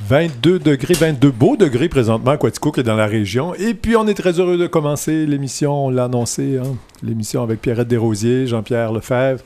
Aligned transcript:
22 0.00 0.58
degrés, 0.58 0.94
22 0.94 1.30
beaux 1.30 1.56
degrés 1.56 1.88
présentement 1.88 2.32
à 2.32 2.36
Quaticook 2.36 2.78
et 2.78 2.82
dans 2.82 2.96
la 2.96 3.06
région. 3.06 3.54
Et 3.54 3.74
puis, 3.74 3.96
on 3.96 4.06
est 4.06 4.14
très 4.14 4.38
heureux 4.38 4.58
de 4.58 4.66
commencer 4.66 5.26
l'émission, 5.26 5.86
on 5.86 5.90
l'a 5.90 6.04
annoncé, 6.04 6.58
hein, 6.58 6.76
l'émission 7.02 7.42
avec 7.42 7.60
Pierrette 7.62 7.88
Desrosiers, 7.88 8.46
Jean-Pierre 8.46 8.92
Lefebvre. 8.92 9.42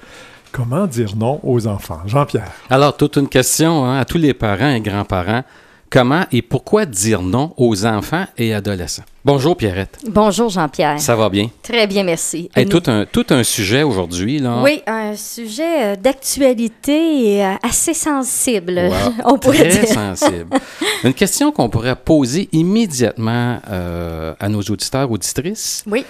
Comment 0.53 0.87
dire 0.87 1.15
non 1.17 1.41
aux 1.45 1.69
enfants? 1.69 2.01
Jean-Pierre. 2.07 2.51
Alors, 2.69 2.97
toute 2.97 3.17
une 3.17 3.29
question 3.29 3.85
hein, 3.85 3.99
à 3.99 4.05
tous 4.05 4.19
les 4.19 4.35
parents 4.35 4.75
et 4.75 4.81
grands-parents. 4.81 5.45
Comment 5.91 6.25
et 6.31 6.41
pourquoi 6.41 6.87
dire 6.87 7.21
non 7.21 7.53
aux 7.57 7.85
enfants 7.85 8.25
et 8.39 8.55
adolescents? 8.55 9.03
Bonjour 9.25 9.57
Pierrette. 9.57 9.99
Bonjour 10.09 10.49
Jean-Pierre. 10.49 11.01
Ça 11.01 11.17
va 11.17 11.29
bien? 11.29 11.51
Très 11.65 11.89
bien, 11.89 12.05
merci. 12.05 12.49
Et 12.57 12.65
tout, 12.65 12.83
un, 12.87 13.07
tout 13.07 13.27
un 13.31 13.43
sujet 13.43 13.83
aujourd'hui. 13.83 14.39
là. 14.39 14.63
Oui, 14.63 14.83
un 14.87 15.17
sujet 15.17 15.83
euh, 15.83 15.97
d'actualité 15.97 17.35
et 17.35 17.45
euh, 17.45 17.55
assez 17.65 17.93
sensible, 17.93 18.89
Wow. 18.89 19.13
on 19.35 19.39
pourrait 19.39 19.69
Très 19.69 19.81
dire. 19.85 19.89
sensible. 19.95 20.47
Une 21.05 21.13
question 21.15 21.51
qu'on 21.51 21.69
pourrait 21.69 21.97
poser 21.97 22.49
immédiatement 22.53 23.59
euh, 23.69 24.33
à 24.39 24.49
nos 24.49 24.61
auditeurs, 24.63 25.11
auditrices. 25.11 25.83
Oui. 25.89 26.05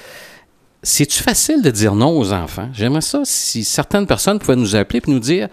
C'est-tu 0.83 1.23
facile 1.23 1.63
de 1.63 1.71
dire 1.71 1.95
non 1.95 2.19
aux 2.19 2.33
enfants? 2.35 2.69
J'aimerais 2.75 3.01
ça 3.01 3.21
si 3.25 3.65
certaines 3.65 4.07
personnes 4.07 4.39
pouvaient 4.39 4.57
nous 4.57 4.77
appeler 4.77 5.01
et 5.07 5.11
nous 5.11 5.21
dire 5.21 5.49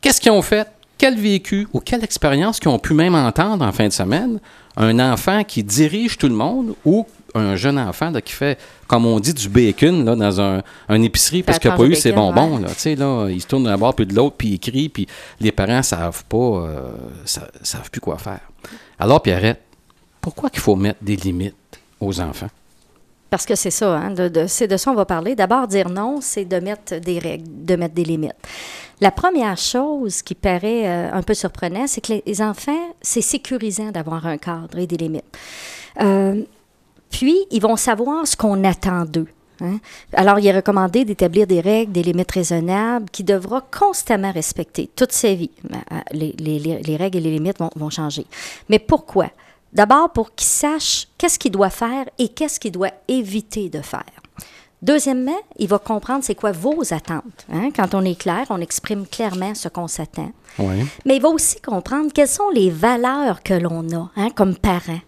qu'est-ce 0.00 0.20
qu'ils 0.20 0.32
ont 0.32 0.42
fait, 0.42 0.66
quel 0.98 1.18
vécu 1.18 1.68
ou 1.72 1.80
quelle 1.80 2.02
expérience 2.04 2.58
qu'ils 2.58 2.70
ont 2.70 2.78
pu 2.78 2.94
même 2.94 3.14
entendre 3.14 3.64
en 3.64 3.72
fin 3.72 3.88
de 3.88 3.92
semaine. 3.92 4.40
Un 4.76 4.98
enfant 5.00 5.42
qui 5.44 5.62
dirige 5.62 6.18
tout 6.18 6.28
le 6.28 6.34
monde 6.34 6.74
ou 6.84 7.06
un 7.34 7.56
jeune 7.56 7.78
enfant 7.78 8.10
là, 8.10 8.20
qui 8.20 8.32
fait, 8.32 8.58
comme 8.86 9.06
on 9.06 9.20
dit, 9.20 9.34
du 9.34 9.48
bacon 9.48 10.04
là, 10.04 10.16
dans 10.16 10.40
un, 10.40 10.62
une 10.88 11.04
épicerie 11.04 11.42
parce 11.42 11.58
qu'il 11.58 11.70
n'a 11.70 11.76
pas 11.76 11.84
eu 11.84 11.94
ses 11.94 12.12
bonbons. 12.12 12.58
ouais. 12.58 12.62
Là, 12.62 12.94
là, 12.96 13.28
il 13.30 13.40
se 13.40 13.46
tourne 13.46 13.64
d'un 13.64 13.76
bord 13.76 13.94
puis 13.94 14.06
de 14.06 14.14
l'autre, 14.14 14.36
puis 14.36 14.48
il 14.48 14.58
crie, 14.58 14.88
puis 14.88 15.06
les 15.40 15.52
parents 15.52 15.78
ne 15.78 15.82
savent 15.82 16.24
pas, 16.24 16.36
euh, 16.36 16.90
savent 17.24 17.90
plus 17.90 18.00
quoi 18.00 18.18
faire. 18.18 18.40
Alors, 18.98 19.22
Pierrette, 19.22 19.62
pourquoi 20.20 20.50
qu'il 20.50 20.60
faut 20.60 20.76
mettre 20.76 21.02
des 21.02 21.16
limites 21.16 21.54
aux 22.00 22.20
enfants? 22.20 22.48
Parce 23.28 23.44
que 23.44 23.54
c'est 23.56 23.70
ça, 23.72 23.96
hein, 23.96 24.14
c'est 24.46 24.68
de 24.68 24.76
ça 24.76 24.90
qu'on 24.90 24.96
va 24.96 25.04
parler. 25.04 25.34
D'abord, 25.34 25.66
dire 25.66 25.88
non, 25.90 26.20
c'est 26.20 26.44
de 26.44 26.58
mettre 26.60 26.96
des 27.00 27.18
règles, 27.18 27.44
de 27.64 27.74
mettre 27.76 27.94
des 27.94 28.04
limites. 28.04 28.34
La 29.00 29.10
première 29.10 29.58
chose 29.58 30.22
qui 30.22 30.34
paraît 30.34 30.86
euh, 30.86 31.10
un 31.12 31.22
peu 31.22 31.34
surprenant, 31.34 31.86
c'est 31.86 32.00
que 32.00 32.14
les, 32.24 32.40
enfants, 32.42 32.94
c'est 33.02 33.20
sécurisant 33.20 33.90
d'avoir 33.90 34.26
un 34.26 34.38
cadre 34.38 34.78
et 34.78 34.86
des 34.86 34.96
limites. 34.96 35.24
Euh, 36.00 36.42
puis, 37.10 37.36
ils 37.50 37.60
vont 37.60 37.76
savoir 37.76 38.26
ce 38.26 38.36
qu'on 38.36 38.62
attend 38.64 39.04
d'eux. 39.04 39.28
hein. 39.60 39.78
Alors, 40.12 40.38
il 40.38 40.46
est 40.46 40.52
recommandé 40.56 41.04
d'établir 41.04 41.46
des 41.46 41.60
règles, 41.60 41.92
des 41.92 42.02
limites 42.04 42.30
raisonnables 42.30 43.10
qu'il 43.10 43.26
devra 43.26 43.60
constamment 43.60 44.30
respecter 44.32 44.88
toute 44.94 45.12
sa 45.12 45.34
vie. 45.34 45.50
Euh, 45.72 45.96
Les, 46.12 46.34
les- 46.38 46.58
les- 46.58 46.80
les 46.80 46.96
règles 46.96 47.18
et 47.18 47.22
les 47.22 47.32
limites 47.32 47.58
vont 47.74 47.90
changer. 47.90 48.24
Mais 48.68 48.78
pourquoi? 48.78 49.26
D'abord, 49.72 50.10
pour 50.12 50.34
qu'il 50.34 50.46
sache 50.46 51.08
qu'est-ce 51.18 51.38
qu'il 51.38 51.52
doit 51.52 51.70
faire 51.70 52.06
et 52.18 52.28
qu'est-ce 52.28 52.58
qu'il 52.60 52.72
doit 52.72 52.92
éviter 53.08 53.68
de 53.68 53.80
faire. 53.80 54.04
Deuxièmement, 54.82 55.38
il 55.58 55.68
va 55.68 55.78
comprendre 55.78 56.22
c'est 56.22 56.34
quoi 56.34 56.52
vos 56.52 56.92
attentes. 56.92 57.46
hein. 57.52 57.70
Quand 57.74 57.94
on 57.94 58.04
est 58.04 58.14
clair, 58.14 58.44
on 58.50 58.60
exprime 58.60 59.06
clairement 59.06 59.54
ce 59.54 59.68
qu'on 59.68 59.88
s'attend. 59.88 60.30
Oui. 60.58 60.84
Mais 61.06 61.16
il 61.16 61.22
va 61.22 61.30
aussi 61.30 61.60
comprendre 61.62 62.10
quelles 62.14 62.28
sont 62.28 62.50
les 62.54 62.70
valeurs 62.70 63.42
que 63.42 63.54
l'on 63.54 63.88
a 63.96 64.10
hein, 64.16 64.28
comme 64.34 64.54
parents. 64.54 65.00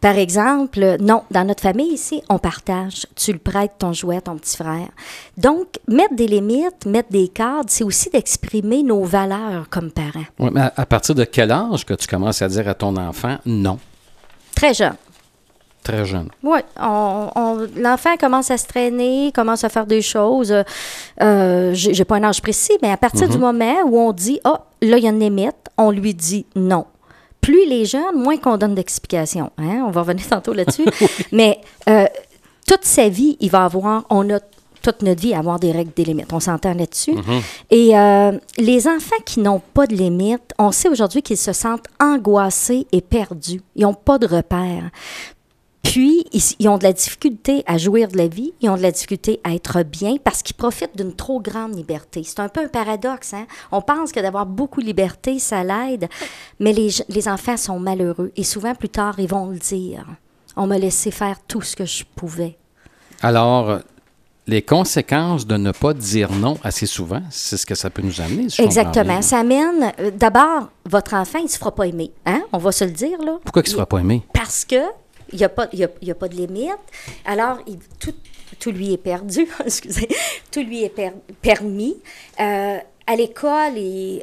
Par 0.00 0.16
exemple, 0.18 0.96
non, 1.00 1.22
dans 1.30 1.44
notre 1.46 1.62
famille 1.62 1.92
ici, 1.94 2.22
on 2.28 2.38
partage. 2.38 3.06
Tu 3.14 3.32
le 3.32 3.38
prêtes 3.38 3.74
ton 3.78 3.92
jouet 3.92 4.16
à 4.16 4.20
ton 4.20 4.36
petit 4.36 4.56
frère. 4.56 4.88
Donc, 5.38 5.78
mettre 5.88 6.16
des 6.16 6.26
limites, 6.26 6.84
mettre 6.84 7.10
des 7.10 7.28
cadres, 7.28 7.68
c'est 7.70 7.84
aussi 7.84 8.10
d'exprimer 8.10 8.82
nos 8.82 9.04
valeurs 9.04 9.68
comme 9.70 9.92
parents. 9.92 10.24
Mais 10.40 10.60
à, 10.60 10.72
à 10.76 10.86
partir 10.86 11.14
de 11.14 11.24
quel 11.24 11.52
âge 11.52 11.86
que 11.86 11.94
tu 11.94 12.08
commences 12.08 12.42
à 12.42 12.48
dire 12.48 12.68
à 12.68 12.74
ton 12.74 12.96
enfant 12.96 13.38
non? 13.46 13.78
Très 14.54 14.74
jeune. 14.74 14.94
Très 15.82 16.06
jeune. 16.06 16.28
Oui, 16.42 16.60
on, 16.80 17.28
on- 17.36 17.68
l'enfant 17.76 18.16
commence 18.18 18.50
à 18.50 18.56
se 18.56 18.66
traîner, 18.66 19.30
commence 19.34 19.64
à 19.64 19.68
faire 19.68 19.84
des 19.86 20.00
choses. 20.00 20.54
Euh, 21.22 21.74
j'ai 21.74 21.92
j'ai 21.92 22.04
pas 22.06 22.16
un 22.16 22.24
âge 22.24 22.40
précis, 22.40 22.72
mais 22.80 22.90
à 22.90 22.96
partir 22.96 23.28
du 23.28 23.36
moment 23.36 23.82
où 23.84 23.98
on 23.98 24.12
dit, 24.12 24.40
ah, 24.44 24.62
là, 24.80 24.96
il 24.96 25.04
y 25.04 25.06
a 25.06 25.10
une 25.10 25.20
limite, 25.20 25.56
on 25.76 25.90
lui 25.90 26.14
dit 26.14 26.46
non. 26.56 26.86
Plus 27.42 27.66
les 27.68 27.84
jeunes, 27.84 28.16
moins 28.16 28.38
qu'on 28.38 28.56
donne 28.56 28.74
d'explications. 28.74 29.50
Hein? 29.58 29.84
On 29.86 29.90
va 29.90 30.00
revenir 30.00 30.26
tantôt 30.30 30.54
là-dessus. 30.54 30.86
Mais 31.32 31.60
euh, 31.90 32.06
toute 32.66 32.84
sa 32.84 33.10
vie, 33.10 33.36
il 33.40 33.50
va 33.50 33.64
avoir, 33.66 34.04
on 34.08 34.30
a 34.34 34.38
toute 34.84 35.02
notre 35.02 35.22
vie 35.22 35.34
à 35.34 35.38
avoir 35.38 35.58
des 35.58 35.72
règles, 35.72 35.92
des 35.96 36.04
limites. 36.04 36.32
On 36.32 36.40
s'entend 36.40 36.74
là-dessus. 36.74 37.14
Et 37.70 37.98
euh, 37.98 38.32
les 38.58 38.86
enfants 38.86 39.16
qui 39.24 39.40
n'ont 39.40 39.62
pas 39.72 39.86
de 39.86 39.94
limites, 39.94 40.52
on 40.58 40.70
sait 40.70 40.88
aujourd'hui 40.88 41.22
qu'ils 41.22 41.38
se 41.38 41.54
sentent 41.54 41.86
angoissés 41.98 42.86
et 42.92 43.00
perdus. 43.00 43.62
Ils 43.74 43.82
n'ont 43.82 43.94
pas 43.94 44.18
de 44.18 44.26
repères. 44.26 44.90
Puis, 45.82 46.26
ils, 46.32 46.42
ils 46.58 46.68
ont 46.68 46.76
de 46.76 46.82
la 46.82 46.92
difficulté 46.92 47.62
à 47.66 47.78
jouir 47.78 48.08
de 48.08 48.18
la 48.18 48.26
vie, 48.26 48.52
ils 48.60 48.68
ont 48.68 48.76
de 48.76 48.82
la 48.82 48.90
difficulté 48.90 49.40
à 49.44 49.54
être 49.54 49.82
bien 49.82 50.16
parce 50.22 50.42
qu'ils 50.42 50.56
profitent 50.56 50.96
d'une 50.96 51.14
trop 51.14 51.40
grande 51.40 51.74
liberté. 51.76 52.22
C'est 52.24 52.40
un 52.40 52.48
peu 52.48 52.64
un 52.64 52.68
paradoxe. 52.68 53.32
Hein? 53.32 53.46
On 53.72 53.80
pense 53.80 54.12
que 54.12 54.20
d'avoir 54.20 54.44
beaucoup 54.44 54.80
de 54.80 54.86
liberté, 54.86 55.38
ça 55.38 55.62
l'aide, 55.62 56.08
mais 56.60 56.72
les, 56.72 56.88
les 57.08 57.28
enfants 57.28 57.56
sont 57.56 57.78
malheureux 57.78 58.32
et 58.36 58.44
souvent 58.44 58.74
plus 58.74 58.88
tard, 58.88 59.14
ils 59.18 59.28
vont 59.28 59.46
le 59.46 59.58
dire. 59.58 60.04
On 60.56 60.66
m'a 60.66 60.78
laissé 60.78 61.10
faire 61.10 61.38
tout 61.46 61.62
ce 61.62 61.74
que 61.74 61.84
je 61.84 62.04
pouvais. 62.16 62.56
Alors, 63.22 63.80
les 64.46 64.60
conséquences 64.62 65.46
de 65.46 65.56
ne 65.56 65.72
pas 65.72 65.94
dire 65.94 66.30
non 66.32 66.58
assez 66.62 66.86
souvent, 66.86 67.22
c'est 67.30 67.56
ce 67.56 67.64
que 67.64 67.74
ça 67.74 67.88
peut 67.90 68.02
nous 68.02 68.20
amener. 68.20 68.48
si 68.50 68.60
Exactement. 68.62 69.22
Ça 69.22 69.38
amène, 69.38 69.92
euh, 70.00 70.10
d'abord, 70.10 70.68
votre 70.84 71.14
enfant, 71.14 71.38
il 71.38 71.44
ne 71.44 71.48
se 71.48 71.58
fera 71.58 71.74
pas 71.74 71.86
aimer. 71.86 72.12
Hein? 72.26 72.42
On 72.52 72.58
va 72.58 72.70
se 72.72 72.84
le 72.84 72.90
dire, 72.90 73.18
là. 73.22 73.38
Pourquoi 73.42 73.62
il 73.62 73.64
ne 73.66 73.68
se 73.70 73.74
fera 73.74 73.86
pas 73.86 73.98
aimer? 73.98 74.22
Parce 74.34 74.64
que 74.64 74.76
il 75.32 75.38
n'y 75.38 75.44
a, 75.44 75.48
pas- 75.48 75.68
il 75.72 75.78
y 75.78 75.84
a, 75.84 75.88
il 76.02 76.08
y 76.08 76.10
a 76.10 76.14
pas 76.14 76.28
de 76.28 76.34
limite. 76.36 76.70
Alors, 77.24 77.58
il- 77.66 77.78
tout, 77.98 78.12
tout 78.60 78.70
lui 78.70 78.92
est 78.92 78.98
perdu. 78.98 79.48
Excusez. 79.64 80.08
Tout 80.52 80.60
lui 80.60 80.84
est 80.84 80.90
per- 80.90 81.12
permis. 81.40 81.96
Euh, 82.38 82.76
à 83.06 83.16
l'école, 83.16 83.74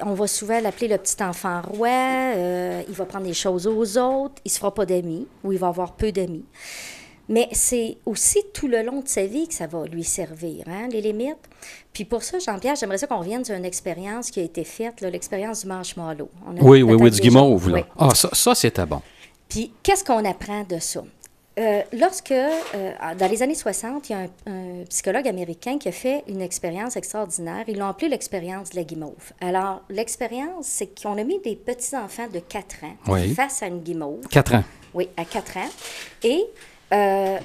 on 0.04 0.14
va 0.14 0.28
souvent 0.28 0.60
l'appeler 0.60 0.88
le 0.88 0.98
petit 0.98 1.22
enfant 1.24 1.62
roi. 1.64 1.90
Euh, 1.90 2.82
il 2.88 2.94
va 2.94 3.06
prendre 3.06 3.26
des 3.26 3.34
choses 3.34 3.66
aux 3.68 3.98
autres. 3.98 4.36
Il 4.46 4.50
ne 4.50 4.52
se 4.52 4.58
fera 4.60 4.74
pas 4.74 4.86
d'amis 4.86 5.28
ou 5.44 5.52
il 5.52 5.58
va 5.60 5.68
avoir 5.68 5.94
peu 5.94 6.12
d'amis. 6.12 6.46
Mais 7.32 7.48
c'est 7.54 7.98
aussi 8.06 8.40
tout 8.54 8.68
le 8.68 8.84
long 8.84 9.00
de 9.02 9.08
sa 9.08 9.26
vie 9.26 9.48
que 9.48 9.54
ça 9.54 9.66
va 9.66 9.86
lui 9.86 10.04
servir, 10.04 10.66
hein, 10.68 10.90
les 10.92 11.02
limites. 11.02 11.38
Puis 11.94 12.04
pour 12.06 12.24
ça, 12.24 12.38
Jean-Pierre, 12.40 12.76
j'aimerais 12.76 12.98
ça 12.98 13.08
qu'on 13.08 13.20
revienne 13.20 13.46
sur 13.46 13.56
une 13.56 13.64
expérience 13.66 14.30
qui 14.30 14.42
a 14.42 14.44
été 14.44 14.66
faite, 14.66 15.00
l'expérience 15.02 15.62
du 15.62 15.68
marshmallow. 15.68 16.30
On 16.46 16.58
a 16.58 16.62
Oui, 16.62 16.84
oui, 16.84 16.96
oui, 17.00 17.10
du 17.10 17.22
guimauve. 17.22 17.70
Là. 17.70 17.78
Oui. 17.78 17.84
Ah, 17.98 18.10
ça, 18.14 18.30
ça 18.34 18.54
c'était 18.54 18.86
bon. 18.86 19.02
Puis, 19.48 19.72
qu'est-ce 19.82 20.04
qu'on 20.04 20.24
apprend 20.26 20.64
de 20.64 20.78
ça? 20.80 21.04
Euh, 21.60 21.82
lorsque, 21.94 22.32
euh, 22.32 22.52
dans 23.18 23.30
les 23.30 23.44
années 23.44 23.56
60, 23.56 24.10
il 24.10 24.12
y 24.14 24.16
a 24.16 24.20
un, 24.20 24.28
un 24.82 24.86
psychologue 24.90 25.28
américain 25.28 25.78
qui 25.78 25.90
a 25.90 25.92
fait 25.92 26.24
une 26.28 26.42
expérience 26.42 26.96
extraordinaire. 26.96 27.64
Ils 27.68 27.78
l'ont 27.78 27.88
appelé 27.88 28.08
l'expérience 28.10 28.70
de 28.72 28.78
la 28.78 28.84
guimauve. 28.84 29.34
Alors, 29.42 29.82
l'expérience, 29.90 30.66
c'est 30.66 31.02
qu'on 31.02 31.18
a 31.18 31.24
mis 31.24 31.40
des 31.40 31.56
petits-enfants 31.58 32.28
de 32.34 32.40
4 32.40 32.84
ans 32.86 32.96
Oui. 33.08 33.34
face 33.34 33.64
à 33.64 33.68
une 33.68 33.80
guimauve. 33.82 34.28
Quatre 34.30 34.56
ans. 34.56 34.64
Oui, 34.94 35.10
à 35.18 35.26
4 35.26 35.58
ans. 35.58 35.70
Et 36.24 36.46
euh, 36.94 37.40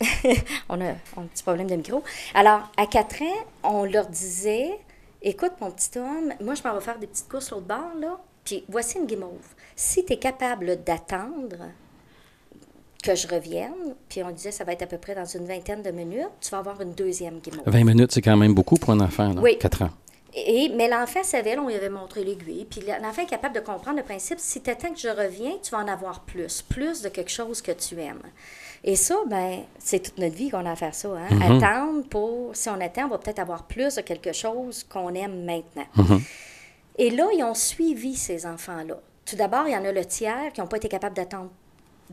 on, 0.68 0.80
a, 0.80 0.90
un 0.90 1.26
petit 1.32 1.42
problème 1.42 1.68
de 1.68 1.76
micro. 1.76 2.02
Alors, 2.34 2.70
à 2.76 2.86
4 2.86 3.22
ans, 3.22 3.46
on 3.62 3.84
leur 3.84 4.06
disait 4.06 4.78
Écoute, 5.22 5.52
mon 5.60 5.70
petit 5.70 5.98
homme, 5.98 6.34
moi, 6.42 6.54
je 6.54 6.62
m'en 6.62 6.74
vais 6.74 6.82
faire 6.82 6.98
des 6.98 7.06
petites 7.06 7.28
courses 7.28 7.50
l'autre 7.50 7.66
bord, 7.66 7.92
là. 7.98 8.18
Puis 8.44 8.62
voici 8.68 8.98
une 8.98 9.06
guimauve. 9.06 9.54
Si 9.74 10.04
tu 10.04 10.12
es 10.12 10.18
capable 10.18 10.84
d'attendre 10.84 11.56
que 13.02 13.14
je 13.14 13.26
revienne, 13.26 13.94
puis 14.08 14.22
on 14.22 14.30
disait 14.30 14.50
ça 14.50 14.64
va 14.64 14.72
être 14.72 14.82
à 14.82 14.86
peu 14.86 14.98
près 14.98 15.14
dans 15.14 15.24
une 15.24 15.46
vingtaine 15.46 15.82
de 15.82 15.90
minutes, 15.90 16.28
tu 16.42 16.50
vas 16.50 16.58
avoir 16.58 16.80
une 16.82 16.92
deuxième 16.92 17.38
guimauve. 17.38 17.64
20 17.66 17.84
minutes, 17.84 18.12
c'est 18.12 18.20
quand 18.20 18.36
même 18.36 18.54
beaucoup 18.54 18.76
pour 18.76 18.90
un 18.90 19.00
enfant. 19.00 19.32
Là. 19.32 19.40
Oui. 19.40 19.56
Quatre 19.58 19.82
ans. 19.82 19.90
Et, 20.34 20.68
mais 20.74 20.88
l'enfant 20.88 21.22
savait, 21.22 21.54
là, 21.54 21.62
on 21.62 21.68
lui 21.68 21.74
avait 21.74 21.90
montré 21.90 22.24
l'aiguille. 22.24 22.66
Puis 22.68 22.80
l'enfant 23.02 23.22
est 23.22 23.26
capable 23.26 23.54
de 23.54 23.60
comprendre 23.60 23.98
le 23.98 24.02
principe. 24.02 24.40
Si 24.40 24.60
tu 24.60 24.70
attends 24.70 24.92
que 24.92 24.98
je 24.98 25.08
reviens, 25.08 25.52
tu 25.62 25.70
vas 25.70 25.78
en 25.78 25.88
avoir 25.88 26.20
plus. 26.20 26.62
Plus 26.62 27.02
de 27.02 27.08
quelque 27.08 27.30
chose 27.30 27.62
que 27.62 27.72
tu 27.72 28.00
aimes. 28.00 28.22
Et 28.82 28.96
ça, 28.96 29.16
ben, 29.26 29.62
c'est 29.78 30.00
toute 30.00 30.18
notre 30.18 30.34
vie 30.34 30.50
qu'on 30.50 30.66
a 30.66 30.72
à 30.72 30.76
faire 30.76 30.94
ça. 30.94 31.08
Hein? 31.08 31.40
Attendre 31.40 32.06
pour. 32.08 32.54
Si 32.54 32.68
on 32.68 32.80
attend, 32.80 33.06
on 33.06 33.08
va 33.08 33.18
peut-être 33.18 33.38
avoir 33.38 33.64
plus 33.64 33.94
de 33.94 34.00
quelque 34.02 34.32
chose 34.32 34.84
qu'on 34.84 35.14
aime 35.14 35.44
maintenant. 35.44 35.86
Et 36.98 37.10
là, 37.10 37.28
ils 37.32 37.42
ont 37.42 37.54
suivi 37.54 38.14
ces 38.14 38.46
enfants-là. 38.46 39.00
Tout 39.24 39.36
d'abord, 39.36 39.66
il 39.66 39.72
y 39.72 39.76
en 39.76 39.84
a 39.84 39.92
le 39.92 40.04
tiers 40.04 40.52
qui 40.52 40.60
n'ont 40.60 40.66
pas 40.66 40.76
été 40.76 40.88
capables 40.88 41.16
d'attendre 41.16 41.50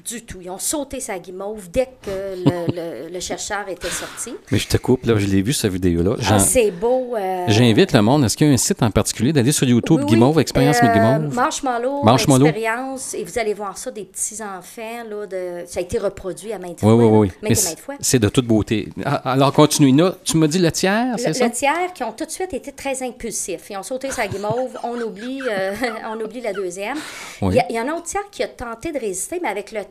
du 0.05 0.23
tout. 0.25 0.39
Ils 0.41 0.49
ont 0.49 0.57
sauté 0.59 0.99
sa 0.99 1.19
guimauve 1.19 1.69
dès 1.71 1.85
que 2.01 2.09
le, 2.09 2.73
le- 3.07 3.09
le 3.13 3.19
chercheur 3.19 3.67
était 3.69 3.89
sorti. 3.89 4.33
Mais 4.51 4.57
je 4.57 4.67
te 4.67 4.77
coupe, 4.77 5.05
là, 5.05 5.15
je 5.17 5.25
l'ai 5.27 5.41
vu, 5.41 5.53
cette 5.53 5.71
vidéo-là. 5.71 6.15
Ah, 6.29 6.39
c'est 6.39 6.71
beau. 6.71 7.15
euh, 7.17 7.45
J'invite 7.47 7.93
le 7.93 8.01
monde, 8.01 8.23
est-ce 8.25 8.35
qu'il 8.37 8.47
y 8.47 8.49
a 8.49 8.53
un 8.53 8.57
site 8.57 8.81
en 8.83 8.91
particulier 8.91 9.33
d'aller 9.33 9.51
sur 9.51 9.67
YouTube, 9.67 9.97
oui, 9.99 10.03
oui. 10.05 10.11
Guimauve, 10.11 10.39
Expérience 10.39 10.77
Euh, 10.83 10.87
Guimauve? 10.93 11.33
Marshmallow, 11.35 12.03
Marshmallow. 12.03 12.45
expérience, 12.45 13.13
et 13.13 13.23
vous 13.23 13.37
allez 13.39 13.53
voir 13.53 13.77
ça, 13.77 13.91
des 13.91 14.05
petits-enfants, 14.05 15.03
là, 15.09 15.25
de... 15.27 15.63
ça 15.67 15.79
a 15.79 15.83
été 15.83 15.97
reproduit 15.97 16.53
à 16.53 16.59
maintes 16.59 16.79
Oui, 16.81 16.89
fois. 16.95 16.95
oui, 16.95 17.31
oui. 17.43 17.49
et 17.51 17.55
c'est 17.99 18.19
de 18.19 18.29
toute 18.29 18.45
beauté. 18.45 18.89
Ah, 19.05 19.31
Alors, 19.31 19.51
continue. 19.53 19.95
Là, 19.95 20.15
tu 20.23 20.37
m'as 20.37 20.47
dit 20.47 20.59
le 20.59 20.71
tiers, 20.71 21.15
c'est 21.17 21.33
ça? 21.33 21.45
le 21.45 21.51
tiers 21.51 21.93
qui 21.93 22.03
ont 22.03 22.11
tout 22.13 22.25
de 22.25 22.31
suite 22.31 22.53
été 22.53 22.71
très 22.71 23.03
impulsifs. 23.03 23.69
Ils 23.69 23.77
ont 23.77 23.83
sauté 23.83 24.09
sa 24.11 24.27
guimauve, 24.27 24.77
on 24.83 24.99
oublie, 25.01 25.41
euh, 25.49 25.73
on 26.11 26.19
oublie 26.23 26.41
la 26.41 26.53
deuxième. 26.53 26.97
Oui. 27.41 27.53
Il, 27.53 27.55
y 27.57 27.59
a, 27.59 27.65
il 27.69 27.75
y 27.75 27.79
en 27.79 27.87
a 27.87 27.91
un 27.91 27.95
autre 27.97 28.05
tiers 28.05 28.29
qui 28.31 28.41
a 28.43 28.47
tenté 28.47 28.91
de 28.91 28.99
résister, 28.99 29.39
mais 29.41 29.49
avec 29.49 29.71
le 29.71 29.81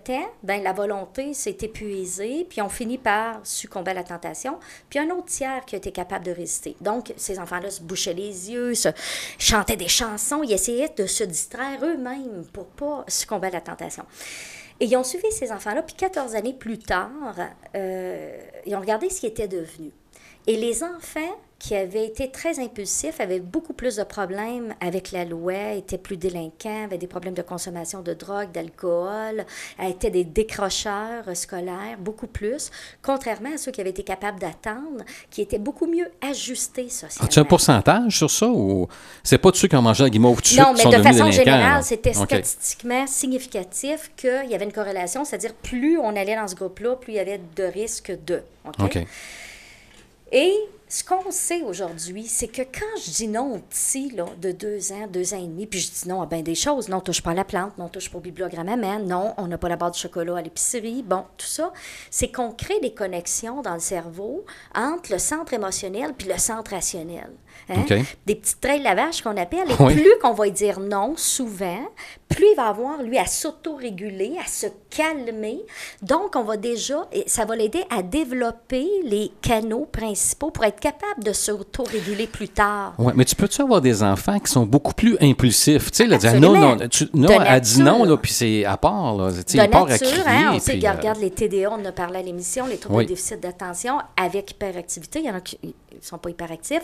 ben, 0.42 0.62
la 0.62 0.72
volonté 0.72 1.34
s'est 1.34 1.58
épuisée, 1.62 2.46
puis 2.48 2.60
on 2.62 2.68
finit 2.68 2.98
par 2.98 3.40
succomber 3.44 3.90
à 3.92 3.94
la 3.94 4.04
tentation. 4.04 4.58
Puis 4.88 4.98
un 4.98 5.10
autre 5.10 5.26
tiers 5.26 5.64
qui 5.64 5.76
été 5.76 5.92
capable 5.92 6.24
de 6.24 6.32
résister. 6.32 6.76
Donc, 6.80 7.12
ces 7.16 7.38
enfants-là 7.38 7.70
se 7.70 7.82
bouchaient 7.82 8.14
les 8.14 8.50
yeux, 8.50 8.74
se 8.74 8.88
chantaient 9.38 9.76
des 9.76 9.88
chansons, 9.88 10.42
ils 10.42 10.52
essayaient 10.52 10.92
de 10.96 11.06
se 11.06 11.24
distraire 11.24 11.84
eux-mêmes 11.84 12.44
pour 12.52 12.66
pas 12.66 13.04
succomber 13.08 13.48
à 13.48 13.50
la 13.50 13.60
tentation. 13.60 14.04
Et 14.80 14.86
ils 14.86 14.96
ont 14.96 15.04
suivi 15.04 15.30
ces 15.30 15.52
enfants-là, 15.52 15.82
puis 15.82 15.94
14 15.94 16.34
années 16.34 16.54
plus 16.54 16.78
tard, 16.78 17.36
euh, 17.74 18.38
ils 18.64 18.74
ont 18.74 18.80
regardé 18.80 19.10
ce 19.10 19.20
qu'ils 19.20 19.28
étaient 19.28 19.48
devenus. 19.48 19.92
Et 20.46 20.56
les 20.56 20.82
enfants 20.82 21.36
qui 21.60 21.76
avaient 21.76 22.06
été 22.06 22.30
très 22.30 22.58
impulsifs 22.58 23.20
avaient 23.20 23.38
beaucoup 23.38 23.74
plus 23.74 23.96
de 23.96 24.02
problèmes 24.02 24.74
avec 24.80 25.12
la 25.12 25.26
loi, 25.26 25.74
étaient 25.74 25.98
plus 25.98 26.16
délinquants, 26.16 26.84
avaient 26.84 26.98
des 26.98 27.06
problèmes 27.06 27.34
de 27.34 27.42
consommation 27.42 28.00
de 28.00 28.14
drogue, 28.14 28.50
d'alcool, 28.50 29.44
étaient 29.78 30.10
des 30.10 30.24
décrocheurs 30.24 31.24
scolaires, 31.34 31.98
beaucoup 31.98 32.26
plus, 32.26 32.70
contrairement 33.02 33.50
à 33.54 33.58
ceux 33.58 33.72
qui 33.72 33.80
avaient 33.82 33.90
été 33.90 34.02
capables 34.02 34.40
d'attendre, 34.40 35.04
qui 35.30 35.42
étaient 35.42 35.58
beaucoup 35.58 35.86
mieux 35.86 36.10
ajustés 36.22 36.88
socialement. 36.88 37.26
As-tu 37.26 37.38
un 37.38 37.44
pourcentage 37.44 38.16
sur 38.16 38.30
ça 38.30 38.48
ou 38.48 38.88
c'est 39.22 39.38
pas 39.38 39.50
de 39.50 39.56
ceux 39.56 39.68
qui 39.68 39.76
ont 39.76 39.82
mangé 39.82 40.02
la 40.02 40.10
guimauve 40.10 40.40
tout 40.40 40.54
de 40.54 40.60
Non, 40.60 40.72
mais 40.72 40.84
de 40.84 41.02
façon 41.02 41.30
générale, 41.30 41.84
c'était 41.84 42.14
statistiquement 42.14 43.06
significatif 43.06 44.10
qu'il 44.16 44.48
y 44.48 44.54
avait 44.54 44.64
une 44.64 44.72
corrélation, 44.72 45.26
c'est-à-dire 45.26 45.52
plus 45.52 45.98
on 45.98 46.16
allait 46.16 46.36
dans 46.36 46.48
ce 46.48 46.54
groupe-là, 46.54 46.96
plus 46.96 47.12
il 47.12 47.16
y 47.16 47.20
avait 47.20 47.40
de 47.54 47.64
risques 47.64 48.12
de. 48.24 48.42
OK? 48.66 48.80
OK. 48.80 48.98
Et 50.32 50.54
ce 50.90 51.04
qu'on 51.04 51.30
sait 51.30 51.62
aujourd'hui, 51.62 52.26
c'est 52.26 52.48
que 52.48 52.62
quand 52.62 53.00
je 53.00 53.12
dis 53.12 53.28
non 53.28 53.54
au 53.54 53.58
petit 53.58 54.10
là, 54.10 54.26
de 54.42 54.50
deux 54.50 54.90
ans, 54.90 55.06
deux 55.06 55.34
ans 55.34 55.38
et 55.38 55.46
demi, 55.46 55.66
puis 55.66 55.78
je 55.78 55.88
dis 55.88 56.08
non 56.08 56.20
à 56.20 56.26
bien 56.26 56.42
des 56.42 56.56
choses, 56.56 56.88
non, 56.88 56.96
on 56.96 57.00
touche 57.00 57.22
pas 57.22 57.30
à 57.30 57.34
la 57.34 57.44
plante, 57.44 57.78
non, 57.78 57.84
on 57.84 57.88
touche 57.88 58.10
pas 58.10 58.18
au 58.18 58.20
bibliogramme 58.20 58.68
à 58.68 58.76
main, 58.76 58.98
non, 58.98 59.32
on 59.36 59.46
n'a 59.46 59.56
pas 59.56 59.68
la 59.68 59.76
barre 59.76 59.92
de 59.92 59.96
chocolat 59.96 60.38
à 60.38 60.42
l'épicerie, 60.42 61.04
bon, 61.04 61.24
tout 61.36 61.46
ça, 61.46 61.72
c'est 62.10 62.32
qu'on 62.32 62.50
crée 62.50 62.80
des 62.80 62.92
connexions 62.92 63.62
dans 63.62 63.74
le 63.74 63.80
cerveau 63.80 64.44
entre 64.74 65.12
le 65.12 65.18
centre 65.18 65.54
émotionnel 65.54 66.12
puis 66.18 66.26
le 66.26 66.38
centre 66.38 66.72
rationnel. 66.72 67.30
Hein? 67.68 68.02
Des 68.26 68.34
petites 68.34 68.60
trails 68.60 68.78
de 68.80 68.84
lavage 68.84 69.22
qu'on 69.22 69.36
appelle, 69.36 69.70
et 69.70 69.74
Oui. 69.82 69.94
plus 69.94 70.12
qu'on 70.22 70.32
va 70.32 70.44
lui 70.46 70.52
dire 70.52 70.80
non 70.80 71.14
souvent, 71.16 71.80
plus 72.28 72.46
il 72.52 72.56
va 72.56 72.66
avoir, 72.68 73.02
lui, 73.02 73.18
à 73.18 73.26
s'auto-réguler, 73.26 74.36
à 74.44 74.48
se 74.48 74.66
calmer. 74.88 75.58
Donc, 76.02 76.36
on 76.36 76.42
va 76.44 76.56
déjà, 76.56 77.06
ça 77.26 77.44
va 77.44 77.56
l'aider 77.56 77.82
à 77.90 78.02
développer 78.02 78.86
les 79.04 79.30
canaux 79.42 79.86
principaux 79.90 80.50
pour 80.50 80.64
être 80.64 80.80
capable 80.80 81.24
de 81.24 81.32
s'auto-réguler 81.32 82.26
plus 82.26 82.48
tard. 82.48 82.94
Ouais, 82.98 83.12
mais 83.16 83.24
tu 83.24 83.34
peux-tu 83.34 83.62
avoir 83.62 83.80
des 83.80 84.02
enfants 84.02 84.38
qui 84.38 84.50
sont 84.50 84.64
beaucoup 84.66 84.94
plus 84.94 85.16
impulsifs? 85.20 85.90
Tu 85.90 85.96
sais, 85.98 86.06
là, 86.06 86.18
dire 86.18 86.40
non, 86.40 86.56
non, 86.56 86.88
tu, 86.88 87.08
non, 87.14 87.28
De 87.28 87.34
elle 87.46 87.60
dit 87.60 87.80
non, 87.82 88.04
là, 88.04 88.16
puis 88.16 88.32
c'est 88.32 88.64
à 88.64 88.76
part, 88.76 89.16
là. 89.16 89.30
Tu 89.32 89.42
sais, 89.52 89.58
de 89.58 89.64
il 89.64 89.70
part 89.70 89.86
à 89.86 89.88
nature, 89.88 90.08
crier, 90.08 90.22
hein, 90.26 90.52
on 90.54 90.58
sait, 90.60 90.72
puis, 90.76 90.86
euh, 90.86 90.92
regarde 90.92 91.18
les 91.18 91.30
TDA, 91.30 91.70
on 91.70 91.74
en 91.80 91.84
a 91.84 91.92
parlé 91.92 92.18
à 92.20 92.22
l'émission, 92.22 92.66
les 92.66 92.76
troubles 92.78 92.98
Oui. 92.98 93.04
de 93.04 93.10
déficit 93.10 93.40
d'attention 93.40 93.98
avec 94.16 94.50
hyperactivité. 94.52 95.18
Il 95.20 95.26
y 95.26 95.30
en 95.30 95.34
a 95.34 95.40
qui 95.40 95.58
ne 95.62 95.70
sont 96.00 96.18
pas 96.18 96.30
hyperactifs. 96.30 96.82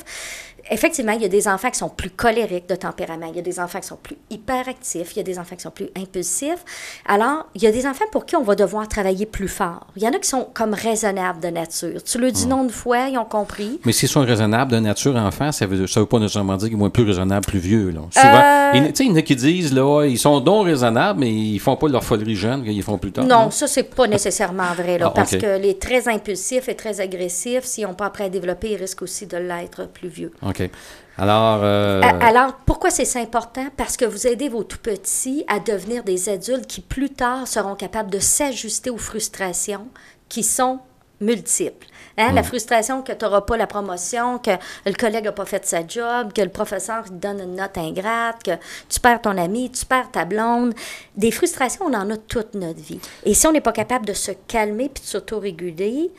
Effectivement, 0.71 1.13
il 1.13 1.23
y 1.23 1.25
a 1.25 1.29
des 1.29 1.49
enfants 1.49 1.71
qui 1.71 1.79
sont 1.79 1.89
plus 1.89 2.11
colériques 2.11 2.69
de 2.69 2.75
tempérament. 2.75 3.27
Il 3.31 3.37
y 3.37 3.39
a 3.39 3.43
des 3.43 3.61
enfants 3.61 3.81
qui 3.81 3.87
sont 3.87 3.99
plus 4.03 4.17
hyperactifs. 4.31 5.13
Il 5.15 5.19
y 5.19 5.21
a 5.21 5.23
des 5.23 5.39
enfants 5.39 5.57
qui 5.57 5.63
sont 5.63 5.71
plus 5.71 5.89
impulsifs. 5.97 6.65
Alors, 7.07 7.47
il 7.55 7.63
y 7.63 7.67
a 7.67 7.73
des 7.73 7.87
enfants 7.87 8.05
pour 8.11 8.27
qui 8.27 8.37
on 8.37 8.43
va 8.43 8.55
devoir 8.55 8.89
travailler 8.89 9.27
plus 9.27 9.49
fort. 9.49 9.87
Il 9.97 10.03
y 10.03 10.09
en 10.09 10.13
a 10.13 10.19
qui 10.19 10.29
sont 10.29 10.49
comme 10.53 10.75
raisonnables 10.75 11.41
de 11.41 11.49
nature. 11.49 12.03
Tu 12.03 12.19
leur 12.19 12.33
dis 12.33 12.47
non 12.47 12.65
une 12.65 12.71
fois, 12.71 13.09
ils 13.09 13.19
ont 13.19 13.25
compris. 13.25 13.81
Mais 13.85 13.93
s'ils 13.93 14.09
sont 14.09 14.23
raisonnables 14.23 14.73
de 14.73 14.79
nature 14.79 15.15
enfant, 15.17 15.53
ça 15.53 15.67
veut, 15.67 15.87
ça 15.87 16.01
veut 16.01 16.07
pas 16.07 16.19
nécessairement 16.19 16.57
dire 16.57 16.69
qu'ils 16.69 16.79
vont 16.79 16.87
être 16.87 16.93
plus 16.93 17.05
raisonnables 17.05 17.47
plus 17.47 17.59
vieux. 17.59 17.91
Là. 17.91 18.01
Souvent, 18.11 18.43
Euh, 18.47 18.71
il, 18.75 19.07
y 19.07 19.11
en 19.11 19.17
a 19.17 19.23
qui 19.23 19.37
disent, 19.37 19.73
là, 19.73 20.05
ils 20.07 20.19
sont 20.19 20.41
donc 20.41 20.67
raisonnables, 20.67 21.21
mais 21.21 21.31
ils 21.33 21.59
font 21.59 21.77
pas 21.77 21.89
leur 21.89 22.03
folerie 22.05 22.35
jeune, 22.35 22.65
qu'ils 22.65 22.83
font 22.83 22.99
plus 22.99 23.13
tard. 23.13 23.25
Non, 23.25 23.51
ça, 23.51 23.67
c'est 23.67 23.85
pas 23.85 24.07
nécessairement 24.07 24.73
vrai, 24.75 24.99
là, 24.99 25.07
Ah, 25.09 25.13
parce 25.15 25.37
que 25.37 25.59
les 25.59 25.79
très 25.79 26.09
impulsifs 26.09 26.69
et 26.69 26.75
très 26.75 27.01
agressifs, 27.01 27.65
s'ils 27.65 27.87
n'ont 27.87 27.95
pas 27.95 28.07
appris 28.07 28.25
à 28.25 28.29
développer, 28.29 28.73
ils 28.73 28.77
risquent 28.77 29.03
aussi 29.03 29.27
de 29.27 29.37
l'être 29.37 29.87
plus 29.89 30.09
vieux. 30.09 30.33
OK. 30.49 30.71
Alors, 31.19 31.61
euh, 31.63 32.03
Alors, 32.21 32.55
pourquoi 32.67 32.91
c'est 32.91 33.19
important? 33.19 33.69
Parce 33.77 33.97
que 33.97 34.05
vous 34.05 34.27
aidez 34.27 34.49
vos 34.49 34.65
tout 34.65 34.79
petits 34.79 35.45
à 35.49 35.61
devenir 35.61 36.05
des 36.05 36.29
adultes 36.29 36.67
qui, 36.67 36.83
plus 36.83 37.09
tard, 37.11 37.49
seront 37.49 37.75
capables 37.75 38.11
de 38.11 38.19
s'ajuster 38.19 38.91
aux 38.91 38.99
frustrations 38.99 39.89
qui 40.29 40.43
sont 40.43 40.81
multiples. 41.21 41.87
Hein? 42.19 42.33
La 42.33 42.43
frustration 42.43 43.03
que 43.03 43.13
tu 43.13 43.25
n'auras 43.25 43.43
pas 43.43 43.57
la 43.57 43.67
promotion, 43.67 44.39
que 44.39 44.51
le 44.85 44.93
collègue 44.93 45.25
n'a 45.25 45.33
pas 45.33 45.47
fait 45.47 45.65
sa 45.65 45.87
job, 45.87 46.33
que 46.35 46.43
le 46.43 46.51
professeur 46.51 47.05
te 47.05 47.13
donne 47.13 47.41
une 47.41 47.57
note 47.57 47.79
ingrate, 47.79 48.43
que 48.43 48.53
tu 48.89 49.01
perds 49.01 49.23
ton 49.23 49.39
ami, 49.39 49.71
tu 49.71 49.87
perds 49.87 50.11
ta 50.11 50.27
blonde. 50.27 50.75
Des 51.17 51.31
frustrations, 51.31 51.87
on 51.87 51.95
en 51.95 52.11
a 52.11 52.17
toute 52.17 52.55
notre 52.55 52.81
vie. 52.81 53.01
Et 53.25 53.33
si 53.33 53.47
on 53.47 53.53
n'est 53.53 53.61
pas 53.63 53.73
capable 53.73 54.05
de 54.05 54.13
se 54.13 54.33
calmer 54.49 54.91
puis 54.91 55.03
de 55.03 55.09
s'autoréguler, 55.09 56.11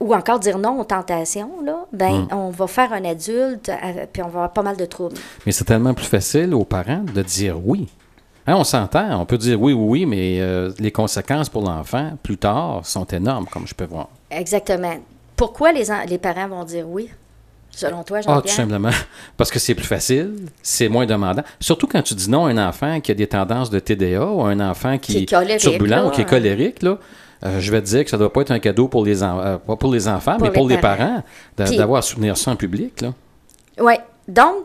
ou 0.00 0.14
encore 0.14 0.38
dire 0.40 0.58
non 0.58 0.80
aux 0.80 0.84
tentations, 0.84 1.50
là, 1.64 1.84
ben, 1.92 2.26
on 2.32 2.50
va 2.50 2.66
faire 2.66 2.92
un 2.92 3.04
adulte, 3.04 3.68
euh, 3.68 4.06
puis 4.12 4.22
on 4.22 4.28
va 4.28 4.40
avoir 4.40 4.52
pas 4.52 4.62
mal 4.62 4.76
de 4.76 4.86
troubles. 4.86 5.16
mais 5.46 5.52
c'est 5.52 5.64
tellement 5.64 5.94
plus 5.94 6.06
facile 6.06 6.54
aux 6.54 6.64
parents 6.64 7.04
de 7.14 7.22
dire 7.22 7.56
oui. 7.64 7.86
Hein, 8.46 8.56
on 8.56 8.64
s'entend, 8.64 9.20
on 9.20 9.26
peut 9.26 9.36
dire 9.38 9.60
oui, 9.60 9.72
oui, 9.74 9.84
oui, 10.00 10.06
mais 10.06 10.40
euh, 10.40 10.72
les 10.78 10.90
conséquences 10.90 11.48
pour 11.50 11.62
l'enfant, 11.62 12.12
plus 12.22 12.38
tard, 12.38 12.80
sont 12.84 13.04
énormes, 13.04 13.46
comme 13.46 13.66
je 13.66 13.74
peux 13.74 13.84
voir. 13.84 14.08
Exactement. 14.30 14.94
Pourquoi 15.36 15.72
les, 15.72 15.84
les 16.08 16.18
parents 16.18 16.48
vont 16.48 16.64
dire 16.64 16.86
oui, 16.88 17.10
selon 17.70 18.02
toi, 18.02 18.18
Ah, 18.20 18.22
tout 18.22 18.30
Jean-Pierre? 18.32 18.54
simplement. 18.54 18.90
Parce 19.36 19.50
que 19.50 19.58
c'est 19.58 19.74
plus 19.74 19.86
facile, 19.86 20.46
c'est 20.62 20.88
moins 20.88 21.04
demandant. 21.06 21.42
Surtout 21.60 21.86
quand 21.86 22.02
tu 22.02 22.14
dis 22.14 22.30
non 22.30 22.46
à 22.46 22.50
un 22.50 22.68
enfant 22.68 23.00
qui 23.00 23.12
a 23.12 23.14
des 23.14 23.26
tendances 23.26 23.68
de 23.70 23.78
TDA 23.78 24.24
ou 24.26 24.42
un 24.42 24.58
enfant 24.60 24.96
qui, 24.98 25.26
Qui 25.26 25.34
est 25.34 25.56
turbulent 25.58 25.90
là. 25.90 26.06
ou 26.06 26.10
qui 26.10 26.22
est 26.22 26.28
colérique, 26.28 26.82
là. 26.82 26.98
Euh, 27.44 27.58
je 27.60 27.70
vais 27.70 27.80
te 27.80 27.86
dire 27.86 28.04
que 28.04 28.10
ça 28.10 28.16
ne 28.16 28.20
doit 28.22 28.32
pas 28.32 28.42
être 28.42 28.50
un 28.50 28.58
cadeau 28.58 28.88
pour 28.88 29.04
les, 29.04 29.22
en- 29.22 29.40
euh, 29.40 29.56
pas 29.58 29.76
pour 29.76 29.92
les 29.92 30.08
enfants, 30.08 30.32
Pour 30.36 30.42
mais 30.42 30.48
les 30.48 30.54
pour 30.54 30.68
les 30.68 30.78
parents. 30.78 31.22
d'avoir 31.56 31.98
à 31.98 32.02
soutenir 32.02 32.36
ça 32.36 32.50
en 32.50 32.56
public. 32.56 33.04
Oui. 33.80 33.94
Donc, 34.28 34.64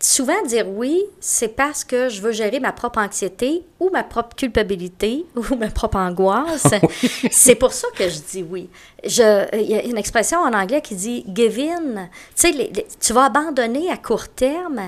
souvent 0.00 0.40
dire 0.46 0.66
oui, 0.68 1.02
c'est 1.20 1.48
parce 1.56 1.82
que 1.84 2.08
je 2.08 2.20
veux 2.22 2.30
gérer 2.32 2.60
ma 2.60 2.72
propre 2.72 3.00
anxiété 3.00 3.62
ou 3.80 3.90
ma 3.92 4.04
propre 4.04 4.36
culpabilité 4.36 5.26
ou 5.36 5.54
ma 5.56 5.68
propre 5.68 5.96
angoisse. 5.98 6.66
c'est 7.30 7.56
pour 7.56 7.72
ça 7.72 7.88
que 7.96 8.08
je 8.08 8.18
dis 8.30 8.42
oui. 8.48 8.68
Je- 9.04 9.46
Il 9.56 9.68
y 9.70 9.74
a 9.74 9.84
une 9.84 9.98
expression 9.98 10.38
en 10.38 10.52
anglais 10.52 10.80
qui 10.80 10.94
dit 10.94 11.24
give 11.34 11.58
in. 11.58 12.06
Tu 12.06 12.08
sais, 12.36 12.52
les- 12.52 12.70
les- 12.72 12.86
tu 13.00 13.12
vas 13.12 13.24
abandonner 13.26 13.90
à 13.90 13.96
court 13.96 14.28
terme 14.28 14.80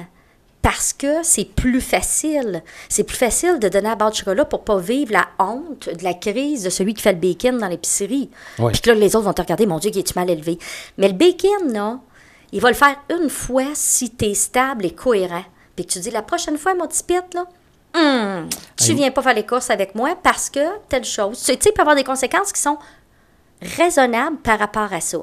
parce 0.63 0.93
que 0.93 1.23
c'est 1.23 1.45
plus 1.45 1.81
facile. 1.81 2.63
C'est 2.89 3.05
plus 3.05 3.17
facile 3.17 3.59
de 3.59 3.69
donner 3.69 3.89
à 3.89 3.95
barre 3.97 4.11
de 4.11 4.17
chocolat 4.17 4.45
pour 4.45 4.65
pas 4.65 4.79
vivre 4.79 5.13
la 5.13 5.29
honte 5.39 5.89
de 5.89 6.05
la 6.05 6.15
crise 6.15 6.65
de 6.65 6.71
celui 6.71 6.95
qui 6.95 7.03
fait 7.03 7.13
le 7.13 7.19
bacon 7.19 7.59
dans 7.59 7.69
l'épicerie. 7.69 8.31
Oui. 8.59 8.73
Puis 8.73 8.83
que 8.83 8.91
là, 8.91 8.97
les 8.97 9.17
autres 9.17 9.25
vont 9.25 9.33
te 9.33 9.43
regarder, 9.43 9.67
mon 9.67 9.79
Dieu, 9.79 9.91
qui 9.91 10.01
est-tu 10.01 10.15
mal 10.17 10.29
élevé? 10.29 10.59
Mais 10.99 11.09
le 11.09 11.15
bacon, 11.15 11.73
là, 11.73 11.99
il 12.53 12.61
va 12.61 12.69
le 12.69 12.75
faire 12.75 12.97
une 13.11 13.31
fois 13.31 13.67
si 13.75 14.11
tu 14.11 14.27
es 14.27 14.35
stable 14.35 14.85
et 14.85 14.91
cohérent. 14.91 15.45
Puis 15.77 15.87
que 15.87 15.93
tu 15.93 16.01
dis, 16.01 16.11
la 16.11 16.23
prochaine 16.23 16.59
fois, 16.59 16.75
mon 16.75 16.87
petit 16.87 17.05
pit, 17.05 17.23
là, 17.35 17.47
hum, 17.95 18.49
tu 18.77 18.93
viens 18.93 19.11
pas 19.11 19.23
faire 19.23 19.35
les 19.35 19.47
courses 19.47 19.71
avec 19.71 19.95
moi 19.95 20.17
parce 20.23 20.51
que 20.51 20.79
telle 20.89 21.05
chose. 21.05 21.39
Tu 21.39 21.45
sais, 21.45 21.59
il 21.65 21.73
peut 21.73 21.81
avoir 21.81 21.97
des 21.97 22.05
conséquences 22.05 22.53
qui 22.53 22.61
sont 22.61 22.79
raisonnables 23.63 24.39
par 24.39 24.59
rapport 24.59 24.93
à 24.93 25.01
ça. 25.01 25.19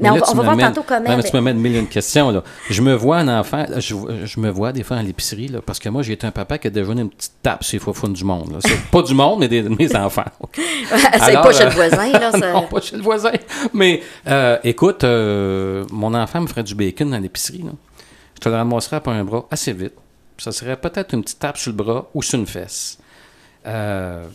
Mais, 0.00 0.10
on, 0.10 0.16
là, 0.16 0.22
on 0.28 0.34
va 0.34 0.42
voir 0.42 0.58
tantôt 0.58 0.84
comment. 0.86 1.08
Non, 1.08 1.16
mais 1.16 1.22
tu 1.22 1.36
me 1.36 1.40
mets 1.52 1.78
une 1.78 1.86
questions. 1.86 2.30
Là. 2.30 2.42
Je 2.70 2.82
me 2.82 2.94
vois 2.94 3.18
un 3.18 3.28
enfant, 3.40 3.64
je, 3.76 3.94
je 4.24 4.40
me 4.40 4.50
vois 4.50 4.72
des 4.72 4.82
fois 4.82 4.98
à 4.98 5.02
l'épicerie, 5.02 5.50
parce 5.64 5.78
que 5.78 5.88
moi, 5.88 6.02
j'ai 6.02 6.12
été 6.14 6.26
un 6.26 6.30
papa 6.30 6.58
qui 6.58 6.66
a 6.66 6.70
déjà 6.70 6.92
une 6.92 7.10
petite 7.10 7.32
tape 7.42 7.64
sur 7.64 7.74
les 7.86 7.94
faux 7.94 8.08
du 8.08 8.24
monde. 8.24 8.58
C'est 8.60 8.90
pas 8.90 9.02
du 9.02 9.14
monde, 9.14 9.40
mais 9.40 9.48
des, 9.48 9.62
de 9.62 9.68
mes 9.68 9.94
enfants. 9.96 10.24
c'est 10.54 11.32
pas 11.34 11.52
chez 11.52 11.62
euh, 11.62 11.68
le 11.68 11.74
voisin, 11.74 12.12
là. 12.12 12.30
ça- 12.38 12.52
non, 12.52 12.62
pas 12.62 12.80
chez 12.80 12.96
le 12.96 13.02
voisin. 13.02 13.32
Mais 13.72 14.02
euh, 14.26 14.58
écoute, 14.64 15.04
euh, 15.04 15.84
mon 15.90 16.14
enfant 16.14 16.40
me 16.40 16.46
ferait 16.46 16.62
du 16.64 16.74
bacon 16.74 17.10
dans 17.10 17.18
l'épicerie. 17.18 17.64
Je 18.34 18.40
te 18.40 18.48
le 18.48 18.54
ramasserais 18.54 19.00
par 19.00 19.14
un 19.14 19.24
bras 19.24 19.46
assez 19.50 19.72
vite. 19.72 19.94
Ça 20.38 20.52
serait 20.52 20.76
peut-être 20.76 21.14
une 21.14 21.22
petite 21.22 21.38
tape 21.38 21.56
sur 21.56 21.70
le 21.70 21.76
bras 21.76 22.08
ou 22.12 22.22
sur 22.22 22.38
une 22.38 22.46
fesse. 22.46 22.98
Euh, 23.66 24.26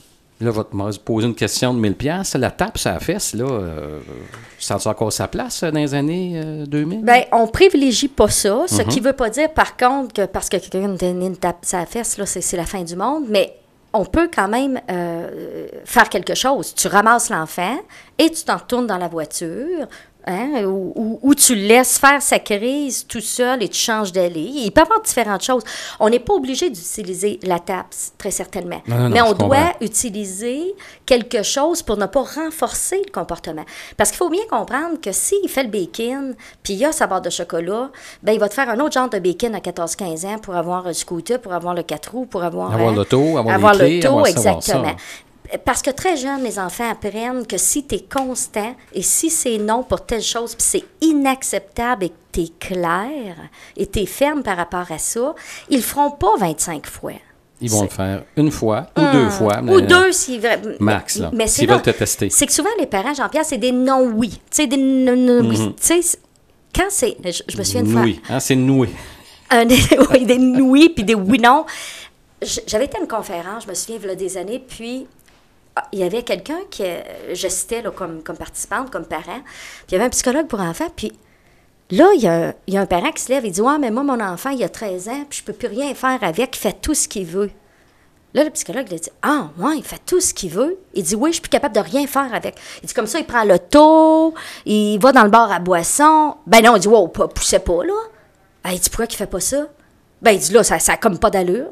là, 0.41 0.51
votre 0.51 0.75
m'a 0.75 0.89
posé 1.03 1.27
une 1.27 1.35
question 1.35 1.73
de 1.73 1.79
1000 1.79 1.95
pièces. 1.95 2.35
La 2.35 2.51
tape 2.51 2.77
la 2.85 2.99
fesse, 2.99 3.33
là, 3.33 3.45
euh, 3.45 3.99
ça 4.59 4.75
a 4.75 4.89
encore 4.89 5.13
sa 5.13 5.27
place 5.27 5.63
euh, 5.63 5.71
dans 5.71 5.79
les 5.79 5.93
années 5.93 6.33
euh, 6.43 6.65
2000? 6.65 7.03
Ben, 7.03 7.23
on 7.31 7.47
privilégie 7.47 8.07
pas 8.07 8.29
ça, 8.29 8.63
ce 8.67 8.81
Mhm. 8.81 8.87
qui 8.87 8.99
veut 8.99 9.13
pas 9.13 9.29
dire, 9.29 9.53
par 9.53 9.77
contre, 9.77 10.13
que 10.13 10.25
parce 10.25 10.49
que 10.49 10.57
quelqu'un 10.57 10.89
donne 10.89 11.21
une 11.21 11.37
tape 11.37 11.59
sa 11.63 11.85
fesse, 11.85 12.17
là, 12.17 12.25
c'est 12.25 12.41
c'est 12.41 12.57
la 12.57 12.65
fin 12.65 12.83
du 12.83 12.95
monde, 12.95 13.25
mais 13.29 13.53
on 13.93 14.05
peut 14.05 14.29
quand 14.33 14.47
même 14.47 14.79
euh, 14.89 15.67
faire 15.85 16.07
quelque 16.09 16.33
chose. 16.33 16.73
Tu 16.73 16.87
ramasses 16.87 17.29
l'enfant 17.29 17.77
et 18.17 18.29
tu 18.29 18.43
t'en 18.45 18.55
retournes 18.57 18.87
dans 18.87 18.97
la 18.97 19.09
voiture. 19.09 19.85
Hein, 20.27 20.63
ou 20.65 21.33
tu 21.35 21.55
laisses 21.55 21.97
faire 21.97 22.21
sa 22.21 22.37
crise 22.37 23.07
tout 23.07 23.21
seul 23.21 23.63
et 23.63 23.67
tu 23.67 23.79
changes 23.79 24.11
d'aller. 24.11 24.41
Il 24.41 24.71
peut 24.71 24.81
y 24.81 24.83
avoir 24.83 25.01
différentes 25.01 25.41
choses. 25.41 25.63
On 25.99 26.09
n'est 26.09 26.19
pas 26.19 26.33
obligé 26.33 26.69
d'utiliser 26.69 27.39
la 27.41 27.59
TAPS, 27.59 28.13
très 28.17 28.29
certainement. 28.29 28.81
Non, 28.87 28.97
non, 28.97 29.03
non, 29.03 29.09
Mais 29.09 29.21
on 29.21 29.29
comprends. 29.29 29.47
doit 29.47 29.73
utiliser 29.81 30.75
quelque 31.05 31.41
chose 31.41 31.81
pour 31.81 31.97
ne 31.97 32.05
pas 32.05 32.21
renforcer 32.21 33.01
le 33.03 33.11
comportement. 33.11 33.65
Parce 33.97 34.11
qu'il 34.11 34.17
faut 34.17 34.29
bien 34.29 34.45
comprendre 34.49 35.01
que 35.01 35.11
s'il 35.11 35.49
fait 35.49 35.63
le 35.63 35.69
bacon, 35.69 36.35
puis 36.61 36.73
il 36.73 36.85
a 36.85 36.91
sa 36.91 37.07
barre 37.07 37.21
de 37.21 37.31
chocolat, 37.31 37.89
ben 38.21 38.33
il 38.33 38.39
va 38.39 38.47
te 38.47 38.53
faire 38.53 38.69
un 38.69 38.79
autre 38.79 38.93
genre 38.93 39.09
de 39.09 39.17
bacon 39.17 39.55
à 39.55 39.59
14-15 39.59 40.25
ans 40.27 40.37
pour 40.39 40.55
avoir 40.55 40.85
un 40.85 40.93
scooter, 40.93 41.39
pour 41.39 41.53
avoir 41.53 41.73
le 41.73 41.83
4 41.83 42.11
roues, 42.11 42.25
pour 42.25 42.43
avoir... 42.43 42.73
Avoir 42.73 42.89
hein, 42.89 42.95
l'auto, 42.95 43.37
avoir 43.37 43.57
l'auto, 43.73 44.07
avoir 44.07 44.27
avoir 44.27 44.27
exactement. 44.27 44.83
ça. 44.85 44.95
Parce 45.65 45.81
que 45.81 45.89
très 45.91 46.15
jeunes, 46.17 46.43
les 46.43 46.59
enfants 46.59 46.89
apprennent 46.89 47.45
que 47.45 47.57
si 47.57 47.85
tu 47.85 47.95
es 47.95 48.01
constant 48.01 48.75
et 48.93 49.01
si 49.01 49.29
c'est 49.29 49.57
non 49.57 49.83
pour 49.83 50.05
telle 50.05 50.21
chose, 50.21 50.55
puis 50.55 50.63
c'est 50.65 50.83
inacceptable 51.01 52.05
et 52.05 52.09
que 52.09 52.15
tu 52.31 52.39
es 52.41 52.47
clair 52.59 53.35
et 53.75 53.87
tu 53.87 53.99
es 53.99 54.05
ferme 54.05 54.43
par 54.43 54.57
rapport 54.57 54.91
à 54.91 54.97
ça, 54.97 55.35
ils 55.69 55.77
le 55.77 55.83
feront 55.83 56.11
pas 56.11 56.35
25 56.39 56.85
fois. 56.87 57.13
Ils 57.63 57.69
vont 57.69 57.83
le 57.83 57.89
faire 57.89 58.23
une 58.37 58.49
fois 58.49 58.87
ou 58.97 59.01
deux 59.13 59.29
fois. 59.29 59.61
Ou 59.61 59.81
deux, 59.81 60.09
vra- 60.09 60.77
Max, 60.79 61.17
là, 61.19 61.29
Mais 61.33 61.45
s'ils 61.47 61.69
veulent 61.69 61.81
te 61.81 61.91
tester. 61.91 62.29
C'est 62.31 62.47
que 62.47 62.53
souvent, 62.53 62.69
les 62.79 62.87
parents, 62.87 63.13
Jean-Pierre, 63.13 63.45
c'est 63.45 63.59
des 63.59 63.71
non-oui. 63.71 64.29
Tu 64.29 64.39
sais, 64.49 64.67
des 64.67 64.77
non-oui. 64.77 65.75
Tu 65.79 66.01
sais, 66.01 66.17
quand 66.73 66.87
c'est. 66.89 67.17
Je, 67.23 67.43
je 67.47 67.57
me 67.57 67.63
souviens 67.63 67.81
une 67.81 67.91
fois. 67.91 68.01
Noué. 68.01 68.19
Hein, 68.29 68.39
c'est 68.39 68.55
noué. 68.55 68.89
Un 69.51 69.67
oui, 70.11 70.25
des 70.25 70.37
oui 70.37 70.89
puis 70.89 71.03
des 71.03 71.13
oui-non. 71.13 71.65
J'avais 72.65 72.85
été 72.85 72.97
à 72.97 73.01
une 73.01 73.07
conférence, 73.07 73.65
je 73.65 73.69
me 73.69 73.75
souviens, 73.75 73.97
il 74.01 74.07
y 74.07 74.11
a 74.11 74.15
des 74.15 74.37
années, 74.37 74.57
puis 74.67 75.05
il 75.93 75.99
y 75.99 76.03
avait 76.03 76.23
quelqu'un 76.23 76.59
que 76.75 77.33
je 77.33 77.47
citais 77.47 77.81
là, 77.81 77.91
comme, 77.91 78.21
comme 78.23 78.37
participante, 78.37 78.89
comme 78.91 79.05
parent, 79.05 79.41
il 79.87 79.91
y 79.93 79.95
avait 79.95 80.05
un 80.05 80.09
psychologue 80.09 80.47
pour 80.47 80.59
enfants, 80.59 80.89
puis 80.95 81.11
là, 81.91 82.09
il 82.15 82.21
y, 82.21 82.27
a, 82.27 82.49
un- 82.49 82.53
il 82.67 82.87
parent 82.87 83.11
qui 83.11 83.21
se 83.23 83.29
lève 83.29 83.45
et 83.45 83.49
dit 83.51 83.61
Ouais, 83.61 83.77
mais 83.79 83.91
moi, 83.91 84.03
mon 84.03 84.19
enfant, 84.19 84.49
il 84.49 84.63
a 84.63 84.69
13 84.69 85.07
ans, 85.09 85.25
puis 85.29 85.39
je 85.39 85.43
peux 85.43 85.53
plus 85.53 85.67
rien 85.67 85.93
faire 85.93 86.19
avec, 86.23 86.55
il 86.55 86.59
fait 86.59 86.81
tout 86.81 86.93
ce 86.93 87.07
qu'il 87.07 87.25
veut. 87.25 87.51
Là, 88.33 88.45
le 88.45 88.49
psychologue, 88.51 88.87
il 88.89 88.99
dit 88.99 89.09
Ah, 89.21 89.49
ouais, 89.57 89.77
il 89.77 89.83
fait 89.83 89.99
tout 90.05 90.21
ce 90.21 90.33
qu'il 90.33 90.51
veut. 90.51 90.77
Il 90.93 91.03
dit 91.03 91.15
Oui, 91.15 91.31
je 91.31 91.33
suis 91.33 91.41
plus 91.41 91.49
capable 91.49 91.75
de 91.75 91.81
rien 91.81 92.07
faire 92.07 92.33
avec. 92.33 92.55
Il 92.81 92.87
dit 92.87 92.93
Comme 92.93 93.07
ça, 93.07 93.19
il 93.19 93.25
prend 93.25 93.43
l'auto, 93.43 94.33
il 94.65 94.97
va 94.99 95.11
dans 95.11 95.23
le 95.23 95.29
bar 95.29 95.51
à 95.51 95.59
boisson. 95.59 96.35
Ben 96.47 96.63
non, 96.63 96.77
il 96.77 96.79
dit 96.79 96.87
Wow, 96.87 97.09
poussez 97.09 97.59
pas, 97.59 97.83
là. 97.83 97.93
Ah, 98.63 98.71
il 98.71 98.79
dit 98.79 98.89
Pourquoi 98.89 99.07
qu'il 99.07 99.17
fait 99.17 99.27
pas 99.27 99.41
ça 99.41 99.67
Ben, 100.21 100.31
il 100.31 100.39
dit 100.39 100.53
Là, 100.53 100.63
ça 100.63 100.77
n'a 100.87 100.95
comme 100.97 101.19
pas 101.19 101.29
d'allure. 101.29 101.71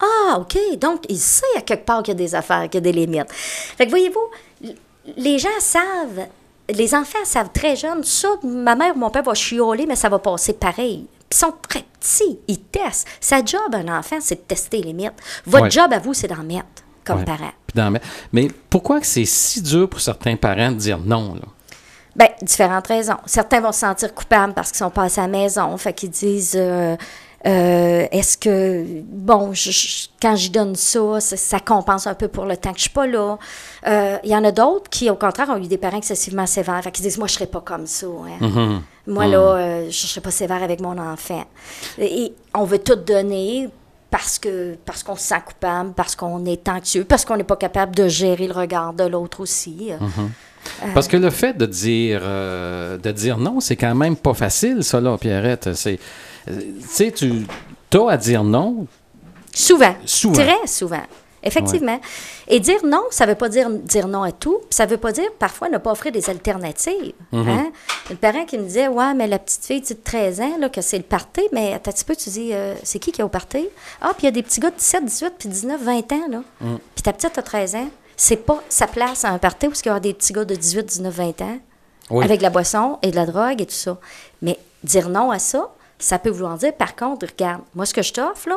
Ah, 0.00 0.38
OK. 0.40 0.56
Donc, 0.78 1.04
il 1.08 1.18
sait 1.18 1.44
à 1.56 1.60
quelque 1.60 1.84
part 1.84 2.02
qu'il 2.02 2.12
y 2.12 2.16
a 2.16 2.18
des 2.18 2.34
affaires, 2.34 2.64
qu'il 2.70 2.74
y 2.74 2.78
a 2.78 2.80
des 2.80 2.92
limites. 2.92 3.30
Fait 3.32 3.84
que, 3.84 3.90
voyez-vous, 3.90 4.74
les 5.16 5.38
gens 5.38 5.48
savent, 5.60 6.26
les 6.68 6.94
enfants 6.94 7.18
savent 7.24 7.50
très 7.52 7.74
jeunes, 7.76 8.04
ça, 8.04 8.28
ma 8.44 8.74
mère 8.76 8.94
ou 8.94 8.98
mon 8.98 9.10
père 9.10 9.22
va 9.22 9.34
chioler, 9.34 9.86
mais 9.86 9.96
ça 9.96 10.08
va 10.08 10.18
passer 10.18 10.52
pareil. 10.52 11.06
Ils 11.30 11.36
sont 11.36 11.52
très 11.68 11.84
petits, 12.00 12.38
ils 12.48 12.60
testent. 12.60 13.06
Sa 13.20 13.44
job, 13.44 13.74
un 13.74 13.98
enfant, 13.98 14.16
c'est 14.20 14.36
de 14.36 14.40
tester 14.40 14.78
les 14.78 14.88
limites. 14.88 15.12
Votre 15.46 15.64
Ouais. 15.64 15.70
job 15.70 15.92
à 15.92 15.98
vous, 15.98 16.14
c'est 16.14 16.28
d'en 16.28 16.42
mettre 16.42 16.64
comme 17.04 17.18
Ouais. 17.18 17.24
parent. 17.24 17.52
Dans- 17.74 17.92
Mais 18.32 18.48
pourquoi 18.70 19.00
que 19.00 19.06
c'est 19.06 19.24
si 19.24 19.60
dur 19.62 19.88
pour 19.90 20.00
certains 20.00 20.36
parents 20.36 20.70
de 20.70 20.76
dire 20.76 20.98
non? 20.98 21.34
Là? 21.34 21.40
Bien, 22.16 22.28
différentes 22.42 22.86
raisons. 22.86 23.16
Certains 23.26 23.60
vont 23.60 23.72
se 23.72 23.80
sentir 23.80 24.14
coupables 24.14 24.52
parce 24.54 24.70
qu'ils 24.70 24.78
sont 24.78 24.90
pas 24.90 25.04
à 25.04 25.08
sa 25.08 25.26
maison. 25.26 25.76
Fait 25.76 25.92
qu'ils 25.92 26.10
disent 26.10 26.54
euh, 26.56 26.96
euh, 27.46 28.06
est-ce 28.10 28.36
que, 28.36 28.84
bon, 29.04 29.52
je- 29.52 29.70
je- 29.70 30.06
quand 30.20 30.34
j'y 30.34 30.50
donne 30.50 30.74
ça, 30.74 31.20
ça, 31.20 31.36
ça 31.36 31.60
compense 31.60 32.06
un 32.06 32.14
peu 32.14 32.26
pour 32.28 32.44
le 32.46 32.56
temps 32.56 32.70
que 32.72 32.78
je 32.78 32.82
suis 32.82 32.90
pas 32.90 33.06
là. 33.06 33.38
Euh, 33.86 34.16
Il 34.24 34.30
y 34.30 34.36
en 34.36 34.44
a 34.44 34.50
d'autres 34.50 34.90
qui, 34.90 35.08
au 35.08 35.14
contraire, 35.14 35.48
ont 35.50 35.56
eu 35.62 35.66
des 35.68 35.78
parents 35.78 35.98
excessivement 35.98 36.46
sévères. 36.46 36.82
Fait 36.82 36.90
qu'ils 36.90 37.04
disent 37.04 37.18
moi, 37.18 37.28
je 37.28 37.34
serais 37.34 37.46
pas 37.46 37.60
comme 37.60 37.86
ça. 37.86 38.06
hein. 38.06 38.44
Mm-hmm. 38.46 38.80
Moi, 39.06 39.26
là, 39.26 39.38
euh, 39.38 39.86
je 39.90 40.06
serais 40.06 40.20
pas 40.20 40.30
sévère 40.32 40.62
avec 40.62 40.80
mon 40.80 40.98
enfant. 40.98 41.44
Et 41.98 42.32
on 42.54 42.64
veut 42.64 42.78
tout 42.80 42.96
donner. 42.96 43.68
Parce 44.10 44.38
que 44.38 44.74
parce 44.86 45.02
qu'on 45.02 45.16
se 45.16 45.22
sent 45.22 45.42
coupable, 45.46 45.92
parce 45.94 46.16
qu'on 46.16 46.46
est 46.46 46.66
anxieux, 46.66 47.04
parce 47.04 47.26
qu'on 47.26 47.36
n'est 47.36 47.44
pas 47.44 47.56
capable 47.56 47.94
de 47.94 48.08
gérer 48.08 48.46
le 48.46 48.54
regard 48.54 48.94
de 48.94 49.04
l'autre 49.04 49.40
aussi. 49.40 49.90
Mm-hmm. 50.00 50.92
Parce 50.94 51.08
que 51.08 51.18
le 51.18 51.28
fait 51.28 51.56
de 51.56 51.66
dire, 51.66 52.20
euh, 52.24 52.96
de 52.96 53.12
dire 53.12 53.36
non, 53.36 53.60
c'est 53.60 53.76
quand 53.76 53.94
même 53.94 54.16
pas 54.16 54.32
facile, 54.32 54.82
ça, 54.82 54.98
là, 54.98 55.16
Pierrette. 55.18 55.74
C'est, 55.74 55.94
euh, 55.94 55.96
sais, 56.86 57.12
tu 57.12 57.46
as 57.94 58.10
à 58.10 58.16
dire 58.16 58.44
non? 58.44 58.86
Souvent. 59.54 59.94
Souvent. 60.04 60.34
Très 60.34 60.66
souvent. 60.66 61.02
Effectivement. 61.42 62.00
Et 62.48 62.58
dire 62.58 62.84
non, 62.84 63.04
ça 63.10 63.24
ne 63.24 63.30
veut 63.30 63.36
pas 63.36 63.48
dire 63.48 63.70
dire 63.70 64.08
non 64.08 64.22
à 64.24 64.32
tout. 64.32 64.58
Ça 64.70 64.86
ne 64.86 64.90
veut 64.90 64.96
pas 64.96 65.12
dire 65.12 65.28
parfois 65.38 65.68
ne 65.68 65.78
pas 65.78 65.92
offrir 65.92 66.10
des 66.12 66.28
alternatives. 66.28 67.12
Hein? 67.32 67.70
Un 68.10 68.14
parent 68.16 68.44
qui 68.44 68.58
me 68.58 68.64
disait 68.64 68.88
Ouais, 68.88 69.14
mais 69.14 69.28
la 69.28 69.38
petite 69.38 69.64
fille 69.64 69.80
de 69.80 69.94
13 69.94 70.40
ans, 70.40 70.58
là, 70.58 70.68
que 70.68 70.80
c'est 70.80 70.96
le 70.98 71.04
party, 71.04 71.42
mais 71.52 71.74
attends 71.74 71.90
un 71.90 71.94
petit 71.94 72.04
peu, 72.04 72.16
tu 72.16 72.28
dis 72.30 72.50
euh, 72.52 72.74
C'est 72.82 72.98
qui 72.98 73.12
qui 73.12 73.20
est 73.20 73.24
au 73.24 73.28
party? 73.28 73.68
Ah, 74.00 74.08
puis 74.16 74.22
il 74.22 74.24
y 74.24 74.28
a 74.28 74.32
des 74.32 74.42
petits 74.42 74.58
gars 74.60 74.70
de 74.70 74.76
17, 74.76 75.04
18, 75.04 75.32
puis 75.38 75.48
19, 75.48 75.80
20 75.80 76.12
ans. 76.12 76.28
là. 76.28 76.42
Mm. 76.60 76.76
Puis 76.94 77.02
ta 77.02 77.12
petite 77.12 77.38
a 77.38 77.42
13 77.42 77.74
ans. 77.76 77.88
C'est 78.16 78.44
pas 78.44 78.60
sa 78.68 78.88
place 78.88 79.24
à 79.24 79.28
un 79.30 79.38
party 79.38 79.68
où 79.68 79.72
il 79.72 79.86
y 79.86 79.90
aura 79.90 80.00
des 80.00 80.14
petits 80.14 80.32
gars 80.32 80.44
de 80.44 80.56
18, 80.56 80.86
19, 80.86 81.14
20 81.14 81.40
ans 81.42 81.58
Oui. 82.10 82.24
avec 82.24 82.38
de 82.38 82.42
la 82.42 82.50
boisson 82.50 82.98
et 83.02 83.12
de 83.12 83.16
la 83.16 83.26
drogue 83.26 83.60
et 83.62 83.66
tout 83.66 83.72
ça. 83.74 83.96
Mais 84.42 84.58
dire 84.82 85.08
non 85.08 85.30
à 85.30 85.38
ça, 85.38 85.70
ça 85.98 86.18
peut 86.18 86.30
vouloir 86.30 86.56
dire, 86.58 86.72
par 86.74 86.94
contre, 86.96 87.26
regarde, 87.26 87.62
moi, 87.74 87.86
ce 87.86 87.94
que 87.94 88.02
je 88.02 88.12
t'offre, 88.12 88.48
là, 88.48 88.56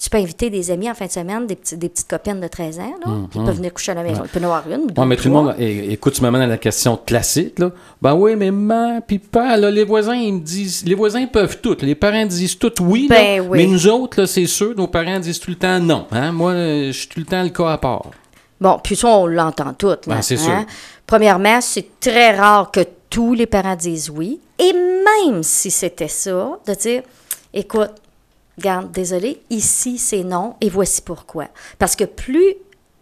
tu 0.00 0.08
peux 0.10 0.18
inviter 0.18 0.48
des 0.48 0.70
amis 0.70 0.88
en 0.88 0.94
fin 0.94 1.06
de 1.06 1.10
semaine, 1.10 1.44
des, 1.48 1.56
petits- 1.56 1.76
des 1.76 1.88
petites 1.88 2.06
copines 2.08 2.38
de 2.40 2.46
13 2.46 2.78
ans, 2.78 2.94
là, 3.04 3.12
puis 3.28 3.40
ils 3.40 3.44
peuvent 3.44 3.56
venir 3.56 3.74
coucher 3.74 3.90
à 3.90 3.94
la 3.96 4.04
maison. 4.04 4.22
Il 4.24 4.28
peut 4.30 4.38
y 4.38 4.42
en 4.44 4.46
avoir 4.46 4.62
une, 4.70 4.86
deux, 4.86 4.94
Mm-hmm. 4.94 5.00
Ouais, 5.00 5.06
mais 5.06 5.16
tout 5.16 5.24
le 5.28 5.34
monde, 5.34 5.54
é- 5.58 5.92
écoute, 5.92 6.12
tu 6.14 6.22
m'amènes 6.22 6.42
à 6.42 6.46
la 6.46 6.56
question 6.58 6.96
classique, 6.96 7.58
là. 7.58 7.72
Ben 8.00 8.14
oui, 8.14 8.36
mais 8.36 8.52
maman, 8.52 9.00
puis 9.00 9.18
pas, 9.18 9.56
là, 9.56 9.72
les 9.72 9.82
voisins, 9.82 10.14
ils 10.14 10.34
me 10.34 10.38
disent, 10.40 10.84
les 10.86 10.94
voisins 10.94 11.26
peuvent 11.26 11.60
tout. 11.60 11.76
Les 11.80 11.96
parents 11.96 12.26
disent 12.26 12.56
tout 12.58 12.72
oui, 12.80 13.08
là, 13.10 13.16
Ben 13.16 13.40
oui. 13.48 13.58
mais 13.58 13.66
nous 13.66 13.88
autres, 13.88 14.24
c'est 14.26 14.46
sûr, 14.46 14.72
nos 14.76 14.86
parents 14.86 15.18
disent 15.18 15.40
tout 15.40 15.50
le 15.50 15.56
temps 15.56 15.80
non. 15.80 16.06
Hein? 16.12 16.30
Moi, 16.30 16.52
euh, 16.52 16.86
je 16.92 16.92
suis 16.92 17.08
tout 17.08 17.18
le 17.18 17.26
temps 17.26 17.42
le 17.42 17.48
cas 17.50 17.70
à 17.72 17.78
part. 17.78 18.10
Bon, 18.60 18.78
puis 18.82 18.94
ça, 18.94 19.08
on 19.08 19.26
l'entend 19.26 19.72
tout. 19.72 19.88
Là, 19.88 19.96
Ben, 20.06 20.22
c'est 20.22 20.36
sûr. 20.36 20.52
hein. 20.52 20.66
Premièrement, 21.08 21.60
c'est 21.60 21.98
très 21.98 22.36
rare 22.36 22.70
que 22.70 22.80
tous 23.10 23.34
les 23.34 23.46
parents 23.46 23.76
disent 23.76 24.10
oui. 24.10 24.40
Et 24.58 24.72
même 24.72 25.42
si 25.42 25.70
c'était 25.70 26.08
ça, 26.08 26.58
de 26.66 26.74
dire, 26.74 27.02
écoute, 27.52 27.90
regarde, 28.56 28.90
désolé, 28.92 29.42
ici 29.50 29.98
c'est 29.98 30.24
non 30.24 30.56
et 30.60 30.68
voici 30.68 31.02
pourquoi. 31.02 31.48
Parce 31.78 31.96
que 31.96 32.04
plus, 32.04 32.54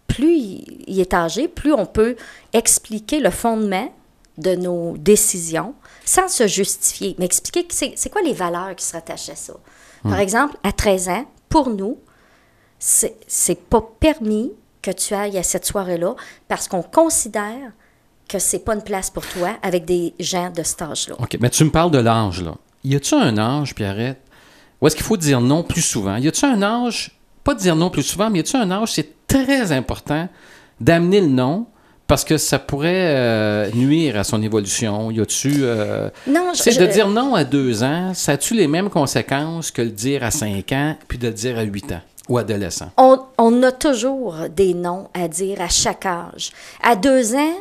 plus 0.07 0.35
il 0.35 0.99
est 0.99 1.13
âgé, 1.13 1.47
plus 1.47 1.73
on 1.73 1.85
peut 1.85 2.15
expliquer 2.53 3.19
le 3.19 3.29
fondement 3.29 3.91
de 4.37 4.55
nos 4.55 4.95
décisions 4.97 5.73
sans 6.05 6.27
se 6.27 6.47
justifier, 6.47 7.15
mais 7.17 7.25
expliquer 7.25 7.65
que 7.65 7.73
c'est 7.73 8.09
quoi 8.09 8.21
les 8.21 8.33
valeurs 8.33 8.75
qui 8.75 8.85
se 8.85 8.93
rattachent 8.93 9.29
à 9.29 9.35
ça? 9.35 9.53
Par 10.03 10.19
exemple, 10.19 10.55
à 10.63 10.71
13 10.71 11.09
ans, 11.09 11.25
pour 11.49 11.69
nous, 11.69 11.97
c'est 12.79 13.17
c'est 13.27 13.59
pas 13.59 13.81
permis 13.99 14.53
que 14.81 14.91
tu 14.91 15.13
ailles 15.13 15.37
à 15.37 15.43
cette 15.43 15.65
soirée-là 15.65 16.15
parce 16.47 16.67
qu'on 16.67 16.83
considère 16.83 17.73
que 18.27 18.39
c'est 18.39 18.59
pas 18.59 18.73
une 18.75 18.81
place 18.83 19.09
pour 19.09 19.25
toi 19.25 19.57
avec 19.63 19.85
des 19.85 20.13
gens 20.19 20.49
de 20.49 20.63
cet 20.63 20.81
âge-là. 20.81 21.15
OK, 21.19 21.37
mais 21.39 21.49
tu 21.49 21.63
me 21.63 21.69
parles 21.71 21.91
de 21.91 21.99
l'âge, 21.99 22.41
là. 22.41 22.55
Y 22.83 22.95
a-tu 22.95 23.15
un 23.15 23.37
âge, 23.37 23.73
Pierrette, 23.75 24.21
où 24.81 24.87
est-ce 24.87 24.95
qu'il 24.95 25.05
faut 25.05 25.17
dire 25.17 25.41
non 25.41 25.63
plus 25.63 25.81
souvent? 25.81 26.15
Y 26.17 26.27
a-tu 26.27 26.45
un 26.45 26.61
âge, 26.61 27.11
pas 27.43 27.53
de 27.53 27.59
dire 27.59 27.75
non 27.75 27.89
plus 27.89 28.03
souvent, 28.03 28.29
mais 28.29 28.39
y 28.39 28.41
a-tu 28.41 28.55
un 28.55 28.69
âge, 28.71 28.93
c'est 28.93 29.09
très 29.27 29.71
important 29.71 30.27
d'amener 30.79 31.21
le 31.21 31.27
non 31.27 31.65
parce 32.05 32.23
que 32.23 32.37
ça 32.37 32.59
pourrait 32.59 33.15
euh, 33.15 33.69
nuire 33.73 34.17
à 34.17 34.23
son 34.23 34.41
évolution? 34.41 35.11
Y 35.11 35.19
a-tu. 35.21 35.51
euh, 35.63 36.09
Non, 36.27 36.53
sais, 36.53 36.71
je- 36.71 36.79
de 36.79 36.85
je- 36.85 36.91
dire 36.91 37.09
non 37.09 37.35
à 37.35 37.43
deux 37.43 37.83
ans, 37.83 38.13
ça 38.13 38.33
a-tu 38.33 38.53
les 38.53 38.67
mêmes 38.67 38.89
conséquences 38.89 39.71
que 39.71 39.81
le 39.81 39.89
dire 39.89 40.23
à 40.23 40.31
cinq 40.31 40.71
ans 40.71 40.95
puis 41.07 41.17
de 41.17 41.27
le 41.27 41.33
dire 41.33 41.57
à 41.57 41.63
huit 41.63 41.91
ans 41.91 42.01
ou 42.29 42.37
adolescent? 42.37 42.91
On, 42.97 43.19
on 43.37 43.61
a 43.63 43.71
toujours 43.73 44.35
des 44.55 44.73
noms 44.73 45.09
à 45.13 45.27
dire 45.27 45.59
à 45.59 45.67
chaque 45.69 46.05
âge. 46.05 46.51
À 46.81 46.95
deux 46.95 47.35
ans, 47.35 47.55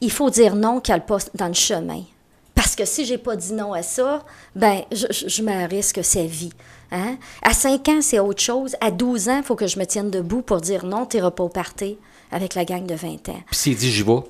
il 0.00 0.10
faut 0.10 0.30
dire 0.30 0.54
non 0.56 0.80
qu'elle 0.80 1.04
passe 1.04 1.30
dans 1.34 1.48
le 1.48 1.54
chemin. 1.54 2.02
Parce 2.54 2.74
que 2.74 2.84
si 2.84 3.04
j'ai 3.04 3.18
pas 3.18 3.36
dit 3.36 3.52
non 3.52 3.72
à 3.74 3.82
ça, 3.82 4.24
ben 4.54 4.80
je, 4.90 5.06
je, 5.10 5.28
je 5.28 5.42
me 5.42 5.68
risque 5.68 6.02
sa 6.02 6.22
vie. 6.24 6.52
Hein? 6.90 7.16
À 7.42 7.52
5 7.52 7.88
ans, 7.88 7.98
c'est 8.00 8.18
autre 8.18 8.40
chose. 8.42 8.74
À 8.80 8.90
12 8.90 9.28
ans, 9.28 9.38
il 9.38 9.42
faut 9.42 9.56
que 9.56 9.66
je 9.66 9.78
me 9.78 9.84
tienne 9.84 10.10
debout 10.10 10.40
pour 10.42 10.60
dire 10.60 10.84
non, 10.86 11.04
tu 11.06 11.16
n'iras 11.16 11.30
pas 11.32 11.44
au 11.44 11.48
party 11.48 11.98
avec 12.32 12.54
la 12.54 12.64
gang 12.64 12.84
de 12.86 12.94
20 12.94 13.28
ans. 13.28 13.40
Puis 13.46 13.56
s'il 13.56 13.76
dit 13.76 13.90
j'y 13.90 14.02
vais. 14.02 14.20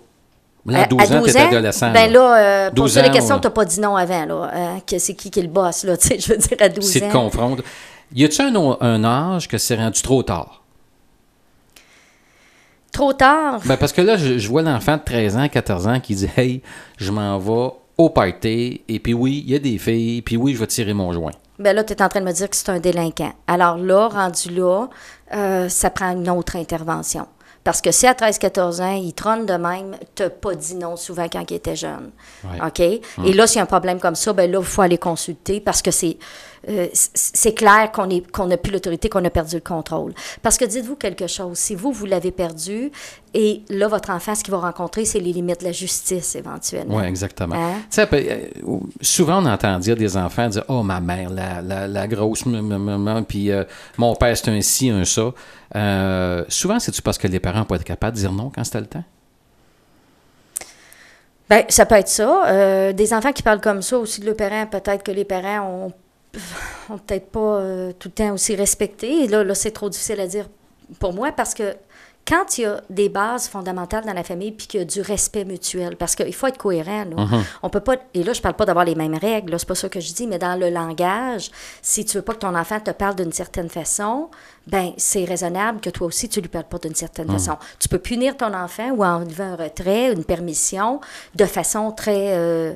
Là, 0.66 0.80
à 0.80 0.82
À- 0.82 0.86
12 0.86 1.00
à 1.12 1.18
ans, 1.18 1.22
t'es 1.22 1.38
adolescent. 1.38 1.92
Ben 1.92 2.10
là, 2.12 2.66
euh, 2.66 2.70
12 2.70 2.82
pose-toi 2.84 3.02
les 3.02 3.08
ans, 3.08 3.12
questions, 3.12 3.34
ouais. 3.36 3.40
tu 3.40 3.46
n'as 3.46 3.52
pas 3.52 3.64
dit 3.64 3.80
non 3.80 3.94
avant. 3.94 4.24
Là, 4.26 4.50
hein, 4.52 4.80
que 4.84 4.98
c'est 4.98 5.14
qui 5.14 5.30
qui 5.30 5.38
est 5.38 5.42
le 5.44 5.48
boss, 5.48 5.84
là, 5.84 5.94
je 6.18 6.28
veux 6.32 6.36
dire, 6.38 6.56
à 6.58 6.68
12 6.68 6.84
C'est 6.90 7.00
de 7.00 7.04
ans. 7.06 7.10
confronter. 7.12 7.62
Y 8.12 8.24
a-tu 8.24 8.42
un, 8.42 8.76
un 8.80 9.04
âge 9.04 9.46
que 9.46 9.58
c'est 9.58 9.76
rendu 9.76 10.02
trop 10.02 10.22
tard? 10.24 10.62
Trop 12.96 13.12
tard. 13.12 13.60
Ben 13.66 13.76
parce 13.76 13.92
que 13.92 14.00
là, 14.00 14.16
je, 14.16 14.38
je 14.38 14.48
vois 14.48 14.62
l'enfant 14.62 14.96
de 14.96 15.02
13 15.04 15.36
ans, 15.36 15.48
14 15.50 15.86
ans 15.86 16.00
qui 16.00 16.14
dit 16.14 16.30
Hey, 16.34 16.62
je 16.96 17.12
m'en 17.12 17.38
vais 17.38 17.74
au 17.98 18.08
party, 18.08 18.80
et 18.88 18.98
puis 19.00 19.12
oui, 19.12 19.42
il 19.46 19.52
y 19.52 19.54
a 19.54 19.58
des 19.58 19.76
filles, 19.76 20.22
puis 20.22 20.38
oui, 20.38 20.54
je 20.54 20.58
vais 20.58 20.66
tirer 20.66 20.94
mon 20.94 21.12
joint. 21.12 21.32
Ben 21.58 21.76
là, 21.76 21.84
tu 21.84 21.92
es 21.92 22.02
en 22.02 22.08
train 22.08 22.20
de 22.20 22.24
me 22.24 22.32
dire 22.32 22.48
que 22.48 22.56
c'est 22.56 22.70
un 22.70 22.80
délinquant. 22.80 23.32
Alors 23.46 23.76
là, 23.76 24.08
rendu 24.08 24.50
là, 24.50 24.86
euh, 25.34 25.68
ça 25.68 25.90
prend 25.90 26.12
une 26.12 26.30
autre 26.30 26.56
intervention. 26.56 27.26
Parce 27.64 27.82
que 27.82 27.90
si 27.90 28.06
à 28.06 28.12
13-14 28.12 28.80
ans, 28.80 28.92
il 28.92 29.12
trône 29.12 29.44
de 29.44 29.54
même, 29.54 29.96
tu 30.14 30.22
pas 30.30 30.54
dit 30.54 30.76
non 30.76 30.96
souvent 30.96 31.26
quand 31.28 31.50
il 31.50 31.54
était 31.56 31.74
jeune. 31.74 32.12
Ouais. 32.44 32.64
OK? 32.64 32.80
Et 32.80 33.32
là, 33.32 33.46
s'il 33.46 33.56
y 33.56 33.60
a 33.60 33.64
un 33.64 33.66
problème 33.66 33.98
comme 33.98 34.14
ça, 34.14 34.32
ben 34.32 34.50
là, 34.50 34.60
il 34.60 34.64
faut 34.64 34.82
aller 34.82 34.98
consulter 34.98 35.60
parce 35.60 35.82
que 35.82 35.90
c'est 35.90 36.16
euh, 36.68 36.86
c'est 36.92 37.54
clair 37.54 37.90
qu'on 37.92 38.08
qu'on 38.32 38.46
n'a 38.46 38.56
plus 38.56 38.72
l'autorité, 38.72 39.08
qu'on 39.08 39.24
a 39.24 39.30
perdu 39.30 39.56
le 39.56 39.60
contrôle. 39.60 40.12
Parce 40.42 40.56
que 40.56 40.64
dites-vous 40.64 40.96
quelque 40.96 41.26
chose, 41.26 41.56
si 41.58 41.74
vous, 41.74 41.92
vous 41.92 42.06
l'avez 42.06 42.30
perdu, 42.32 42.90
et 43.34 43.62
là, 43.68 43.88
votre 43.88 44.10
enfant, 44.10 44.34
ce 44.34 44.42
qu'il 44.42 44.52
va 44.52 44.58
rencontrer, 44.60 45.04
c'est 45.04 45.20
les 45.20 45.32
limites 45.32 45.60
de 45.60 45.66
la 45.66 45.72
justice 45.72 46.34
éventuellement. 46.36 46.96
Oui, 46.96 47.04
exactement. 47.04 47.54
Hein? 47.54 47.74
Tu 47.82 47.86
sais, 47.90 48.00
après, 48.02 48.26
euh, 48.66 48.78
souvent, 49.02 49.42
on 49.42 49.46
entend 49.46 49.78
dire 49.78 49.96
des 49.96 50.16
enfants 50.16 50.48
dire 50.48 50.64
Oh, 50.68 50.82
ma 50.82 51.00
mère, 51.00 51.30
la, 51.30 51.60
la, 51.60 51.86
la 51.86 52.08
grosse, 52.08 52.46
m- 52.46 52.54
m- 52.72 53.06
m- 53.08 53.24
puis 53.28 53.50
euh, 53.50 53.64
mon 53.98 54.14
père, 54.14 54.36
c'est 54.36 54.48
un 54.50 54.60
ci, 54.62 54.88
un 54.90 55.04
ça. 55.04 55.32
Euh, 55.74 56.44
souvent, 56.48 56.78
c'est-tu 56.78 57.02
parce 57.02 57.18
que 57.18 57.28
les 57.28 57.40
parents 57.40 57.58
n'ont 57.58 57.64
pas 57.66 57.76
été 57.76 57.84
capables 57.84 58.16
de 58.16 58.22
dire 58.22 58.32
non 58.32 58.50
quand 58.54 58.64
c'était 58.64 58.80
le 58.80 58.86
temps? 58.86 59.04
Ben, 61.48 61.64
ça 61.68 61.86
peut 61.86 61.94
être 61.94 62.08
ça. 62.08 62.48
Euh, 62.48 62.92
des 62.92 63.12
enfants 63.14 63.32
qui 63.32 63.42
parlent 63.42 63.60
comme 63.60 63.82
ça 63.82 63.98
aussi 63.98 64.20
de 64.20 64.26
leurs 64.26 64.36
parents, 64.36 64.66
peut-être 64.66 65.04
que 65.04 65.12
les 65.12 65.24
parents 65.24 65.60
ont, 65.86 65.92
ont 66.90 66.98
peut-être 66.98 67.30
pas 67.30 67.40
euh, 67.40 67.92
tout 67.98 68.08
le 68.08 68.14
temps 68.14 68.32
aussi 68.32 68.54
respecté. 68.56 69.24
Et 69.24 69.28
là, 69.28 69.44
là 69.44 69.54
c'est 69.54 69.70
trop 69.70 69.88
difficile 69.88 70.20
à 70.20 70.26
dire 70.26 70.48
pour 70.98 71.12
moi 71.12 71.32
parce 71.32 71.54
que 71.54 71.74
quand 72.26 72.58
il 72.58 72.62
y 72.62 72.64
a 72.64 72.80
des 72.90 73.08
bases 73.08 73.46
fondamentales 73.48 74.04
dans 74.04 74.12
la 74.12 74.24
famille 74.24 74.50
puis 74.50 74.66
qu'il 74.66 74.80
y 74.80 74.82
a 74.82 74.86
du 74.86 75.00
respect 75.00 75.44
mutuel, 75.44 75.96
parce 75.96 76.16
qu'il 76.16 76.34
faut 76.34 76.48
être 76.48 76.58
cohérent, 76.58 77.04
là. 77.04 77.24
On 77.62 77.70
peut 77.70 77.80
pas, 77.80 77.94
et 78.14 78.24
là, 78.24 78.32
je 78.32 78.40
parle 78.40 78.56
pas 78.56 78.64
d'avoir 78.64 78.84
les 78.84 78.96
mêmes 78.96 79.14
règles, 79.14 79.56
c'est 79.58 79.68
pas 79.68 79.76
ça 79.76 79.88
que 79.88 80.00
je 80.00 80.12
dis, 80.12 80.26
mais 80.26 80.38
dans 80.38 80.58
le 80.58 80.68
langage, 80.68 81.50
si 81.82 82.04
tu 82.04 82.16
veux 82.16 82.22
pas 82.22 82.34
que 82.34 82.40
ton 82.40 82.54
enfant 82.56 82.80
te 82.80 82.90
parle 82.90 83.14
d'une 83.14 83.32
certaine 83.32 83.68
façon, 83.68 84.28
ben 84.66 84.92
c'est 84.96 85.24
raisonnable 85.24 85.80
que 85.80 85.90
toi 85.90 86.08
aussi, 86.08 86.28
tu 86.28 86.40
lui 86.40 86.48
parles 86.48 86.64
pas 86.64 86.78
d'une 86.78 86.96
certaine 86.96 87.30
façon. 87.30 87.56
Tu 87.78 87.88
peux 87.88 88.00
punir 88.00 88.36
ton 88.36 88.52
enfant 88.54 88.90
ou 88.90 89.04
enlever 89.04 89.44
un 89.44 89.54
retrait, 89.54 90.12
une 90.12 90.24
permission, 90.24 91.00
de 91.36 91.44
façon 91.44 91.92
très... 91.92 92.36
euh, 92.36 92.74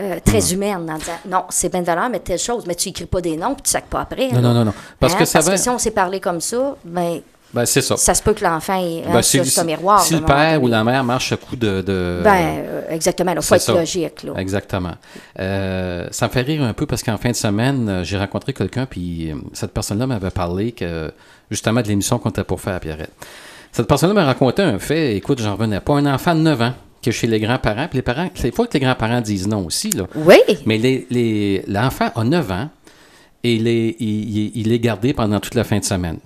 euh, 0.00 0.18
très 0.24 0.52
humaine, 0.52 0.90
en 0.90 0.96
disant 0.98 1.12
non, 1.28 1.44
c'est 1.50 1.68
bien 1.70 1.80
de 1.80 1.86
valeur, 1.86 2.08
mais 2.10 2.20
telle 2.20 2.38
chose, 2.38 2.64
mais 2.66 2.74
tu 2.74 2.88
écris 2.88 3.06
pas 3.06 3.20
des 3.20 3.36
noms 3.36 3.54
puis 3.54 3.62
tu 3.62 3.70
sacs 3.70 3.86
pas 3.86 4.00
après. 4.00 4.28
Non, 4.32 4.40
non, 4.40 4.54
non, 4.54 4.64
non. 4.64 4.74
Parce 4.98 5.14
Hein? 5.14 5.18
que 5.18 5.24
ça 5.24 5.38
Parce 5.38 5.46
va. 5.46 5.52
que 5.54 5.60
si 5.60 5.68
on 5.68 5.78
s'est 5.78 5.90
parlé 5.90 6.18
comme 6.20 6.40
ça, 6.40 6.76
ben 6.84 7.20
Ben, 7.52 7.66
c'est 7.66 7.82
ça. 7.82 7.98
ça 7.98 8.14
se 8.14 8.22
peut 8.22 8.32
que 8.32 8.42
l'enfant 8.42 8.80
ait 8.82 9.02
Ben, 9.12 9.20
si, 9.20 9.38
miroir. 9.66 10.00
si 10.02 10.14
le 10.14 10.22
père 10.22 10.62
ou 10.62 10.68
la 10.68 10.82
mère 10.84 11.04
marche 11.04 11.32
à 11.32 11.36
coup 11.36 11.56
de. 11.56 11.82
de- 11.82 12.20
Ben, 12.24 12.64
euh, 12.64 12.80
exactement, 12.88 13.32
il 13.36 13.42
faut 13.42 13.54
être 13.54 13.60
ça. 13.60 13.72
logique. 13.74 14.22
Là. 14.22 14.32
Exactement. 14.38 14.92
Euh, 15.38 16.06
ça 16.10 16.26
me 16.28 16.32
fait 16.32 16.40
rire 16.40 16.62
un 16.62 16.72
peu 16.72 16.86
parce 16.86 17.02
qu'en 17.02 17.18
fin 17.18 17.30
de 17.30 17.36
semaine, 17.36 18.00
j'ai 18.04 18.16
rencontré 18.16 18.54
quelqu'un, 18.54 18.86
puis 18.86 19.32
cette 19.52 19.72
personne-là 19.72 20.06
m'avait 20.06 20.30
parlé 20.30 20.72
que, 20.72 21.12
justement 21.50 21.82
de 21.82 21.88
l'émission 21.88 22.18
qu'on 22.18 22.30
était 22.30 22.44
pour 22.44 22.60
faire 22.62 22.74
à 22.76 22.80
Pierrette. 22.80 23.12
Cette 23.72 23.86
personne-là 23.88 24.14
m'a 24.14 24.24
raconté 24.24 24.62
un 24.62 24.78
fait, 24.78 25.16
écoute, 25.16 25.40
j'en 25.40 25.52
revenais 25.52 25.80
pas. 25.80 25.94
Un 25.94 26.06
enfant 26.06 26.34
de 26.34 26.40
9 26.40 26.60
ans 26.62 26.72
qui 27.02 27.10
est 27.10 27.12
chez 27.12 27.26
les 27.26 27.40
grands-parents, 27.40 27.88
puis 27.88 27.98
les 27.98 28.02
parents, 28.02 28.30
il 28.42 28.52
faut 28.52 28.64
que 28.64 28.72
les 28.74 28.80
grands-parents 28.80 29.20
disent 29.20 29.46
non 29.48 29.66
aussi, 29.66 29.90
là. 29.90 30.04
Oui, 30.14 30.36
Mais 30.64 30.78
les- 30.78 31.06
les- 31.10 31.62
l'enfant 31.66 32.10
a 32.14 32.24
9 32.24 32.50
ans 32.50 32.70
et 33.44 33.54
il 33.56 33.66
est, 33.68 33.96
il, 34.00 34.56
il- 34.56 34.72
est 34.72 34.78
gardé 34.78 35.12
pendant 35.12 35.40
toute 35.40 35.54
la 35.56 35.64
fin 35.64 35.78
de 35.78 35.84
semaine. 35.84 36.18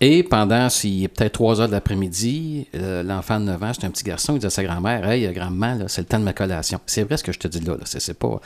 Et 0.00 0.24
pendant, 0.24 0.68
s'il 0.68 1.04
est 1.04 1.08
peut-être 1.08 1.34
3 1.34 1.60
heures 1.60 1.68
de 1.68 1.72
l'après-midi, 1.72 2.66
euh, 2.74 3.02
l'enfant 3.04 3.38
de 3.38 3.44
9 3.44 3.62
ans, 3.62 3.70
c'est 3.78 3.86
un 3.86 3.90
petit 3.90 4.02
garçon, 4.02 4.34
il 4.34 4.40
dit 4.40 4.46
à 4.46 4.50
sa 4.50 4.64
grand-mère 4.64 5.08
Hey, 5.08 5.30
grand-mère, 5.32 5.76
là, 5.76 5.84
c'est 5.86 6.00
le 6.00 6.06
temps 6.08 6.18
de 6.18 6.24
ma 6.24 6.32
collation. 6.32 6.80
C'est 6.86 7.02
vrai 7.04 7.16
ce 7.18 7.22
que 7.22 7.30
je 7.32 7.38
te 7.38 7.46
dis 7.46 7.60
là, 7.60 7.74
là. 7.74 7.82
C'est, 7.84 8.00
c'est 8.00 8.14
pas. 8.18 8.40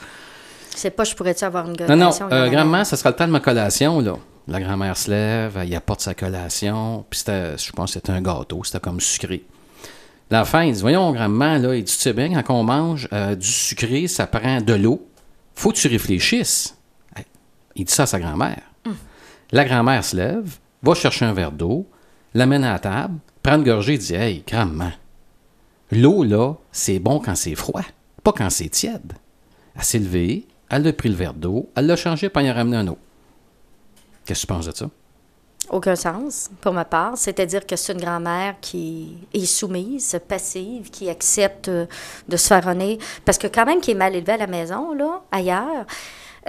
c'est 0.75 0.91
pas, 0.91 1.03
je 1.05 1.15
pourrais-tu 1.15 1.43
avoir 1.45 1.65
une 1.65 1.71
Non, 1.71 1.95
non, 1.95 2.09
collation, 2.11 2.25
euh, 2.25 2.29
grand-mère? 2.29 2.51
grand-mère, 2.51 2.85
ça 2.85 2.95
sera 2.97 3.09
le 3.09 3.15
temps 3.15 3.25
de 3.27 3.31
ma 3.31 3.39
collation, 3.39 4.01
là. 4.01 4.17
La 4.49 4.59
grand-mère 4.61 4.95
se 4.95 5.09
lève, 5.09 5.59
il 5.65 5.75
apporte 5.75 6.01
sa 6.01 6.13
collation, 6.13 7.05
puis 7.09 7.19
c'était, 7.19 7.57
je 7.57 7.71
pense 7.71 7.89
que 7.91 7.93
c'était 7.95 8.11
un 8.11 8.21
gâteau, 8.21 8.61
c'était 8.63 8.79
comme 8.79 8.99
sucré. 9.01 9.43
L'enfant, 10.29 10.59
il 10.61 10.73
dit 10.73 10.81
Voyons, 10.81 11.11
grand-mère, 11.11 11.59
là, 11.59 11.75
il 11.75 11.83
dit 11.83 11.93
Tu 11.93 11.99
sais 11.99 12.13
bien, 12.13 12.41
quand 12.41 12.59
on 12.59 12.63
mange 12.63 13.07
euh, 13.13 13.35
du 13.35 13.47
sucré, 13.47 14.07
ça 14.07 14.27
prend 14.27 14.61
de 14.61 14.73
l'eau. 14.73 15.07
Faut 15.55 15.71
que 15.71 15.77
tu 15.77 15.87
réfléchisses. 15.87 16.77
Il 17.75 17.85
dit 17.85 17.93
ça 17.93 18.03
à 18.03 18.07
sa 18.07 18.19
grand-mère. 18.19 18.61
La 19.51 19.63
grand-mère 19.63 20.03
se 20.03 20.15
lève, 20.15 20.57
va 20.83 20.93
chercher 20.93 21.25
un 21.25 21.33
verre 21.33 21.51
d'eau, 21.51 21.87
l'amène 22.33 22.63
à 22.63 22.73
la 22.73 22.79
table, 22.79 23.19
prend 23.43 23.55
une 23.55 23.63
gorgée 23.63 23.93
et 23.93 23.97
dit 23.97 24.13
Hey, 24.13 24.43
grand-mère, 24.45 24.99
l'eau, 25.91 26.23
là, 26.23 26.55
c'est 26.71 26.99
bon 26.99 27.19
quand 27.19 27.35
c'est 27.35 27.55
froid, 27.55 27.83
pas 28.23 28.33
quand 28.33 28.49
c'est 28.49 28.69
tiède. 28.69 29.13
Elle 29.75 29.83
s'est 29.83 29.99
levée, 29.99 30.47
elle 30.69 30.85
a 30.87 30.93
pris 30.93 31.09
le 31.09 31.15
verre 31.15 31.33
d'eau, 31.33 31.69
elle 31.75 31.85
l'a 31.85 31.95
changé, 31.95 32.29
puis 32.29 32.43
elle 32.43 32.51
a 32.51 32.53
ramené 32.53 32.77
un 32.77 32.87
autre. 32.87 32.99
Qu'est-ce 34.25 34.41
que 34.41 34.47
tu 34.47 34.53
penses 34.53 34.65
de 34.65 34.75
ça? 34.75 34.89
Aucun 35.69 35.95
sens, 35.95 36.49
pour 36.61 36.73
ma 36.73 36.85
part. 36.85 37.17
C'est-à-dire 37.17 37.65
que 37.65 37.75
c'est 37.75 37.93
une 37.93 38.01
grand-mère 38.01 38.55
qui 38.61 39.17
est 39.33 39.45
soumise, 39.45 40.17
passive, 40.27 40.89
qui 40.89 41.09
accepte 41.09 41.67
euh, 41.67 41.85
de 42.29 42.37
se 42.37 42.47
faire 42.47 42.65
honner. 42.67 42.97
Parce 43.25 43.37
que 43.37 43.47
quand 43.47 43.65
même, 43.65 43.81
qui 43.81 43.91
est 43.91 43.95
mal 43.95 44.15
élevé 44.15 44.33
à 44.33 44.37
la 44.37 44.47
maison, 44.47 44.93
là, 44.93 45.21
ailleurs, 45.31 45.85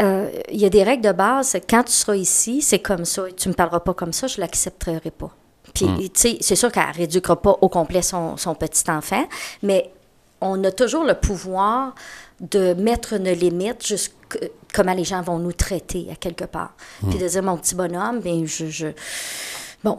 euh, 0.01 0.31
il 0.51 0.61
y 0.61 0.65
a 0.65 0.71
des 0.71 0.83
règles 0.83 1.05
de 1.05 1.13
base. 1.13 1.57
Quand 1.69 1.83
tu 1.83 1.93
seras 1.93 2.15
ici, 2.15 2.63
c'est 2.63 2.79
comme 2.79 3.05
ça. 3.05 3.25
Tu 3.37 3.49
me 3.49 3.55
parleras 3.55 3.81
pas 3.81 3.95
comme 3.95 4.13
ça, 4.13 4.27
je 4.27 4.41
l'accepterai 4.41 5.11
pas. 5.11 5.31
Puis, 5.75 6.11
tu 6.11 6.21
sais, 6.21 6.39
c'est 6.41 6.57
sûr 6.57 6.73
qu'elle 6.73 6.89
ne 6.89 6.95
réduira 6.95 7.41
pas 7.41 7.57
au 7.61 7.69
complet 7.69 8.03
son, 8.03 8.37
son 8.37 8.55
petit 8.55 8.91
enfant, 8.91 9.25
mais 9.63 9.93
on 10.41 10.63
a 10.65 10.71
toujours 10.71 11.05
le 11.05 11.15
pouvoir 11.15 11.95
de 12.41 12.75
mettre 12.75 13.15
une 13.15 13.31
limite 13.31 13.87
jusqu'à 13.87 14.39
comment 14.73 14.95
les 14.95 15.05
gens 15.05 15.23
vont 15.23 15.39
nous 15.39 15.53
traiter 15.53 16.07
à 16.13 16.15
quelque 16.17 16.45
part. 16.45 16.75
Puis 17.09 17.19
de 17.19 17.27
dire, 17.29 17.43
mon 17.43 17.57
petit 17.57 17.75
bonhomme, 17.75 18.21
je, 18.47 18.67
je- 18.67 18.87
Bon, 19.85 19.97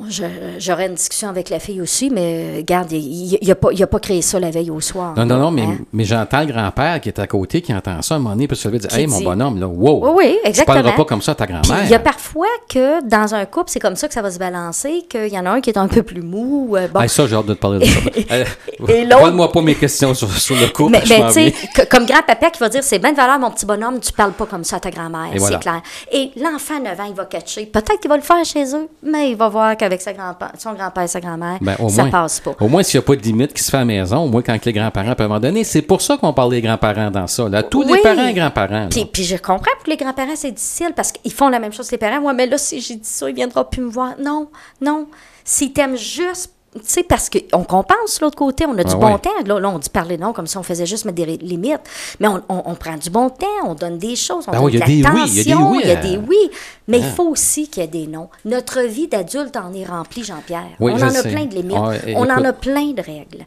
j'aurais 0.60 0.88
une 0.88 0.96
discussion 0.96 1.30
avec 1.30 1.50
la 1.50 1.58
fille 1.58 1.82
aussi, 1.82 2.10
mais 2.10 2.58
regarde, 2.58 2.92
il 2.92 3.39
n'a 3.42 3.56
pas, 3.56 3.70
il 3.72 3.82
a 3.82 3.88
pas 3.88 4.00
créé 4.00 4.22
ça 4.22 4.38
la 4.38 4.52
veille 4.52 4.70
au 4.70 4.82
soir. 4.82 5.13
Non, 5.15 5.26
non, 5.26 5.38
non, 5.39 5.52
mais, 5.52 5.62
Hein? 5.62 5.78
mais 5.94 6.04
j'entends 6.04 6.42
le 6.42 6.48
grand-père 6.48 7.00
qui 7.00 7.08
est 7.08 7.18
à 7.18 7.26
côté, 7.28 7.62
qui 7.62 7.74
entend 7.74 8.02
ça 8.02 8.15
à 8.15 8.18
un 8.18 8.20
moment 8.20 8.36
donné, 8.36 8.46
puis 8.50 8.58
se 8.58 8.68
lever 8.68 8.80
dire 8.80 8.94
Hey, 8.94 9.08
mon 9.08 9.22
bonhomme, 9.22 9.58
là, 9.58 9.68
wow! 9.68 10.02
Oui, 10.04 10.12
oui, 10.18 10.38
Tu 10.44 10.50
exactement. 10.50 10.76
parleras 10.76 10.96
pas 10.98 11.06
comme 11.06 11.22
ça 11.22 11.32
à 11.32 11.36
ta 11.36 11.46
grand-mère. 11.48 11.86
il 11.86 11.89
y 11.89 11.96
a 11.96 12.00
parfois 12.00 12.46
que 12.68 13.02
dans 13.08 13.34
un 13.34 13.46
couple, 13.46 13.70
c'est 13.72 13.80
comme 13.80 13.96
ça 13.96 14.10
que 14.10 14.13
ça 14.13 14.22
va 14.22 14.30
se 14.30 14.38
balancer, 14.38 15.06
qu'il 15.10 15.30
y 15.30 15.39
en 15.39 15.46
a 15.46 15.52
un 15.52 15.62
qui 15.62 15.70
est 15.70 15.78
un 15.78 15.88
peu 15.88 16.04
plus 16.04 16.22
mou. 16.22 16.76
euh, 16.76 16.89
bon. 16.89 17.00
Hey, 17.00 17.08
ça, 17.08 17.26
j'ai 17.26 17.36
hâte 17.38 17.46
de 17.46 17.54
te 17.54 17.60
parler 17.60 17.80
de 17.80 17.86
ça. 17.86 18.00
Euh, 18.32 18.44
Et 18.89 19.06
l'autre- 19.06 19.22
Vole-moi 19.22 19.50
pas 19.50 19.62
mes 19.62 19.76
questions 19.76 20.13
sur, 20.13 20.30
sur 20.30 20.58
le 20.58 20.68
couple. 20.68 20.92
Mais, 20.92 21.02
tu 21.04 21.32
sais, 21.32 21.54
comme 21.89 22.06
grand-papa 22.06 22.50
qui 22.52 22.60
va 22.60 22.68
dire, 22.68 22.84
c'est 22.84 23.00
bien 23.00 23.12
de 23.12 23.15
valeur, 23.15 23.39
mon 23.39 23.50
petit 23.50 23.65
bonhomme, 23.65 24.02
tu 24.02 24.12
parles 24.12 24.34
pas 24.34 24.46
comme 24.46 24.65
ça 24.65 24.76
à 24.76 24.80
ta 24.82 24.92
grand-mère, 24.92 25.30
c'est 25.32 25.38
voilà. 25.39 25.58
clair. 25.60 25.82
Et 26.12 26.32
l'enfant 26.36 26.82
9 26.84 27.00
ans, 27.00 27.06
il 27.08 27.15
va 27.15 27.24
catcher. 27.26 27.65
Peut-être 27.65 28.02
qu'il 28.02 28.10
va 28.10 28.18
le 28.18 28.24
faire 28.24 28.44
chez 28.44 28.76
eux, 28.76 28.89
mais 29.04 29.30
il 29.32 29.38
va 29.38 29.48
voir 29.48 29.68
qu'avec 29.75 30.01
sa 30.01 30.13
grand 30.13 30.36
son 30.58 30.73
grand-père 30.73 31.03
et 31.03 31.08
sa 31.08 31.19
grand-mère, 31.19 31.58
Ben, 31.62 31.75
au 31.79 31.89
ça 31.89 32.03
moins, 32.03 32.12
passe 32.12 32.39
pas. 32.39 32.55
Au 32.60 32.67
moins, 32.67 32.84
s'il 32.84 32.99
n'y 32.99 33.03
a 33.03 33.08
pas 33.08 33.15
de 33.15 33.21
limite 33.21 33.53
qui 33.53 33.63
se 33.63 33.71
fait 33.71 33.77
à 33.77 33.82
la 33.82 33.86
maison, 33.86 34.23
au 34.23 34.27
moins 34.27 34.41
quand 34.41 34.63
les 34.65 34.73
grands-parents 34.73 35.15
peuvent 35.15 35.32
en 35.32 35.39
donner. 35.39 35.63
C'est 35.63 35.82
pour 35.82 36.01
ça 36.01 36.17
qu'on 36.17 36.34
parle 36.34 36.51
des 36.51 36.62
grands-parents 36.62 37.12
dans 37.12 37.27
ça. 37.27 37.47
Là. 37.49 37.63
Tous 37.63 37.84
les 37.84 38.01
parents 38.01 38.27
et 38.27 38.34
grands-parents. 38.34 38.88
Puis, 38.89 39.05
puis 39.05 39.23
je 39.23 39.38
comprends 39.38 39.71
pour 39.79 39.89
les 39.89 39.97
grands-parents, 39.97 40.36
c'est 40.36 40.51
difficile 40.51 40.93
parce 40.95 41.12
qu'ils 41.12 41.34
font 41.34 41.49
la 41.49 41.60
même 41.60 41.73
chose 41.73 41.88
que 41.88 41.91
les 41.91 41.97
parents. 41.97 42.21
Moi, 42.21 42.34
mais 42.34 42.47
là, 42.47 42.58
si 42.58 42.79
j'ai 42.82 42.95
dit 42.95 43.01
ça, 43.03 43.29
il 43.29 43.36
viendra 43.36 43.69
plus 43.69 43.82
me 43.82 43.89
voir. 43.89 44.15
Non, 44.19 44.49
non. 44.82 45.08
S'ils 45.43 45.73
t'aiment 45.73 45.97
juste, 45.97 46.53
tu 46.73 46.82
sais, 46.84 47.03
parce 47.03 47.29
qu'on 47.29 47.63
compense 47.63 48.21
l'autre 48.21 48.36
côté, 48.38 48.65
on 48.67 48.77
a 48.77 48.84
du 48.84 48.91
Ah 48.93 48.97
bon 48.97 49.13
ouais. 49.13 49.19
temps. 49.19 49.29
Là, 49.45 49.60
là, 49.60 49.69
on 49.69 49.79
dit 49.79 49.89
parler 49.89 50.17
non, 50.17 50.34
comme 50.34 50.45
si 50.47 50.55
on 50.58 50.63
faisait 50.63 50.86
juste 50.86 51.05
mettre 51.05 51.15
des 51.17 51.38
limites. 51.38 51.82
Mais 52.19 52.27
on, 52.27 52.41
on- 52.47 52.62
on 52.65 52.75
prend 52.75 52.95
du 52.95 53.10
bon 53.10 53.29
temps, 53.29 53.47
on 53.65 53.73
donne 53.73 53.97
des 53.97 54.15
choses, 54.15 54.45
on 54.47 54.51
Ben 54.51 54.58
donne 54.60 54.65
oui, 54.67 54.79
de 54.79 54.86
des 54.86 55.01
l'attention, 55.01 55.21
oui, 55.23 55.29
il 55.32 55.38
y 55.38 55.39
a 55.41 55.43
des 55.45 55.55
oui, 55.55 55.79
il 55.84 55.88
y 55.88 55.91
a 55.91 55.95
des 55.95 56.17
oui. 56.17 56.51
Mais 56.88 56.99
il 56.99 57.05
hein. 57.05 57.13
faut 57.15 57.27
aussi 57.27 57.67
qu'il 57.69 57.82
y 57.82 57.86
ait 57.86 57.89
des 57.89 58.05
non. 58.08 58.29
Notre 58.45 58.82
vie 58.82 59.08
d'adulte 59.08 59.58
en 59.58 59.73
est 59.73 59.86
remplie, 59.86 60.23
Jean-Pierre. 60.23 60.67
Oui, 60.79 60.91
on 60.95 61.01
en 61.01 61.15
a 61.15 61.23
plein 61.23 61.45
de 61.45 61.55
limites. 61.55 61.77
On 62.15 62.29
en 62.29 62.43
a 62.43 62.53
plein 62.53 62.91
de 62.91 63.01
règles. 63.01 63.45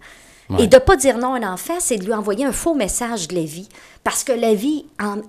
Ouais. 0.50 0.64
Et 0.64 0.66
de 0.66 0.76
ne 0.76 0.80
pas 0.80 0.96
dire 0.96 1.18
non 1.18 1.34
à 1.34 1.38
un 1.38 1.52
enfant, 1.54 1.74
c'est 1.78 1.96
de 1.96 2.04
lui 2.04 2.12
envoyer 2.12 2.44
un 2.44 2.52
faux 2.52 2.74
message 2.74 3.28
de 3.28 3.34
la 3.34 3.42
vie. 3.42 3.68
Parce 4.04 4.24
que 4.24 4.32
la 4.32 4.52
vie, 4.52 4.84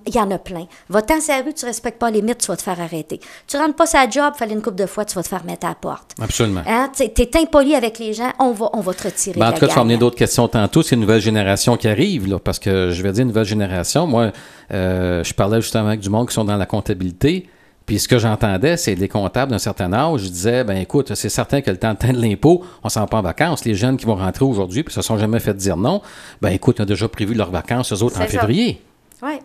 il 0.06 0.14
y 0.14 0.18
en 0.18 0.30
a 0.32 0.38
plein. 0.38 0.66
Va-t'en 0.88 1.20
sur 1.20 1.32
la 1.32 1.42
rue, 1.42 1.54
tu 1.54 1.64
ne 1.64 1.70
respectes 1.70 2.00
pas 2.00 2.10
les 2.10 2.20
limites, 2.20 2.38
tu 2.38 2.48
vas 2.48 2.56
te 2.56 2.62
faire 2.62 2.80
arrêter. 2.80 3.20
Tu 3.46 3.56
rentres 3.56 3.76
pas 3.76 3.86
sa 3.86 4.10
job, 4.10 4.34
fallait 4.36 4.54
une 4.54 4.62
couple 4.62 4.78
de 4.78 4.86
fois, 4.86 5.04
tu 5.04 5.14
vas 5.14 5.22
te 5.22 5.28
faire 5.28 5.44
mettre 5.44 5.66
à 5.66 5.70
la 5.70 5.74
porte. 5.76 6.12
Absolument. 6.20 6.62
Hein? 6.66 6.90
Tu 6.92 7.04
es 7.04 7.36
impoli 7.36 7.76
avec 7.76 8.00
les 8.00 8.14
gens, 8.14 8.32
on 8.40 8.50
va, 8.50 8.70
on 8.72 8.80
va 8.80 8.92
te 8.92 9.04
retirer 9.04 9.38
Ben, 9.38 9.50
en 9.50 9.52
tout 9.52 9.60
cas, 9.60 9.68
tu 9.68 9.74
vas 9.74 9.82
amener 9.82 9.96
d'autres 9.96 10.16
questions 10.16 10.48
tantôt. 10.48 10.82
C'est 10.82 10.96
une 10.96 11.02
nouvelle 11.02 11.20
génération 11.20 11.76
qui 11.76 11.86
arrive, 11.86 12.26
là, 12.28 12.40
parce 12.40 12.58
que 12.58 12.90
je 12.90 13.02
vais 13.02 13.12
dire 13.12 13.24
nouvelle 13.24 13.44
génération. 13.44 14.08
Moi, 14.08 14.32
euh, 14.72 15.22
je 15.22 15.34
parlais 15.34 15.60
justement 15.60 15.86
avec 15.86 16.00
du 16.00 16.10
monde 16.10 16.28
qui 16.28 16.34
sont 16.34 16.44
dans 16.44 16.56
la 16.56 16.66
comptabilité. 16.66 17.48
Puis 17.86 17.98
ce 17.98 18.08
que 18.08 18.18
j'entendais, 18.18 18.76
c'est 18.78 18.94
les 18.94 19.08
comptables 19.08 19.50
d'un 19.52 19.58
certain 19.58 19.92
âge. 19.92 20.22
Je 20.22 20.28
disais, 20.28 20.64
ben 20.64 20.78
écoute, 20.78 21.14
c'est 21.14 21.28
certain 21.28 21.60
que 21.60 21.70
le 21.70 21.76
temps 21.76 21.92
de 21.94 22.12
l'impôt, 22.20 22.64
on 22.82 22.88
s'en 22.88 23.00
va 23.00 23.06
pas 23.06 23.18
en 23.18 23.22
vacances. 23.22 23.64
Les 23.66 23.74
jeunes 23.74 23.96
qui 23.98 24.06
vont 24.06 24.14
rentrer 24.16 24.44
aujourd'hui, 24.44 24.82
puis 24.82 24.94
se 24.94 25.02
sont 25.02 25.18
jamais 25.18 25.38
fait 25.40 25.54
dire 25.54 25.76
non, 25.76 26.00
ben 26.40 26.48
écoute, 26.50 26.76
ils 26.78 26.82
ont 26.82 26.86
déjà 26.86 27.08
prévu 27.08 27.34
leurs 27.34 27.50
vacances, 27.50 27.92
eux 27.92 28.02
autres, 28.02 28.16
en 28.16 28.20
ça. 28.22 28.26
février. 28.26 28.80
Ouais. 29.22 29.40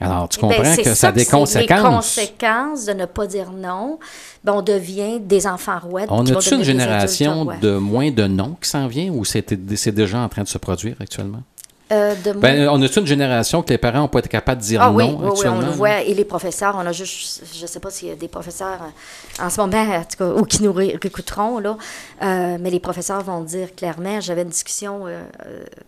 Alors, 0.00 0.28
tu 0.28 0.38
Ben, 0.40 0.48
comprends 0.48 0.76
que 0.76 0.94
ça 0.94 1.08
a 1.08 1.12
des 1.12 1.24
c'est 1.24 1.32
Les 1.32 1.38
conséquences. 1.38 1.80
conséquences 1.96 2.84
de 2.84 2.92
ne 2.92 3.04
pas 3.06 3.26
dire 3.26 3.50
non, 3.50 3.98
ben, 4.44 4.52
on 4.52 4.62
devient 4.62 5.18
des 5.18 5.46
enfants 5.46 5.80
rois. 5.82 6.02
On 6.08 6.24
a-tu 6.26 6.54
une 6.54 6.62
génération 6.62 7.46
de 7.60 7.76
moins 7.78 8.10
de 8.12 8.26
non 8.28 8.56
qui 8.62 8.68
s'en 8.68 8.86
vient 8.86 9.10
ou 9.10 9.24
c'est 9.24 9.88
déjà 9.90 10.18
en 10.20 10.28
train 10.28 10.42
de 10.44 10.48
se 10.48 10.58
produire 10.58 10.94
actuellement? 11.00 11.42
Euh, 11.90 12.14
de 12.16 12.32
Ben, 12.32 12.68
on 12.68 12.82
a 12.82 12.86
une 12.86 13.06
génération 13.06 13.62
que 13.62 13.70
les 13.70 13.78
parents 13.78 14.00
n'ont 14.00 14.08
pas 14.08 14.18
été 14.18 14.28
capables 14.28 14.60
de 14.60 14.66
dire 14.66 14.82
Ah 14.82 14.90
oui, 14.90 15.04
non 15.06 15.12
oui, 15.12 15.16
oui, 15.20 15.26
on 15.28 15.32
actuellement? 15.32 15.60
le 15.60 15.70
voit. 15.70 16.02
Et 16.02 16.12
les 16.12 16.24
professeurs, 16.26 16.74
on 16.76 16.84
a 16.86 16.92
juste, 16.92 17.42
je 17.54 17.62
ne 17.62 17.66
sais 17.66 17.80
pas 17.80 17.90
s'il 17.90 18.08
y 18.08 18.10
a 18.10 18.14
des 18.14 18.28
professeurs 18.28 18.78
euh, 18.82 19.44
en 19.44 19.48
ce 19.48 19.58
moment, 19.60 19.82
en 19.82 20.02
tout 20.04 20.16
cas, 20.18 20.28
ou 20.28 20.44
qui 20.44 20.62
nous 20.62 20.72
ré- 20.72 20.98
réécouteront, 21.00 21.58
là, 21.60 21.78
euh, 22.22 22.58
mais 22.60 22.70
les 22.70 22.80
professeurs 22.80 23.22
vont 23.24 23.40
dire 23.42 23.74
clairement, 23.74 24.20
j'avais 24.20 24.42
une 24.42 24.48
discussion 24.48 25.06
euh, 25.06 25.22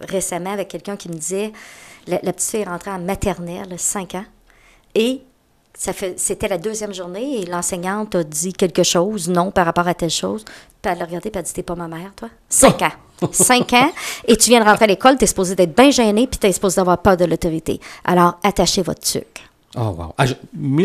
récemment 0.08 0.52
avec 0.52 0.68
quelqu'un 0.68 0.96
qui 0.96 1.08
me 1.10 1.14
disait, 1.14 1.52
la, 2.06 2.18
la 2.22 2.32
petite 2.32 2.50
fille 2.50 2.60
est 2.60 2.64
rentrée 2.64 2.90
en 2.92 2.98
maternelle, 3.00 3.74
5 3.76 4.14
ans, 4.14 4.24
et 4.94 5.20
ça 5.80 5.94
fait, 5.94 6.20
c'était 6.20 6.46
la 6.46 6.58
deuxième 6.58 6.92
journée 6.92 7.40
et 7.40 7.46
l'enseignante 7.46 8.14
a 8.14 8.22
dit 8.22 8.52
quelque 8.52 8.82
chose, 8.82 9.30
non, 9.30 9.50
par 9.50 9.64
rapport 9.64 9.88
à 9.88 9.94
telle 9.94 10.10
chose. 10.10 10.44
Puis 10.82 10.92
elle 10.92 10.98
l'a 10.98 11.06
regardé 11.06 11.30
et 11.30 11.32
elle 11.32 11.38
a 11.38 11.42
dit 11.42 11.54
T'es 11.54 11.62
pas 11.62 11.74
ma 11.74 11.88
mère, 11.88 12.12
toi? 12.14 12.28
Cinq 12.50 12.82
ans. 12.82 12.92
Cinq 13.32 13.72
ans. 13.72 13.90
Et 14.26 14.36
tu 14.36 14.50
viens 14.50 14.60
de 14.60 14.66
rentrer 14.66 14.84
à 14.84 14.88
l'école, 14.88 15.16
tu 15.16 15.24
es 15.24 15.26
supposé 15.26 15.54
d'être 15.54 15.74
bien 15.74 15.90
gêné 15.90 16.26
puis 16.26 16.38
tu 16.38 16.46
es 16.46 16.52
supposé 16.52 16.76
d'avoir 16.76 16.98
peur 16.98 17.16
de 17.16 17.24
l'autorité. 17.24 17.80
Alors, 18.04 18.38
attachez 18.42 18.82
votre 18.82 19.00
tuque. 19.00 19.49
Oh, 19.76 19.94
wow. 19.96 20.12
Ah, 20.18 20.26
je- 20.26 20.35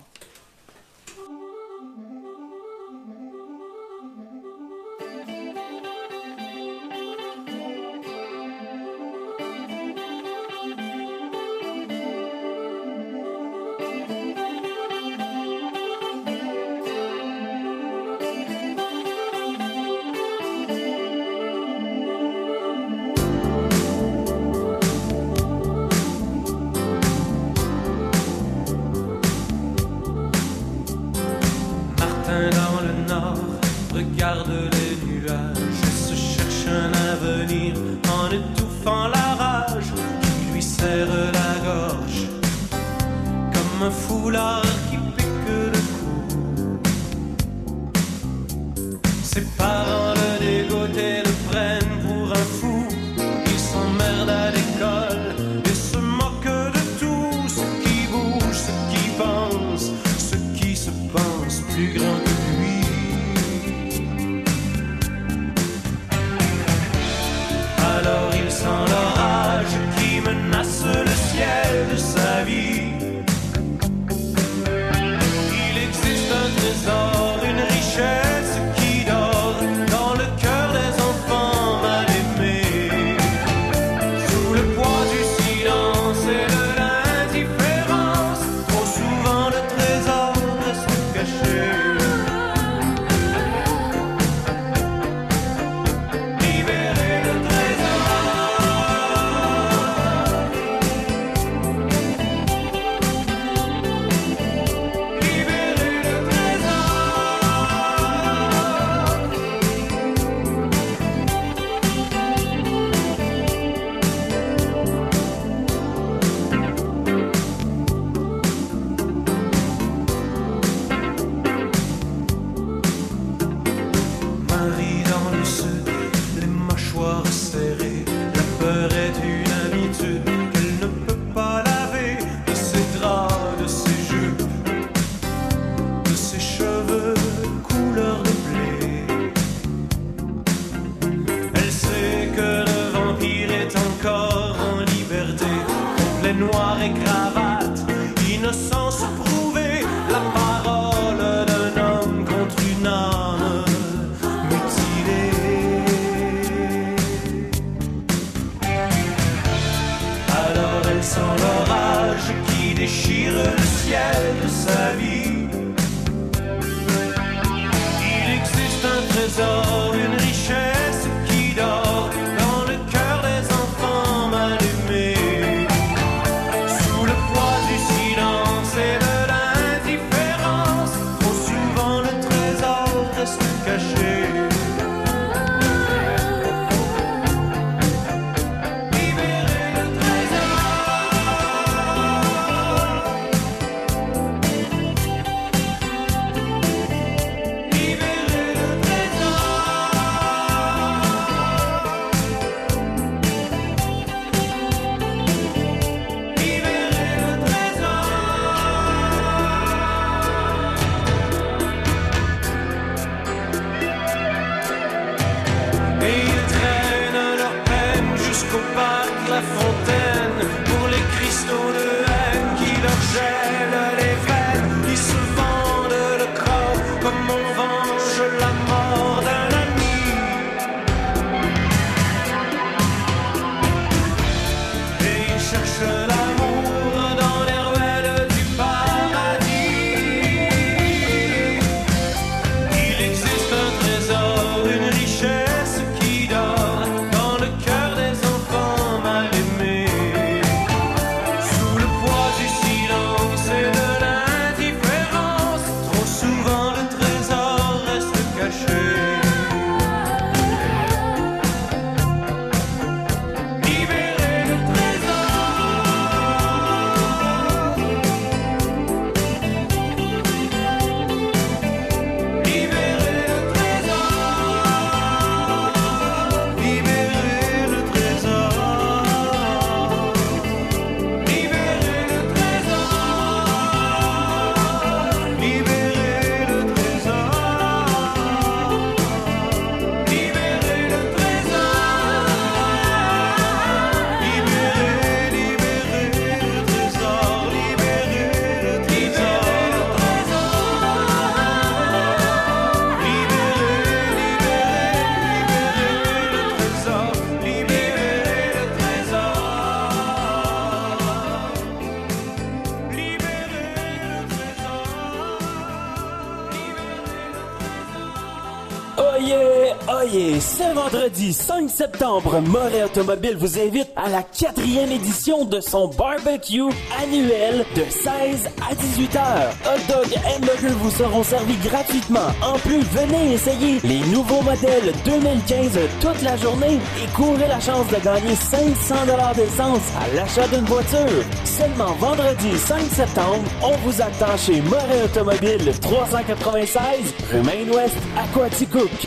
5 321.65 321.71
septembre, 321.71 322.41
Moret 322.41 322.83
Automobile 322.83 323.37
vous 323.39 323.59
invite 323.59 323.89
à 323.97 324.11
la 324.11 324.23
quatrième 324.23 324.91
édition 324.91 325.45
de 325.45 325.61
son 325.61 325.89
barbecue 325.89 326.63
annuel 327.03 327.65
de 327.75 327.83
16 327.89 328.51
à 328.71 328.75
18 328.75 329.17
heures. 329.17 329.55
Hot 329.65 329.93
dog 329.93 330.13
et 330.13 330.37
hamburger 330.37 330.77
vous 330.79 330.91
seront 330.91 331.23
servis 331.23 331.57
gratuitement. 331.57 332.29
En 332.43 332.59
plus, 332.59 332.81
venez 332.81 333.35
essayer 333.35 333.81
les 333.83 334.01
nouveaux 334.13 334.43
modèles 334.43 334.93
2015 335.05 335.79
toute 336.01 336.23
la 336.23 336.37
journée 336.37 336.79
et 337.03 337.07
courez 337.15 337.49
la 337.49 337.61
chance 337.61 337.87
de 337.89 338.05
gagner 338.05 338.35
500 338.35 338.95
d'essence 339.37 339.83
à 340.01 340.15
l'achat 340.15 340.47
d'une 340.49 340.67
voiture. 340.67 341.25
Seulement 341.45 341.95
vendredi 341.95 342.59
5 342.59 342.81
septembre, 342.83 343.45
on 343.63 343.77
vous 343.89 344.03
attend 344.03 344.37
chez 344.37 344.61
Moret 344.63 345.03
Automobile 345.05 345.73
396 345.81 347.15
rue 347.33 347.43
Main-Ouest 347.43 347.97
à 348.19 348.27
Coaticook. 348.35 349.04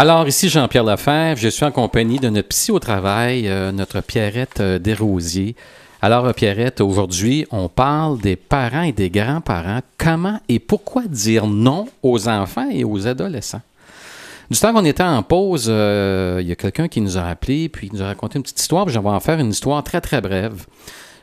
Alors, 0.00 0.28
ici 0.28 0.48
Jean-Pierre 0.48 0.84
Lefebvre, 0.84 1.36
je 1.40 1.48
suis 1.48 1.64
en 1.64 1.72
compagnie 1.72 2.20
de 2.20 2.28
notre 2.28 2.46
psy 2.50 2.70
au 2.70 2.78
travail, 2.78 3.48
euh, 3.48 3.72
notre 3.72 4.00
Pierrette 4.00 4.60
euh, 4.60 4.78
Desrosiers. 4.78 5.56
Alors, 6.00 6.24
euh, 6.26 6.32
Pierrette, 6.32 6.80
aujourd'hui, 6.80 7.46
on 7.50 7.68
parle 7.68 8.20
des 8.20 8.36
parents 8.36 8.82
et 8.82 8.92
des 8.92 9.10
grands-parents. 9.10 9.80
Comment 9.98 10.38
et 10.48 10.60
pourquoi 10.60 11.02
dire 11.08 11.48
non 11.48 11.88
aux 12.04 12.28
enfants 12.28 12.68
et 12.70 12.84
aux 12.84 13.08
adolescents? 13.08 13.62
Du 14.48 14.56
temps 14.56 14.72
qu'on 14.72 14.84
était 14.84 15.02
en 15.02 15.24
pause, 15.24 15.66
euh, 15.68 16.38
il 16.42 16.46
y 16.46 16.52
a 16.52 16.56
quelqu'un 16.56 16.86
qui 16.86 17.00
nous 17.00 17.18
a 17.18 17.22
appelé, 17.24 17.68
puis 17.68 17.88
il 17.88 17.96
nous 17.96 18.02
a 18.02 18.06
raconté 18.06 18.36
une 18.38 18.44
petite 18.44 18.60
histoire, 18.60 18.84
puis 18.84 18.94
je 18.94 19.00
vais 19.00 19.08
en 19.08 19.18
faire 19.18 19.40
une 19.40 19.50
histoire 19.50 19.82
très, 19.82 20.00
très 20.00 20.20
brève. 20.20 20.64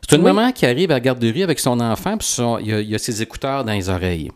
C'est 0.08 0.18
une 0.18 0.22
Oui. 0.22 0.34
maman 0.34 0.52
qui 0.52 0.66
arrive 0.66 0.92
à 0.92 0.96
la 0.96 1.00
garderie 1.00 1.44
avec 1.44 1.60
son 1.62 1.80
enfant, 1.80 2.18
puis 2.18 2.28
son- 2.28 2.60
il 2.60 2.68
y, 2.68 2.74
a, 2.74 2.82
il 2.82 2.90
y 2.90 2.94
a 2.96 3.00
ses 3.00 3.22
écouteurs 3.22 3.64
dans 3.64 3.72
les 3.72 3.88
oreilles. 3.90 4.32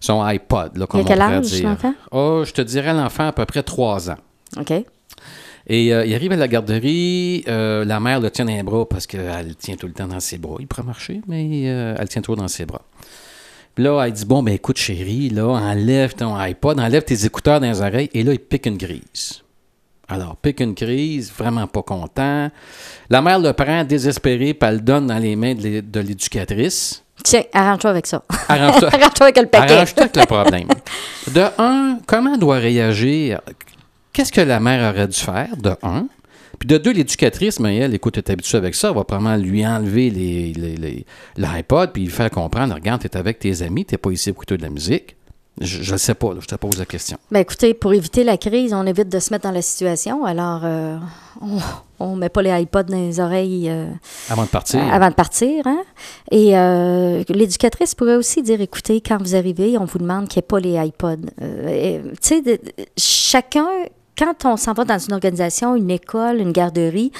Son 0.00 0.22
iPod, 0.22 0.76
là, 0.76 0.86
comme 0.86 1.00
Il 1.00 1.04
a 1.04 1.06
quel 1.06 1.20
âge, 1.20 1.62
l'enfant? 1.62 1.94
Oh, 2.12 2.42
je 2.44 2.52
te 2.52 2.62
dirais 2.62 2.94
l'enfant 2.94 3.28
à 3.28 3.32
peu 3.32 3.44
près 3.44 3.62
3 3.62 4.10
ans. 4.10 4.16
OK. 4.58 4.72
Et 5.68 5.92
euh, 5.92 6.06
il 6.06 6.14
arrive 6.14 6.32
à 6.32 6.36
la 6.36 6.48
garderie, 6.48 7.44
euh, 7.46 7.84
la 7.84 8.00
mère 8.00 8.20
le 8.20 8.30
tient 8.30 8.46
dans 8.46 8.54
les 8.54 8.62
bras 8.62 8.88
parce 8.88 9.06
qu'elle 9.06 9.48
le 9.48 9.54
tient 9.54 9.76
tout 9.76 9.86
le 9.86 9.92
temps 9.92 10.08
dans 10.08 10.20
ses 10.20 10.38
bras. 10.38 10.56
Il 10.60 10.66
pourrait 10.66 10.82
marcher, 10.82 11.20
mais 11.28 11.64
euh, 11.66 11.94
elle 11.94 12.02
le 12.02 12.08
tient 12.08 12.22
toujours 12.22 12.38
dans 12.38 12.48
ses 12.48 12.64
bras. 12.64 12.82
Puis 13.74 13.84
là, 13.84 14.02
elle 14.06 14.12
dit 14.12 14.24
Bon, 14.24 14.42
ben 14.42 14.54
écoute, 14.54 14.78
chérie, 14.78 15.28
là, 15.28 15.46
enlève 15.46 16.14
ton 16.14 16.34
iPod, 16.34 16.80
enlève 16.80 17.04
tes 17.04 17.26
écouteurs 17.26 17.60
dans 17.60 17.68
les 17.68 17.82
oreilles. 17.82 18.08
Et 18.14 18.22
là, 18.22 18.32
il 18.32 18.38
pique 18.38 18.64
une 18.64 18.78
crise. 18.78 19.42
Alors, 20.08 20.36
pique 20.36 20.60
une 20.60 20.74
crise, 20.74 21.30
vraiment 21.36 21.66
pas 21.66 21.82
content. 21.82 22.50
La 23.10 23.20
mère 23.20 23.38
le 23.38 23.52
prend 23.52 23.84
désespéré, 23.84 24.54
puis 24.54 24.68
elle 24.68 24.76
le 24.76 24.80
donne 24.80 25.06
dans 25.06 25.18
les 25.18 25.36
mains 25.36 25.54
de 25.54 26.00
l'éducatrice. 26.00 27.04
Tiens, 27.24 27.42
arrange-toi 27.52 27.90
avec 27.90 28.06
ça. 28.06 28.22
Arrange-toi. 28.48 28.88
arrange-toi 28.92 29.26
avec 29.26 29.38
le 29.38 29.46
paquet. 29.46 29.74
Arrange-toi 29.74 30.02
avec 30.04 30.16
le 30.16 30.26
problème. 30.26 30.68
De 31.34 31.44
un, 31.58 31.98
comment 32.06 32.36
doit 32.38 32.56
réagir? 32.58 33.40
Qu'est-ce 34.12 34.32
que 34.32 34.40
la 34.40 34.60
mère 34.60 34.92
aurait 34.94 35.08
dû 35.08 35.18
faire? 35.18 35.56
De 35.56 35.74
un? 35.82 36.06
Puis 36.58 36.66
de 36.66 36.78
deux, 36.78 36.92
l'éducatrice, 36.92 37.60
mais 37.60 37.76
elle, 37.76 37.94
écoute, 37.94 38.18
est 38.18 38.30
habituée 38.30 38.58
avec 38.58 38.74
ça, 38.74 38.88
elle 38.88 38.94
va 38.94 39.04
probablement 39.04 39.36
lui 39.36 39.64
enlever 39.66 40.10
les, 40.10 40.52
les- 40.54 40.76
les- 40.76 41.06
l'iPod 41.36 41.92
puis 41.92 42.04
lui 42.04 42.10
faire 42.10 42.30
comprendre, 42.30 42.74
regarde, 42.74 43.00
t'es 43.02 43.16
avec 43.16 43.38
tes 43.38 43.62
amis, 43.62 43.84
t'es 43.84 43.98
pas 43.98 44.10
ici 44.10 44.32
pour 44.32 44.42
écouter 44.42 44.56
de 44.56 44.62
la 44.62 44.70
musique. 44.70 45.14
Je 45.60 45.92
ne 45.92 45.98
sais 45.98 46.14
pas, 46.14 46.34
là, 46.34 46.40
je 46.40 46.46
te 46.46 46.54
pose 46.54 46.78
la 46.78 46.86
question. 46.86 47.18
Ben 47.30 47.40
écoutez, 47.40 47.74
pour 47.74 47.92
éviter 47.92 48.24
la 48.24 48.36
crise, 48.36 48.72
on 48.72 48.86
évite 48.86 49.08
de 49.08 49.18
se 49.18 49.32
mettre 49.32 49.44
dans 49.44 49.54
la 49.54 49.62
situation. 49.62 50.24
Alors, 50.24 50.60
euh, 50.64 50.98
on 52.00 52.14
ne 52.14 52.20
met 52.20 52.28
pas 52.28 52.42
les 52.42 52.62
iPods 52.62 52.84
dans 52.84 52.96
les 52.96 53.20
oreilles 53.20 53.68
euh, 53.68 53.86
Avant 54.28 54.44
de 54.44 54.48
partir. 54.48 54.80
avant 54.92 55.08
de 55.08 55.14
partir. 55.14 55.66
Hein? 55.66 55.82
Et 56.30 56.56
euh, 56.56 57.22
l'éducatrice 57.28 57.94
pourrait 57.94 58.16
aussi 58.16 58.42
dire, 58.42 58.60
écoutez, 58.60 59.00
quand 59.00 59.18
vous 59.18 59.34
arrivez, 59.34 59.76
on 59.78 59.84
vous 59.84 59.98
demande 59.98 60.28
qu'il 60.28 60.40
n'y 60.40 60.44
ait 60.44 60.48
pas 60.48 60.60
les 60.60 60.88
iPods. 60.88 61.30
Euh, 61.42 62.02
tu 62.22 62.42
sais, 62.42 62.60
chacun, 62.96 63.66
quand 64.16 64.44
on 64.44 64.56
s'en 64.56 64.72
va 64.72 64.84
dans 64.84 64.98
une 64.98 65.12
organisation, 65.12 65.74
une 65.74 65.90
école, 65.90 66.38
une 66.38 66.52
garderie, 66.52 67.12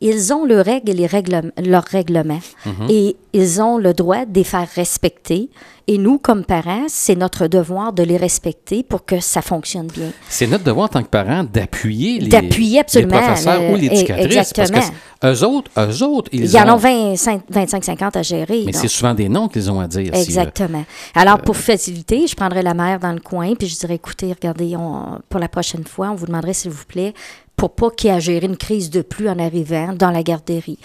ils 0.00 0.32
ont 0.32 0.44
leurs 0.44 0.64
règles 0.64 0.90
et 0.90 0.94
les 0.94 1.06
règlements, 1.06 1.50
leurs 1.64 1.84
règlements. 1.84 2.40
Et 2.88 3.16
ils 3.32 3.60
ont 3.60 3.78
le 3.78 3.92
droit 3.94 4.24
de 4.24 4.34
les 4.34 4.44
faire 4.44 4.68
respecter. 4.74 5.50
Et 5.90 5.96
nous, 5.96 6.18
comme 6.18 6.44
parents, 6.44 6.84
c'est 6.88 7.14
notre 7.16 7.46
devoir 7.46 7.92
de 7.94 8.02
les 8.02 8.18
respecter 8.18 8.82
pour 8.82 9.06
que 9.06 9.20
ça 9.20 9.40
fonctionne 9.40 9.86
bien. 9.86 10.10
C'est 10.28 10.46
notre 10.46 10.64
devoir 10.64 10.84
en 10.84 10.88
tant 10.88 11.02
que 11.02 11.08
parents 11.08 11.42
d'appuyer 11.44 12.18
les, 12.20 12.28
les 12.28 13.06
professeurs 13.06 13.62
le- 13.62 13.72
ou 13.72 13.76
l'éducatrice. 13.76 14.52
Parce 14.52 14.68
exactement. 14.70 14.80
que 15.22 15.26
eux 15.26 15.44
autres, 15.44 15.70
eux 15.78 16.02
autres, 16.04 16.28
ils 16.32 16.44
Il 16.44 16.50
y 16.50 16.60
en 16.60 16.68
ont- 16.76 16.78
a 16.78 17.14
25-50 17.16 18.16
à 18.18 18.22
gérer. 18.22 18.62
Mais 18.66 18.72
c'est 18.74 18.86
souvent 18.88 19.14
des 19.14 19.28
noms 19.28 19.48
qu'ils 19.48 19.70
ont 19.70 19.80
à 19.80 19.86
dire. 19.88 20.10
si, 20.14 20.20
euh, 20.20 20.22
Exactement. 20.22 20.84
Alors, 21.14 21.38
pour 21.40 21.56
faciliter, 21.56 22.26
je 22.26 22.34
prendrais 22.36 22.62
la 22.62 22.74
mère 22.74 23.00
dans 23.00 23.12
le 23.12 23.20
coin, 23.20 23.54
puis 23.54 23.66
je 23.66 23.78
dirais, 23.78 23.94
écoutez, 23.94 24.32
regardez, 24.32 24.76
on- 24.76 25.18
pour 25.28 25.40
la 25.40 25.48
prochaine 25.48 25.84
fois, 25.84 26.10
on 26.10 26.14
vous 26.14 26.26
demanderait, 26.26 26.52
s'il 26.54 26.70
vous 26.70 26.84
plaît, 26.84 27.14
pour 27.58 27.74
pas 27.74 27.90
qu'il 27.90 28.08
y 28.08 28.12
ait 28.12 28.16
à 28.16 28.20
gérer 28.20 28.46
une 28.46 28.56
crise 28.56 28.88
de 28.88 29.02
pluie 29.02 29.28
en 29.28 29.38
arrivant 29.40 29.92
dans 29.92 30.12
la 30.12 30.22
garderie. 30.22 30.78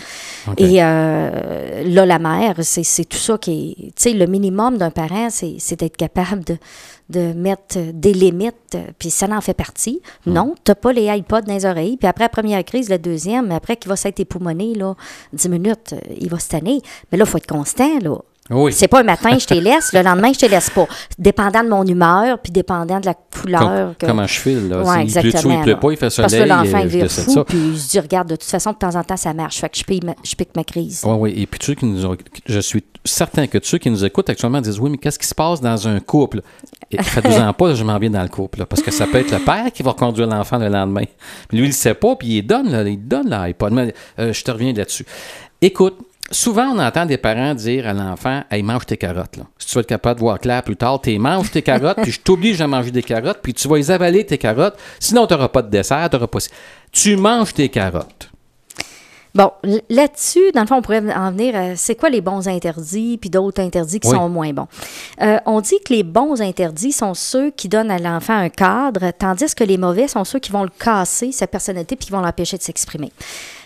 Et 0.57 0.83
euh, 0.83 1.83
là, 1.85 2.05
la 2.07 2.17
mère, 2.17 2.55
c'est 2.61 3.05
tout 3.05 3.17
ça 3.17 3.37
qui 3.37 3.77
est... 3.79 3.85
Tu 3.89 3.93
sais, 3.95 4.13
le 4.13 4.25
minimum 4.25 4.79
d'un 4.79 4.89
parent, 4.89 5.29
c'est 5.29 5.75
d'être 5.75 5.95
capable 5.95 6.43
de, 6.43 6.57
de 7.11 7.31
mettre 7.33 7.77
des 7.93 8.11
limites, 8.11 8.75
puis 8.97 9.11
ça 9.11 9.27
en 9.27 9.39
fait 9.39 9.53
partie. 9.53 10.01
Hmm. 10.25 10.33
Non, 10.33 10.55
t'as 10.63 10.73
pas 10.73 10.91
les 10.91 11.15
iPods 11.15 11.41
dans 11.41 11.53
les 11.53 11.67
oreilles, 11.67 11.95
puis 11.95 12.07
après 12.07 12.23
la 12.23 12.29
première 12.29 12.65
crise, 12.65 12.89
la 12.89 12.97
deuxième, 12.97 13.49
mais 13.49 13.55
après 13.55 13.77
qu'il 13.77 13.89
va 13.89 13.95
s'être 13.95 14.19
époumoné, 14.19 14.73
là, 14.73 14.95
10 15.31 15.49
minutes, 15.49 15.93
euh, 15.93 16.15
il 16.19 16.29
va 16.29 16.39
se 16.39 16.49
tanner. 16.49 16.81
Mais 17.11 17.19
là, 17.19 17.25
il 17.27 17.29
faut 17.29 17.37
être 17.37 17.45
constant, 17.45 17.99
là. 17.99 18.17
Oui. 18.53 18.71
C'est 18.73 18.87
pas 18.87 18.99
un 19.01 19.03
matin, 19.03 19.37
je 19.37 19.45
te 19.45 19.53
laisse, 19.53 19.91
le 19.93 20.01
lendemain, 20.01 20.31
je 20.33 20.39
te 20.39 20.45
laisse 20.45 20.69
pas. 20.69 20.87
Dépendant 21.17 21.63
de 21.63 21.69
mon 21.69 21.85
humeur, 21.85 22.39
puis 22.39 22.51
dépendant 22.51 22.99
de 22.99 23.05
la 23.05 23.13
couleur. 23.13 23.59
Com- 23.59 23.95
que- 23.99 24.05
Comment 24.05 24.27
je 24.27 24.39
file, 24.39 24.69
là. 24.69 24.77
Ouais, 24.83 24.93
pleut 24.93 25.01
exactement, 25.01 25.59
il 25.59 25.63
pleut 25.63 25.79
pas, 25.79 25.91
il 25.91 25.97
fait 25.97 26.05
Parce 26.05 26.15
que 26.17 26.27
soleil, 26.29 26.47
l'enfant, 26.49 26.77
euh, 26.77 26.81
il 26.83 26.89
je 26.89 26.97
vire 26.97 27.11
fou, 27.11 27.31
ça. 27.31 27.43
puis 27.43 27.57
il 27.73 27.77
se 27.79 27.89
dit, 27.89 27.99
regarde, 27.99 28.29
de 28.29 28.35
toute 28.35 28.49
façon, 28.49 28.71
de 28.71 28.77
temps 28.77 28.95
en 28.95 29.03
temps, 29.03 29.17
ça 29.17 29.33
marche. 29.33 29.59
Fait 29.59 29.69
que 29.69 29.77
je 29.77 29.83
pique 29.83 30.03
ma, 30.03 30.13
je 30.23 30.35
pique 30.35 30.55
ma 30.55 30.63
crise. 30.63 31.01
Oui, 31.05 31.15
oui. 31.19 31.33
Et 31.41 31.45
puis, 31.47 31.59
ceux 31.63 31.73
qui 31.73 31.85
nous 31.85 32.05
ont- 32.05 32.17
je 32.45 32.59
suis 32.59 32.83
certain 33.05 33.47
que 33.47 33.57
ceux 33.61 33.77
qui 33.79 33.89
nous 33.89 34.05
écoutent 34.05 34.29
actuellement 34.29 34.61
disent 34.61 34.79
Oui, 34.79 34.89
mais 34.89 34.97
qu'est-ce 34.97 35.19
qui 35.19 35.27
se 35.27 35.35
passe 35.35 35.59
dans 35.59 35.87
un 35.87 35.99
couple? 35.99 36.41
Et 36.91 37.01
Faites-vous-en 37.01 37.51
pas, 37.53 37.73
je 37.73 37.83
m'en 37.83 37.97
viens 37.97 38.09
dans 38.11 38.21
le 38.21 38.29
couple. 38.29 38.59
là, 38.59 38.65
parce 38.65 38.81
que 38.81 38.91
ça 38.91 39.07
peut 39.07 39.17
être 39.17 39.31
le 39.31 39.39
père 39.39 39.71
qui 39.73 39.81
va 39.83 39.91
reconduire 39.91 40.27
l'enfant 40.27 40.57
le 40.57 40.67
lendemain. 40.69 41.03
Puis 41.49 41.57
lui, 41.57 41.65
il 41.65 41.69
ne 41.69 41.73
sait 41.73 41.95
pas, 41.95 42.15
puis 42.15 42.37
il 42.37 42.43
donne, 42.43 42.69
là, 42.71 42.83
il 42.83 43.07
donne 43.07 43.29
l'iPod. 43.29 43.93
Euh, 44.19 44.31
je 44.31 44.43
te 44.43 44.51
reviens 44.51 44.73
là-dessus. 44.73 45.05
Écoute, 45.61 45.97
souvent, 46.33 46.67
on 46.73 46.79
entend 46.79 47.05
des 47.05 47.17
parents 47.17 47.53
dire 47.53 47.87
à 47.87 47.93
l'enfant 47.93 48.43
Hey, 48.51 48.63
mange 48.63 48.85
tes 48.85 48.97
carottes. 48.97 49.37
Là. 49.37 49.43
Si 49.57 49.67
tu 49.67 49.75
veux 49.75 49.81
être 49.81 49.87
capable 49.87 50.19
de 50.19 50.25
voir 50.25 50.39
clair 50.39 50.61
plus 50.63 50.75
tard, 50.75 50.99
tu 51.01 51.17
manges 51.17 51.51
tes 51.51 51.61
carottes, 51.61 51.97
puis 52.01 52.11
je 52.11 52.19
t'oblige 52.21 52.59
à 52.61 52.67
manger 52.67 52.91
des 52.91 53.03
carottes, 53.03 53.39
puis 53.41 53.53
tu 53.53 53.67
vas 53.67 53.77
les 53.77 53.91
avaler, 53.91 54.25
tes 54.25 54.37
carottes. 54.37 54.75
Sinon, 54.99 55.25
tu 55.27 55.33
n'auras 55.33 55.47
pas 55.47 55.61
de 55.61 55.69
dessert, 55.69 56.09
tu 56.09 56.15
n'auras 56.15 56.27
pas. 56.27 56.39
Tu 56.91 57.15
manges 57.15 57.53
tes 57.53 57.69
carottes. 57.69 58.29
Bon, 59.35 59.49
là-dessus, 59.89 60.51
dans 60.53 60.61
le 60.61 60.67
fond, 60.67 60.75
on 60.75 60.81
pourrait 60.83 61.01
en 61.15 61.31
venir 61.31 61.55
à 61.55 61.75
c'est 61.75 61.95
quoi 61.95 62.09
les 62.11 62.21
bons 62.21 62.47
interdits, 62.47 63.17
puis 63.17 63.31
d'autres 63.31 63.63
interdits 63.63 63.99
qui 63.99 64.07
Oui. 64.09 64.15
sont 64.15 64.29
moins 64.29 64.53
bons? 64.53 64.67
Euh, 65.23 65.37
on 65.47 65.59
dit 65.59 65.77
que 65.83 65.91
les 65.91 66.03
bons 66.03 66.39
interdits 66.39 66.91
sont 66.91 67.15
ceux 67.15 67.49
qui 67.49 67.67
donnent 67.67 67.89
à 67.89 67.97
l'enfant 67.97 68.35
un 68.37 68.49
cadre, 68.49 69.11
tandis 69.17 69.55
que 69.55 69.63
les 69.63 69.77
mauvais 69.79 70.07
sont 70.07 70.23
ceux 70.23 70.37
qui 70.37 70.51
vont 70.51 70.61
le 70.63 70.69
casser, 70.69 71.31
sa 71.31 71.47
personnalité, 71.47 71.95
puis 71.95 72.05
qui 72.05 72.11
vont 72.11 72.21
l'empêcher 72.21 72.57
de 72.57 72.61
s'exprimer. 72.61 73.11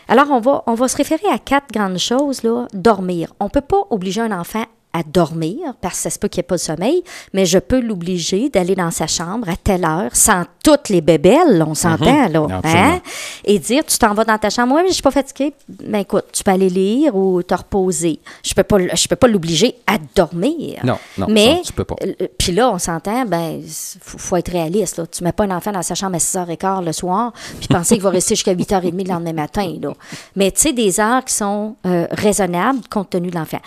Alors, 0.08 0.32
on 0.32 0.40
va, 0.40 0.64
on 0.68 0.74
va 0.74 0.88
se 0.88 0.98
référer 0.98 1.28
à 1.32 1.38
quatre 1.38 1.72
grandes 1.72 1.98
choses, 1.98 2.44
là. 2.44 2.68
Dormir. 2.74 3.34
On 3.40 3.50
peut 3.50 3.62
pas 3.62 3.82
obliger 3.90 4.22
un 4.22 4.38
enfant 4.38 4.64
à 4.94 5.04
dormir, 5.04 5.76
parce 5.82 5.96
que 5.96 6.02
ça 6.02 6.10
se 6.10 6.18
peut 6.18 6.28
qu'il 6.28 6.40
n'y 6.40 6.46
ait 6.46 6.48
pas 6.48 6.56
de 6.56 6.62
sommeil, 6.62 7.04
mais 7.34 7.46
je 7.46 7.60
peux 7.60 7.80
l'obliger 7.80 8.50
d'aller 8.50 8.74
dans 8.74 8.90
sa 8.90 9.06
chambre 9.06 9.48
à 9.50 9.56
telle 9.56 9.86
heure, 9.86 10.16
sans 10.16 10.46
toutes 10.70 10.90
les 10.90 11.00
bébelles, 11.02 11.64
on 11.66 11.74
s'entend, 11.74 12.28
là. 12.28 12.46
Absolument. 12.52 12.60
Hein? 12.64 13.02
Et 13.46 13.58
dire, 13.58 13.86
tu 13.86 13.98
t'en 13.98 14.14
vas 14.14 14.26
dans 14.26 14.38
ta 14.38 14.50
chambre, 14.50 14.76
oui, 14.76 14.82
mais 14.84 14.90
je 14.90 14.96
suis 14.96 15.02
pas 15.02 15.12
fatiguée. 15.12 15.54
Ben 15.70 16.00
écoute, 16.00 16.26
tu 16.34 16.44
peux 16.44 16.52
aller 16.52 16.70
lire 16.70 17.16
ou 17.16 17.42
te 17.42 17.54
reposer. 17.54 18.20
Je 18.44 18.54
peux 18.54 18.64
pas, 18.64 18.78
je 18.94 19.08
peux 19.08 19.16
pas 19.16 19.28
l'obliger 19.30 19.76
à 19.88 19.98
dormir. 20.14 20.82
Non, 20.84 20.98
non, 21.18 21.28
mais, 21.30 21.56
ça, 21.58 21.62
tu 21.68 21.74
peux 21.74 21.86
pas. 21.86 21.96
euh, 22.04 22.28
Puis 22.38 22.52
là, 22.52 22.70
on 22.70 22.80
s'entend, 22.80 23.24
ben, 23.26 23.62
faut, 24.02 24.18
faut 24.18 24.36
être 24.36 24.52
réaliste, 24.52 24.98
là. 24.98 25.06
Tu 25.08 25.24
mets 25.24 25.32
pas 25.32 25.46
un 25.46 25.52
enfant 25.56 25.72
dans 25.72 25.82
sa 25.84 25.96
chambre 25.96 26.16
à 26.16 26.20
6h15 26.20 26.84
le 26.84 26.92
soir, 26.92 27.32
puis 27.60 27.68
penser 27.70 27.96
qu'il 27.96 28.04
va 28.04 28.10
rester 28.10 28.36
jusqu'à 28.36 28.54
8h30 28.54 29.06
le 29.06 29.10
lendemain 29.10 29.34
matin, 29.34 29.74
là. 29.82 29.94
Mais 30.36 30.52
tu 30.52 30.62
sais, 30.64 30.74
des 30.74 31.00
heures 31.00 31.24
qui 31.24 31.34
sont 31.34 31.76
euh, 31.86 32.08
raisonnables 32.12 32.80
compte 32.90 33.12
tenu 33.12 33.30
de 33.30 33.36
l'enfant. 33.36 33.60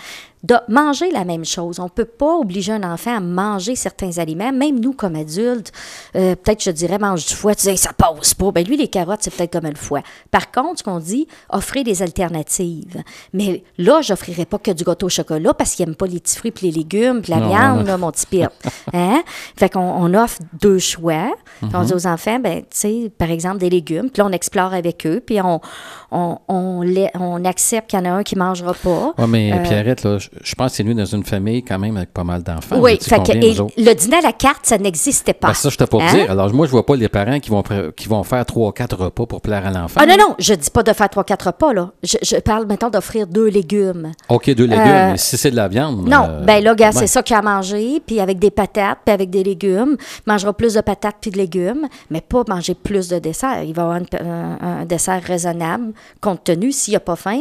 De 0.43 0.55
manger 0.69 1.11
la 1.11 1.23
même 1.23 1.45
chose. 1.45 1.79
On 1.79 1.87
peut 1.87 2.03
pas 2.03 2.37
obliger 2.37 2.71
un 2.71 2.81
enfant 2.91 3.15
à 3.15 3.19
manger 3.19 3.75
certains 3.75 4.17
aliments, 4.17 4.51
même 4.51 4.79
nous 4.79 4.93
comme 4.93 5.15
adultes. 5.15 5.71
euh, 6.15 6.35
Peut-être, 6.35 6.63
je 6.63 6.71
dirais, 6.71 6.90
dirait 6.97 6.99
mange 6.99 7.25
du 7.25 7.33
foie, 7.33 7.55
tu 7.55 7.67
dis 7.69 7.77
ça 7.77 7.91
passe 7.93 8.33
pas. 8.33 8.51
Ben 8.51 8.65
lui, 8.65 8.77
les 8.77 8.87
carottes, 8.87 9.19
c'est 9.21 9.33
peut-être 9.33 9.53
comme 9.53 9.69
le 9.69 9.75
foie. 9.75 10.01
Par 10.29 10.51
contre, 10.51 10.79
ce 10.79 10.83
qu'on 10.83 10.99
dit, 10.99 11.27
offrez 11.49 11.83
des 11.83 12.01
alternatives. 12.01 13.01
Mais 13.33 13.63
là, 13.77 14.01
j'offrirai 14.01 14.45
pas 14.45 14.57
que 14.59 14.71
du 14.71 14.83
gâteau 14.83 15.05
au 15.07 15.09
chocolat 15.09 15.53
parce 15.53 15.75
qu'il 15.75 15.85
n'aime 15.85 15.95
pas 15.95 16.05
les 16.07 16.19
petits 16.19 16.37
fruits 16.37 16.51
puis 16.51 16.67
les 16.69 16.77
légumes 16.79 17.21
puis 17.21 17.31
la 17.31 17.39
Non, 17.39 17.47
viande, 17.49 17.77
non. 17.79 17.83
là, 17.85 17.97
mon 17.97 18.11
petit 18.11 18.25
pire. 18.25 18.49
Hein? 18.93 19.23
Fait 19.57 19.69
qu'on 19.69 19.79
on 19.79 20.13
offre 20.13 20.39
deux 20.59 20.79
choix. 20.79 21.31
Puis 21.59 21.69
Mhm. 21.69 21.75
on 21.75 21.83
dit 21.83 21.93
aux 21.93 22.07
enfants, 22.07 22.39
ben, 22.39 22.61
tu 22.61 22.67
sais, 22.71 23.11
par 23.17 23.29
exemple, 23.29 23.59
des 23.59 23.69
légumes. 23.69 24.09
Puis 24.09 24.21
là, 24.21 24.25
on 24.27 24.31
explore 24.31 24.73
avec 24.73 25.05
eux. 25.05 25.21
Puis 25.25 25.39
on, 25.41 25.61
on, 26.11 26.37
on, 26.47 27.45
accepte 27.45 27.89
qu'il 27.89 27.99
y 27.99 28.01
en 28.01 28.05
a 28.05 28.09
un 28.11 28.23
qui 28.23 28.35
mangera 28.37 28.73
pas. 28.73 29.13
Oui, 29.17 29.25
mais 29.27 29.53
Euh, 29.53 29.63
Pierrette, 29.63 30.03
là, 30.03 30.17
je, 30.17 30.27
je 30.43 30.55
pense 30.55 30.71
que 30.71 30.77
c'est 30.77 30.83
nous 30.83 30.93
dans 30.93 31.05
une 31.05 31.23
famille 31.23 31.63
quand 31.63 31.79
même 31.79 31.95
avec 31.97 32.13
pas 32.13 32.23
mal 32.23 32.43
d'enfants. 32.43 32.77
oui, 32.79 32.97
fait 33.01 33.17
que, 33.23 33.31
et 33.31 33.81
le 33.81 33.93
dîner 33.93 34.17
à 34.17 34.21
la 34.21 34.33
carte, 34.33 34.65
ça 34.65 34.77
n'existait 34.77 35.33
pas. 35.33 35.47
Ben, 35.49 35.53
ça, 35.53 35.69
je 35.69 35.77
t'ai 35.77 35.85
pour 35.87 36.01
Hein? 36.01 36.13
dire. 36.13 36.29
Alors, 36.31 36.53
moi, 36.53 36.65
je 36.65 36.71
vois 36.71 36.85
pas 36.85 36.95
les 36.95 37.07
parents 37.09 37.39
qui 37.39 37.49
vont, 37.49 37.63
qui 37.95 38.07
vont 38.07 38.23
faire 38.23 38.45
trois, 38.45 38.73
quatre 38.73 38.97
repas 38.97 39.25
pour 39.25 39.41
plaire 39.41 39.65
à 39.65 39.71
l'enfant. 39.71 40.01
Ah 40.03 40.05
non, 40.05 40.15
non, 40.17 40.35
je 40.39 40.53
dis 40.53 40.69
pas 40.69 40.83
de 40.83 40.93
faire 40.93 41.09
trois, 41.09 41.23
quatre 41.23 41.47
repas, 41.47 41.73
là. 41.73 41.91
Je, 42.03 42.17
je 42.21 42.35
parle 42.37 42.65
maintenant 42.67 42.89
d'offrir 42.89 43.25
deux 43.27 43.47
légumes. 43.47 44.11
OK, 44.29 44.45
deux 44.53 44.65
légumes, 44.65 44.85
Euh, 44.87 45.11
mais 45.11 45.17
si 45.17 45.37
c'est 45.37 45.51
de 45.51 45.55
la 45.55 45.67
viande. 45.67 46.07
Non, 46.07 46.25
euh, 46.29 46.41
ben 46.43 46.63
là, 46.63 46.75
gars, 46.75 46.91
c'est 46.91 47.07
ça 47.07 47.23
qu'il 47.23 47.35
a 47.35 47.41
mangé, 47.41 48.01
puis 48.05 48.19
avec 48.19 48.37
des 48.39 48.51
patates, 48.51 48.99
puis 49.05 49.13
avec 49.13 49.29
des 49.29 49.43
légumes. 49.43 49.95
Il 50.27 50.31
mangera 50.31 50.53
plus 50.53 50.73
de 50.73 50.81
patates 50.81 51.15
puis 51.21 51.31
de 51.31 51.37
légumes, 51.37 51.87
mais 52.09 52.21
pas 52.21 52.43
manger 52.47 52.73
plus 52.75 53.07
de 53.07 53.19
dessert. 53.19 53.63
Il 53.63 53.73
va 53.73 53.83
avoir 53.83 53.97
une- 53.97 54.27
un, 54.27 54.81
un 54.81 54.85
dessert 54.85 55.21
raisonnable, 55.23 55.93
compte 56.19 56.43
tenu, 56.43 56.71
s'il 56.71 56.93
n'a 56.93 56.99
pas 56.99 57.15
faim. 57.15 57.39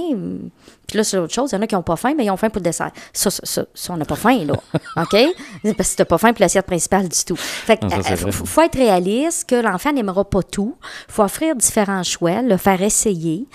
Puis 0.87 0.97
là, 0.97 1.05
c'est 1.05 1.19
autre 1.19 1.33
chose. 1.33 1.53
Il 1.53 1.55
y 1.55 1.59
en 1.59 1.63
a 1.63 1.67
qui 1.69 1.77
n'ont 1.77 1.83
pas 1.83 1.95
faim, 1.95 2.15
mais 2.17 2.25
ils 2.25 2.31
ont 2.31 2.37
faim 2.37 2.51
pour 2.51 2.59
le 2.59 2.65
dessert. 2.65 2.91
Ça, 3.13 3.31
ça, 3.31 3.41
ça, 3.45 3.65
ça, 3.73 3.93
on 3.93 3.97
n'a 3.97 4.05
pas 4.05 4.17
faim, 4.17 4.45
là. 4.45 4.55
OK? 4.97 5.17
Parce 5.77 5.91
que 5.91 5.97
tu 5.97 6.03
n'as 6.03 6.05
pas 6.05 6.19
faim 6.19 6.33
pour 6.33 6.41
l'assiette 6.41 6.67
principale 6.67 7.09
du 7.09 7.25
tout. 7.25 7.37
Fait 7.37 7.77
que, 7.77 7.85
Non, 7.85 8.03
ça, 8.03 8.13
euh, 8.13 8.33
faut, 8.33 8.63
être 8.63 8.77
réaliste 8.77 9.49
que 9.49 9.55
l'enfant 9.55 9.93
n'aimera 9.93 10.25
pas 10.25 10.43
tout. 10.43 10.75
faut 11.09 11.23
offrir 11.23 11.55
différents 11.55 12.03
choix, 12.03 12.43
le 12.43 12.57
faire 12.57 12.83
essayer. 12.83 13.47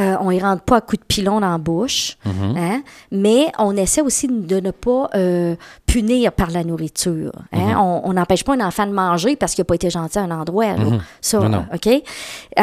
Euh, 0.00 0.16
on 0.20 0.32
ne 0.32 0.40
rentre 0.40 0.62
pas 0.62 0.76
à 0.78 0.80
coups 0.80 1.00
de 1.00 1.04
pilon 1.04 1.40
dans 1.40 1.50
la 1.50 1.58
bouche. 1.58 2.16
Mm-hmm. 2.26 2.58
hein? 2.58 2.82
Mais 3.12 3.52
on 3.58 3.76
essaie 3.76 4.00
aussi 4.00 4.26
de 4.28 4.58
ne 4.60 4.70
pas 4.72 5.10
euh, 5.14 5.54
punir 5.86 6.32
par 6.32 6.50
la 6.50 6.64
nourriture. 6.64 7.32
hein? 7.52 7.58
Mm-hmm. 7.58 7.76
On 7.76 8.00
on 8.02 8.12
n'empêche 8.14 8.42
pas 8.42 8.54
un 8.54 8.66
enfant 8.66 8.86
de 8.86 8.92
manger 8.92 9.36
parce 9.36 9.54
qu'il 9.54 9.62
n'a 9.62 9.66
pas 9.66 9.74
été 9.76 9.90
gentil 9.90 10.18
à 10.18 10.22
un 10.22 10.30
endroit. 10.32 10.72
là. 10.76 10.98
Ça, 11.20 11.38
Mm-hmm. 11.38 11.42
Non, 11.42 11.48
non. 11.48 11.66
OK? 11.72 12.02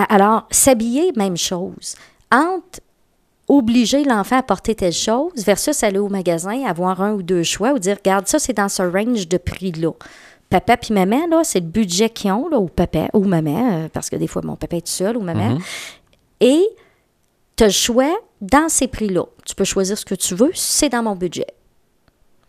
Alors, 0.09 0.47
s'habiller, 0.51 1.11
même 1.15 1.37
chose. 1.37 1.86
Entre 2.31 2.79
obliger 3.47 4.03
l'enfant 4.03 4.37
à 4.37 4.43
porter 4.43 4.75
telle 4.75 4.93
chose 4.93 5.31
versus 5.45 5.81
aller 5.83 5.99
au 5.99 6.09
magasin, 6.09 6.65
avoir 6.65 7.01
un 7.01 7.13
ou 7.13 7.23
deux 7.23 7.43
choix 7.43 7.71
ou 7.71 7.79
dire, 7.79 7.97
regarde, 7.97 8.27
ça, 8.27 8.39
c'est 8.39 8.53
dans 8.53 8.69
ce 8.69 8.83
range 8.83 9.27
de 9.27 9.37
prix-là. 9.37 9.91
Papa 10.49 10.77
puis 10.77 10.93
maman, 10.93 11.27
là, 11.27 11.43
c'est 11.43 11.59
le 11.59 11.65
budget 11.65 12.09
qu'ils 12.09 12.31
ont, 12.31 12.47
là, 12.49 12.57
ou 12.57 12.67
papa, 12.67 13.09
ou 13.13 13.23
maman, 13.23 13.71
euh, 13.71 13.87
parce 13.91 14.09
que 14.09 14.15
des 14.15 14.27
fois, 14.27 14.41
mon 14.43 14.55
papa 14.55 14.77
est 14.77 14.81
tout 14.81 14.91
seul, 14.91 15.17
ou 15.17 15.21
maman. 15.21 15.51
Mhm. 15.51 15.59
Et 16.41 16.63
tu 17.55 17.63
as 17.63 17.67
le 17.67 17.73
choix 17.73 18.17
dans 18.39 18.69
ces 18.69 18.87
prix-là. 18.87 19.25
Tu 19.45 19.55
peux 19.55 19.65
choisir 19.65 19.97
ce 19.97 20.05
que 20.05 20.15
tu 20.15 20.35
veux, 20.35 20.51
c'est 20.53 20.89
dans 20.89 21.03
mon 21.03 21.15
budget. 21.15 21.47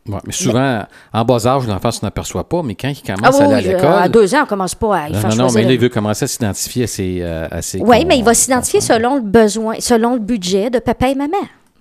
Ouais, 0.08 0.18
mais 0.26 0.32
souvent, 0.32 0.84
en 1.12 1.24
bas 1.24 1.46
âge, 1.46 1.66
l'enfant 1.66 1.90
s'en 1.90 2.06
aperçoit 2.06 2.48
pas, 2.48 2.62
mais 2.62 2.74
quand 2.74 2.88
il 2.88 3.00
Ah 3.08 3.14
commence 3.14 3.40
à 3.40 3.44
aller 3.44 3.54
à 3.54 3.58
oui, 3.58 3.66
euh, 3.68 3.72
l'école. 3.76 3.92
à 4.02 4.08
deux 4.08 4.34
ans, 4.34 4.40
on 4.44 4.46
commence 4.46 4.74
pas 4.74 4.96
à 4.96 5.08
y 5.08 5.12
non, 5.12 5.20
faire 5.20 5.30
non, 5.30 5.36
non, 5.46 5.52
mais 5.52 5.62
là, 5.62 5.68
le- 5.68 5.74
il 5.74 5.80
veut 5.80 5.88
commencer 5.88 6.24
à 6.24 6.28
s'identifier 6.28 6.84
à 6.84 6.86
ses. 6.86 7.18
euh, 7.20 7.46
à 7.50 7.62
ses 7.62 7.78
Oui, 7.80 8.04
mais 8.04 8.18
il 8.18 8.24
va 8.24 8.34
s'identifier 8.34 8.80
confrères. 8.80 8.96
selon 8.96 9.14
le 9.16 9.20
besoin, 9.22 9.74
selon 9.80 10.14
le 10.14 10.20
budget 10.20 10.70
de 10.70 10.78
papa 10.78 11.08
et 11.08 11.14
maman. 11.14 11.36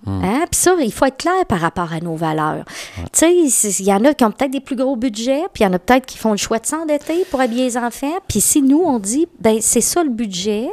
Hmm. 0.06 0.22
Hein? 0.24 0.44
Puis 0.50 0.60
ça, 0.60 0.72
il 0.80 0.92
faut 0.92 1.04
être 1.06 1.16
clair 1.16 1.44
par 1.48 1.58
rapport 1.60 1.92
à 1.92 1.98
nos 2.00 2.14
valeurs. 2.14 2.64
Tu 3.12 3.48
sais, 3.50 3.80
il 3.80 3.84
y 3.86 3.92
en 3.92 4.04
a 4.04 4.14
qui 4.14 4.24
ont 4.24 4.30
peut-être 4.30 4.52
des 4.52 4.60
plus 4.60 4.76
gros 4.76 4.94
budgets, 4.94 5.42
puis 5.52 5.64
il 5.64 5.66
y 5.66 5.66
en 5.66 5.72
a 5.72 5.78
peut-être 5.80 6.06
qui 6.06 6.16
font 6.18 6.30
le 6.30 6.36
choix 6.36 6.58
de 6.60 6.66
s'endetter 6.66 7.24
pour 7.30 7.40
habiller 7.40 7.64
les 7.64 7.76
enfants. 7.76 8.14
Puis 8.28 8.40
si 8.40 8.62
nous, 8.62 8.80
on 8.84 8.98
dit, 9.00 9.26
ben 9.40 9.58
c'est 9.60 9.80
ça 9.80 10.04
le 10.04 10.10
budget, 10.10 10.68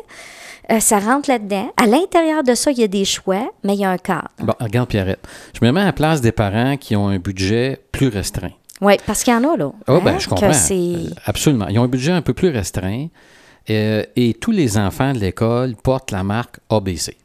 euh, 0.71 0.79
ça 0.79 0.99
rentre 0.99 1.29
là-dedans. 1.29 1.71
À 1.81 1.85
l'intérieur 1.87 2.43
de 2.43 2.53
ça, 2.55 2.71
il 2.71 2.79
y 2.79 2.83
a 2.83 2.87
des 2.87 3.05
choix, 3.05 3.51
mais 3.63 3.73
il 3.75 3.79
y 3.79 3.85
a 3.85 3.89
un 3.91 3.97
cadre. 3.97 4.29
Bon, 4.39 4.53
regarde, 4.59 4.87
Pierrette. 4.89 5.25
Je 5.59 5.65
me 5.65 5.71
mets 5.71 5.81
à 5.81 5.85
la 5.85 5.93
place 5.93 6.21
des 6.21 6.31
parents 6.31 6.77
qui 6.77 6.95
ont 6.95 7.07
un 7.07 7.17
budget 7.19 7.79
plus 7.91 8.07
restreint. 8.07 8.51
Oui, 8.81 8.95
parce 9.05 9.23
qu'il 9.23 9.33
y 9.33 9.35
en 9.37 9.43
a, 9.53 9.55
là. 9.57 9.71
Ah, 9.87 9.93
hein, 9.93 10.01
ben, 10.03 10.19
je 10.19 10.25
que 10.25 10.29
comprends. 10.31 10.51
Euh, 10.51 11.09
Absolument. 11.25 11.67
Ils 11.69 11.79
ont 11.79 11.83
un 11.83 11.87
budget 11.87 12.11
un 12.11 12.21
peu 12.21 12.33
plus 12.33 12.49
restreint. 12.49 13.07
euh, 13.69 14.03
et 14.15 14.33
tous 14.33 14.51
les 14.51 14.77
enfants 14.77 15.13
de 15.13 15.19
l'école 15.19 15.75
portent 15.81 16.11
la 16.11 16.23
marque 16.23 16.57
ABC. 16.69 17.15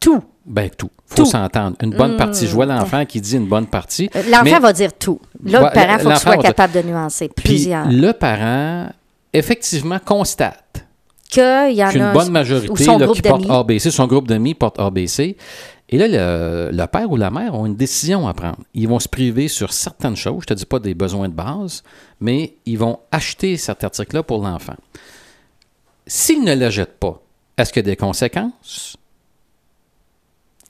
tout. 0.00 0.22
Ben, 0.48 0.70
tout. 0.70 0.90
faut 1.08 1.24
s'entendre. 1.24 1.76
Une 1.82 1.90
bonne 1.90 2.16
partie. 2.16 2.46
Je 2.46 2.52
vois 2.52 2.66
l'enfant 2.66 3.04
qui 3.04 3.20
dit 3.20 3.34
une 3.36 3.48
bonne 3.48 3.66
partie. 3.66 4.08
Euh, 4.14 4.22
L'enfant 4.30 4.44
mais- 4.44 4.58
va 4.60 4.72
dire 4.72 4.92
tout. 4.92 5.20
Là, 5.44 5.60
Ouais, 5.60 5.68
le 5.70 5.74
parent, 5.74 5.96
il 5.98 6.00
faut 6.02 6.08
qu'il 6.10 6.18
soit 6.20 6.32
dire- 6.36 6.42
capable 6.44 6.72
de 6.74 6.82
nuancer 6.82 7.28
Puis 7.34 7.44
plusieurs. 7.44 7.88
le 7.90 8.12
parent, 8.12 8.88
effectivement, 9.32 9.98
constate 10.04 10.85
Qu'il 11.30 11.72
y 11.72 11.84
en 11.84 11.90
qu'une 11.90 12.02
a 12.02 12.12
bonne 12.12 12.30
majorité 12.30 12.84
son 12.84 12.98
là, 12.98 13.06
groupe 13.06 13.16
qui 13.16 13.22
porte. 13.22 13.50
ABC, 13.50 13.90
son 13.90 14.06
groupe 14.06 14.28
d'amis 14.28 14.54
porte 14.54 14.78
ABC. 14.78 15.36
Et 15.88 15.98
là, 15.98 16.08
le, 16.08 16.70
le 16.76 16.86
père 16.86 17.10
ou 17.10 17.16
la 17.16 17.30
mère 17.30 17.54
ont 17.54 17.66
une 17.66 17.76
décision 17.76 18.26
à 18.26 18.34
prendre. 18.34 18.58
Ils 18.74 18.88
vont 18.88 18.98
se 18.98 19.08
priver 19.08 19.46
sur 19.48 19.72
certaines 19.72 20.16
choses, 20.16 20.42
je 20.48 20.52
ne 20.52 20.54
te 20.54 20.54
dis 20.54 20.66
pas 20.66 20.78
des 20.80 20.94
besoins 20.94 21.28
de 21.28 21.34
base, 21.34 21.82
mais 22.20 22.54
ils 22.66 22.78
vont 22.78 22.98
acheter 23.12 23.56
cet 23.56 23.84
article-là 23.84 24.22
pour 24.22 24.42
l'enfant. 24.42 24.74
S'ils 26.06 26.42
ne 26.44 26.54
le 26.54 26.70
jettent 26.70 26.98
pas, 26.98 27.20
est-ce 27.58 27.72
qu'il 27.72 27.80
y 27.84 27.86
a 27.86 27.90
des 27.90 27.96
conséquences? 27.96 28.96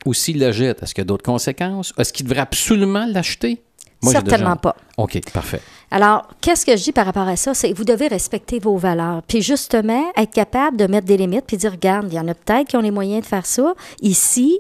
Ou 0.05 0.15
s'ils 0.15 0.39
le 0.39 0.53
jettent, 0.53 0.83
est-ce 0.83 0.95
qu'il 0.95 1.03
y 1.03 1.07
a 1.07 1.07
d'autres 1.07 1.25
conséquences? 1.25 1.93
Est-ce 1.99 2.13
qu'ils 2.13 2.27
devraient 2.27 2.41
absolument 2.43 3.07
l'acheter? 3.07 3.63
Moi, 4.03 4.13
Certainement 4.13 4.51
déjà- 4.51 4.57
pas. 4.57 4.77
OK, 4.99 5.19
parfait. 5.33 5.61
Alors, 5.91 6.29
qu'est-ce 6.41 6.67
que 6.67 6.77
je 6.77 6.83
dis 6.83 6.93
par 6.93 7.07
rapport 7.07 7.29
à 7.29 7.37
ça? 7.37 7.55
C'est 7.55 7.71
que 7.71 7.77
vous 7.77 7.85
devez 7.85 8.09
respecter 8.09 8.59
vos 8.59 8.77
valeurs. 8.77 9.23
Puis 9.27 9.41
justement, 9.43 10.05
être 10.17 10.33
capable 10.33 10.77
de 10.77 10.87
mettre 10.87 11.07
des 11.07 11.17
limites 11.17 11.45
puis 11.47 11.57
dire, 11.57 11.73
regarde, 11.73 12.09
il 12.11 12.17
y 12.17 12.21
en 12.21 12.29
a 12.29 12.35
peut-être 12.35 12.69
qui 12.69 12.77
ont 12.77 12.81
les 12.81 12.91
moyens 12.91 13.23
de 13.23 13.27
faire 13.27 13.47
ça. 13.47 13.75
Ici, 14.03 14.59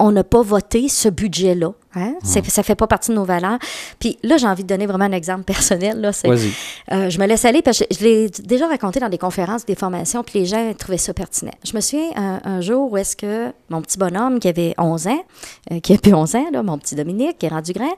on 0.00 0.12
n'a 0.12 0.24
pas 0.24 0.42
voté 0.42 0.88
ce 0.88 1.08
budget-là. 1.08 1.72
Hein? 1.94 2.14
Ça 2.22 2.62
fait 2.62 2.74
pas 2.74 2.86
partie 2.86 3.10
de 3.10 3.16
nos 3.16 3.24
valeurs. 3.24 3.58
Puis 3.98 4.18
là, 4.22 4.36
j'ai 4.36 4.46
envie 4.46 4.62
de 4.62 4.68
donner 4.68 4.86
vraiment 4.86 5.04
un 5.04 5.12
exemple 5.12 5.44
personnel. 5.44 6.00
Là. 6.00 6.10
Euh, 6.24 7.10
je 7.10 7.18
me 7.18 7.26
laisse 7.26 7.44
aller 7.44 7.62
parce 7.62 7.78
que 7.78 7.84
je, 7.90 7.98
je 7.98 8.04
l'ai 8.04 8.30
déjà 8.30 8.66
raconté 8.66 8.98
dans 8.98 9.08
des 9.08 9.18
conférences, 9.18 9.66
des 9.66 9.74
formations, 9.74 10.24
puis 10.24 10.40
les 10.40 10.46
gens 10.46 10.72
trouvaient 10.78 10.98
ça 10.98 11.12
pertinent. 11.12 11.52
Je 11.64 11.74
me 11.74 11.80
souviens 11.80 12.10
un, 12.16 12.40
un 12.44 12.60
jour 12.60 12.90
où 12.90 12.96
est-ce 12.96 13.16
que 13.16 13.52
mon 13.68 13.82
petit 13.82 13.98
bonhomme 13.98 14.40
qui 14.40 14.48
avait 14.48 14.74
11 14.78 15.06
ans, 15.08 15.24
euh, 15.70 15.80
qui 15.80 15.92
a 15.92 15.98
plus 15.98 16.14
11 16.14 16.34
ans, 16.36 16.46
là, 16.52 16.62
mon 16.62 16.78
petit 16.78 16.94
Dominique, 16.94 17.38
qui 17.38 17.46
est 17.46 17.50
rendu 17.50 17.72
grand, 17.72 17.94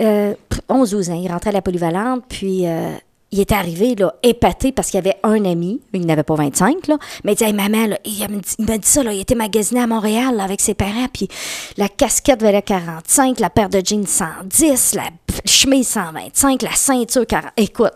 euh, 0.00 0.34
11-12 0.68 1.10
ans, 1.10 1.20
il 1.22 1.30
rentrait 1.30 1.50
à 1.50 1.52
la 1.52 1.62
polyvalente, 1.62 2.24
puis 2.28 2.66
euh, 2.66 2.92
il 3.32 3.40
était 3.40 3.54
arrivé 3.54 3.94
là, 3.94 4.14
épaté 4.22 4.72
parce 4.72 4.90
qu'il 4.90 4.98
avait 4.98 5.16
un 5.22 5.44
ami, 5.44 5.80
il 5.92 6.06
n'avait 6.06 6.22
pas 6.22 6.34
25, 6.34 6.88
là, 6.88 6.98
mais 7.24 7.32
il 7.32 7.36
dit 7.36 7.44
Hey, 7.44 7.52
maman, 7.52 7.86
là, 7.86 7.98
il 8.04 8.26
m'a 8.58 8.78
dit, 8.78 8.88
ça, 8.88 9.02
là, 9.02 9.12
il 9.12 9.20
était 9.20 9.34
magasiné 9.34 9.80
à 9.80 9.86
Montréal 9.86 10.36
là, 10.36 10.44
avec 10.44 10.60
ses 10.60 10.74
parents, 10.74 11.08
puis 11.12 11.28
la 11.76 11.88
casquette 11.88 12.42
valait 12.42 12.62
45, 12.62 13.40
la 13.40 13.50
paire 13.50 13.68
de 13.68 13.80
jeans 13.84 14.06
110, 14.06 14.94
la 14.94 15.10
chemise 15.44 15.88
125, 15.88 16.62
la 16.62 16.72
ceinture 16.72 17.26
40. 17.26 17.52
Écoute. 17.56 17.94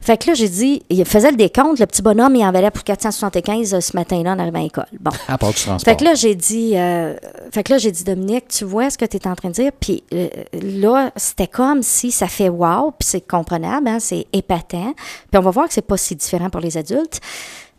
Fait 0.00 0.16
que 0.16 0.28
là, 0.28 0.34
j'ai 0.34 0.48
dit, 0.48 0.82
il 0.88 1.04
faisait 1.04 1.30
le 1.30 1.36
décompte, 1.36 1.78
le 1.78 1.86
petit 1.86 2.00
bonhomme, 2.00 2.34
il 2.34 2.44
en 2.44 2.52
valait 2.52 2.70
pour 2.70 2.84
475 2.84 3.74
euh, 3.74 3.80
ce 3.80 3.94
matin-là 3.94 4.32
en 4.32 4.38
arrivant 4.38 4.60
à 4.60 4.62
l'école. 4.62 4.86
Bon. 4.98 5.10
À 5.28 5.36
part 5.36 5.50
du 5.50 5.56
transport. 5.56 5.80
Fait 5.80 5.98
que 5.98 6.04
là, 6.04 6.14
j'ai 6.14 6.34
dit, 6.34 6.72
euh, 6.74 7.14
fait 7.52 7.62
que 7.62 7.72
là, 7.72 7.78
j'ai 7.78 7.92
dit, 7.92 8.02
Dominique, 8.02 8.48
tu 8.48 8.64
vois 8.64 8.88
ce 8.88 8.96
que 8.96 9.04
tu 9.04 9.18
es 9.18 9.26
en 9.28 9.34
train 9.34 9.50
de 9.50 9.54
dire? 9.54 9.72
Puis 9.78 10.02
euh, 10.14 10.28
là, 10.62 11.12
c'était 11.16 11.46
comme 11.46 11.82
si 11.82 12.10
ça 12.10 12.28
fait 12.28 12.48
wow, 12.48 12.92
puis 12.92 13.06
c'est 13.06 13.26
comprenable, 13.26 13.88
hein, 13.88 13.98
c'est 14.00 14.26
épatant. 14.32 14.94
Puis 15.30 15.38
on 15.38 15.42
va 15.42 15.50
voir 15.50 15.68
que 15.68 15.74
c'est 15.74 15.82
pas 15.82 15.98
si 15.98 16.16
différent 16.16 16.48
pour 16.48 16.62
les 16.62 16.78
adultes. 16.78 17.20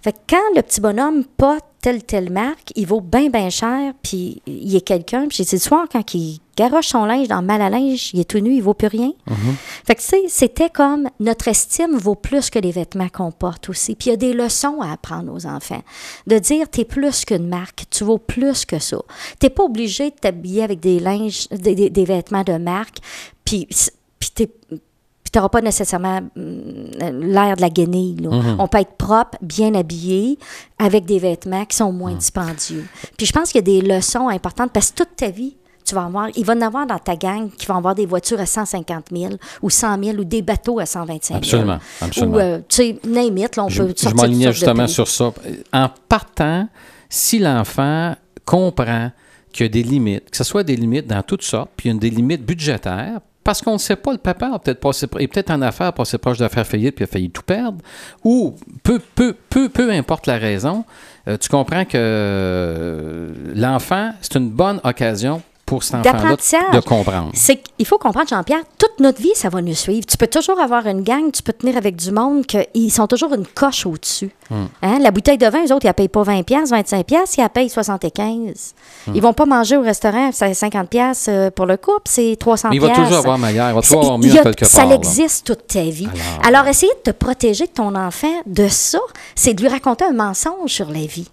Fait 0.02 0.14
que 0.14 0.18
quand 0.30 0.56
le 0.56 0.62
petit 0.62 0.82
bonhomme 0.82 1.26
pas 1.26 1.58
telle 1.82 2.04
telle 2.04 2.32
marque, 2.32 2.72
il 2.76 2.88
vaut 2.88 3.02
bien, 3.02 3.30
bien 3.30 3.50
cher, 3.50 3.94
puis 4.04 4.42
il 4.46 4.76
est 4.76 4.82
quelqu'un. 4.82 5.28
Puis 5.28 5.38
j'ai 5.38 5.44
dit, 5.44 5.56
le 5.56 5.62
soir, 5.62 5.86
quand 5.92 6.14
il 6.14 6.40
garoche 6.70 6.88
son 6.88 7.06
linge 7.06 7.28
dans 7.28 7.42
le 7.42 7.46
mal 7.48 7.62
à 7.62 7.70
linge, 7.70 8.12
il 8.14 8.20
est 8.20 8.30
tout 8.30 8.40
nu, 8.40 8.54
il 8.56 8.62
vaut 8.62 8.74
plus 8.74 8.88
rien. 8.88 9.12
Fait 9.86 9.96
que, 9.96 10.02
tu 10.02 10.08
sais, 10.08 10.24
c'était 10.28 10.70
comme 10.70 11.10
notre 11.20 11.48
estime 11.48 11.98
vaut 11.98 12.16
plus 12.16 12.50
que 12.50 12.60
les 12.60 12.72
vêtements 12.72 13.10
qu'on 13.10 13.32
porte 13.32 13.70
aussi. 13.70 13.96
Puis 13.96 14.08
il 14.08 14.12
y 14.12 14.14
a 14.14 14.18
des 14.18 14.34
leçons 14.34 14.82
à 14.82 14.92
apprendre 14.92 15.34
aux 15.34 15.46
enfants. 15.46 15.82
De 16.28 16.38
dire, 16.40 16.68
t'es 16.70 16.86
plus 16.86 17.26
qu'une 17.26 17.48
marque, 17.48 17.86
tu 17.90 18.04
vaux 18.04 18.18
plus 18.18 18.66
que 18.66 18.80
ça. 18.80 18.98
T'es 19.40 19.50
pas 19.50 19.64
obligé 19.64 20.10
de 20.12 20.16
t'habiller 20.16 20.64
avec 20.64 20.80
des 20.80 21.00
linges, 21.00 21.48
des, 21.50 21.76
des- 21.76 21.90
des 21.90 22.06
vêtements 22.06 22.44
de 22.44 22.58
marque, 22.58 22.98
puis, 23.46 23.68
puis 24.20 24.30
t'es 24.34 24.50
tu 25.34 25.38
n'auras 25.40 25.48
pas 25.50 25.62
nécessairement 25.62 26.18
hum, 26.36 26.92
l'air 27.00 27.56
de 27.56 27.62
la 27.62 27.70
guenille. 27.70 28.18
là. 28.18 28.30
On 28.60 28.68
peut 28.68 28.80
être 28.80 28.98
propre, 28.98 29.38
bien 29.42 29.74
habillé, 29.76 30.38
avec 30.78 31.06
des 31.06 31.20
vêtements 31.20 31.64
qui 31.64 31.78
sont 31.78 31.94
moins 31.94 32.16
dispendieux. 32.16 32.86
Puis 33.16 33.26
je 33.28 33.32
pense 33.32 33.50
qu'il 33.54 33.60
y 33.60 33.64
a 33.78 33.82
des 33.82 33.88
leçons 33.88 34.28
importantes 34.28 34.72
parce 34.74 34.92
que 34.92 34.98
toute 34.98 35.16
ta 35.16 35.30
vie, 35.30 35.56
tu 35.92 35.96
vas 35.96 36.06
avoir, 36.06 36.30
il 36.38 36.46
va 36.46 36.54
en 36.54 36.62
avoir 36.62 36.88
dans 36.88 37.00
ta 37.00 37.18
gang 37.18 37.50
qui 37.52 37.66
vont 37.66 37.76
avoir 37.76 37.96
des 37.96 38.06
voitures 38.06 38.40
à 38.40 38.46
150 38.46 39.08
000 39.12 39.34
ou 39.62 39.70
100 39.70 40.02
000 40.02 40.18
ou 40.18 40.24
des 40.24 40.42
bateaux 40.42 40.80
à 40.80 40.86
125 40.86 41.28
000. 41.28 41.38
Absolument, 41.38 41.80
absolument. 42.00 42.38
Ou, 42.38 42.40
euh, 42.40 42.60
tu 42.70 42.76
sais, 42.76 43.00
name 43.06 43.38
it, 43.38 43.58
là, 43.58 43.66
on 43.66 43.70
Je, 43.70 43.84
peut 43.84 43.94
je 43.98 44.02
sortir 44.02 44.16
m'alignais 44.16 44.46
sortes 44.46 44.54
de 44.54 44.60
justement 44.60 44.88
sur 44.88 45.08
ça. 45.10 45.34
En 45.74 45.90
partant, 46.08 46.70
si 47.10 47.40
l'enfant 47.40 48.16
comprend 48.46 49.12
qu'il 49.52 49.66
y 49.66 49.70
a 49.70 49.70
des 49.70 49.84
limites, 49.84 50.30
que 50.30 50.38
ce 50.38 50.46
soit 50.46 50.64
des 50.64 50.78
limites 50.78 51.08
dans 51.08 51.24
toutes 51.24 51.44
sortes, 51.44 51.72
puis 51.76 51.90
il 51.90 51.94
y 51.94 51.98
a 51.98 52.00
des 52.00 52.10
limites 52.10 52.46
budgétaires, 52.46 53.20
parce 53.44 53.62
qu'on 53.62 53.74
ne 53.74 53.80
sait 53.80 53.98
pas, 53.98 54.14
le 54.14 54.18
papa 54.18 54.52
a 54.54 54.60
peut-être 54.60 54.80
passé, 54.80 55.08
est 55.20 55.28
peut-être 55.28 55.52
en 55.52 55.62
affaires, 55.62 55.92
passé 55.92 56.18
proche 56.18 56.38
de 56.38 56.48
faire 56.48 56.66
faillite, 56.66 56.96
puis 56.96 57.04
a 57.04 57.08
failli 57.08 57.30
tout 57.30 57.42
perdre, 57.42 57.80
ou 58.24 58.56
peu, 58.82 59.02
peu, 59.16 59.36
peu, 59.50 59.68
peu 59.68 59.92
importe 59.92 60.28
la 60.28 60.38
raison, 60.38 60.86
euh, 61.28 61.38
tu 61.38 61.50
comprends 61.50 61.84
que 61.84 61.98
euh, 61.98 63.34
l'enfant, 63.56 64.14
c'est 64.22 64.36
une 64.38 64.52
bonne 64.52 64.80
occasion 64.86 65.42
pour 65.72 65.84
cet 65.84 66.06
enfant-là 66.06 66.36
de 66.74 66.80
comprendre. 66.82 67.30
C'est 67.34 67.64
qu'il 67.64 67.86
faut 67.86 67.98
comprendre, 67.98 68.28
Jean-Pierre, 68.28 68.60
toute 68.78 69.00
notre 69.00 69.22
vie, 69.22 69.32
ça 69.36 69.48
va 69.48 69.62
nous 69.62 69.74
suivre. 69.74 70.06
Tu 70.06 70.18
peux 70.18 70.28
toujours 70.28 70.60
avoir 70.60 70.86
une 70.86 71.02
gang, 71.02 71.32
tu 71.32 71.42
peux 71.42 71.54
tenir 71.54 71.78
avec 71.78 71.96
du 71.96 72.12
monde, 72.12 72.46
qu'ils 72.46 72.92
sont 72.92 73.08
toujours 73.08 73.34
une 73.34 73.46
coche 73.48 73.86
au-dessus. 73.86 74.32
Hmm. 74.50 74.66
Hein? 74.82 75.00
La 75.00 75.12
bouteille 75.12 75.38
de 75.38 75.48
vin, 75.48 75.60
eux 75.66 75.72
autres, 75.74 75.86
ils 75.86 75.88
ne 75.88 75.94
payent 75.94 76.10
pas 76.10 76.24
20 76.24 76.44
pièces, 76.44 76.72
25 76.72 77.06
pièces, 77.06 77.38
ils 77.38 77.42
la 77.42 77.48
payent 77.48 77.70
75. 77.70 78.74
Hmm. 79.08 79.12
Ils 79.16 79.22
vont 79.22 79.32
pas 79.32 79.46
manger 79.46 79.78
au 79.78 79.82
restaurant, 79.82 80.30
c'est 80.34 80.54
50 80.54 80.90
pièces 80.90 81.28
euh, 81.30 81.50
pour 81.52 81.66
le 81.66 81.78
couple, 81.78 82.02
c'est 82.10 82.36
300 82.38 82.68
Mais 82.70 82.76
il 82.76 82.82
va 82.82 82.90
toujours 82.90 83.18
avoir 83.20 83.38
meilleur, 83.38 83.70
il 83.70 83.76
va 83.76 83.82
toujours 83.82 84.02
avoir 84.02 84.18
mieux 84.18 84.38
a- 84.38 84.44
quelque 84.44 84.66
Ça 84.66 84.82
part. 84.82 84.90
là. 84.90 84.96
existe 84.96 85.48
toute 85.48 85.68
ta 85.68 85.84
vie. 85.84 86.10
Alors- 86.44 86.62
Alors, 86.62 86.68
essayer 86.68 86.92
de 87.06 87.12
te 87.12 87.16
protéger 87.18 87.66
de 87.68 87.72
ton 87.72 87.96
enfant 87.96 88.42
de 88.46 88.68
ça, 88.68 89.00
c'est 89.36 89.54
de 89.54 89.62
lui 89.62 89.70
raconter 89.70 90.04
un 90.04 90.12
mensonge 90.14 90.70
sur 90.72 90.90
la 90.90 91.06
vie. 91.06 91.30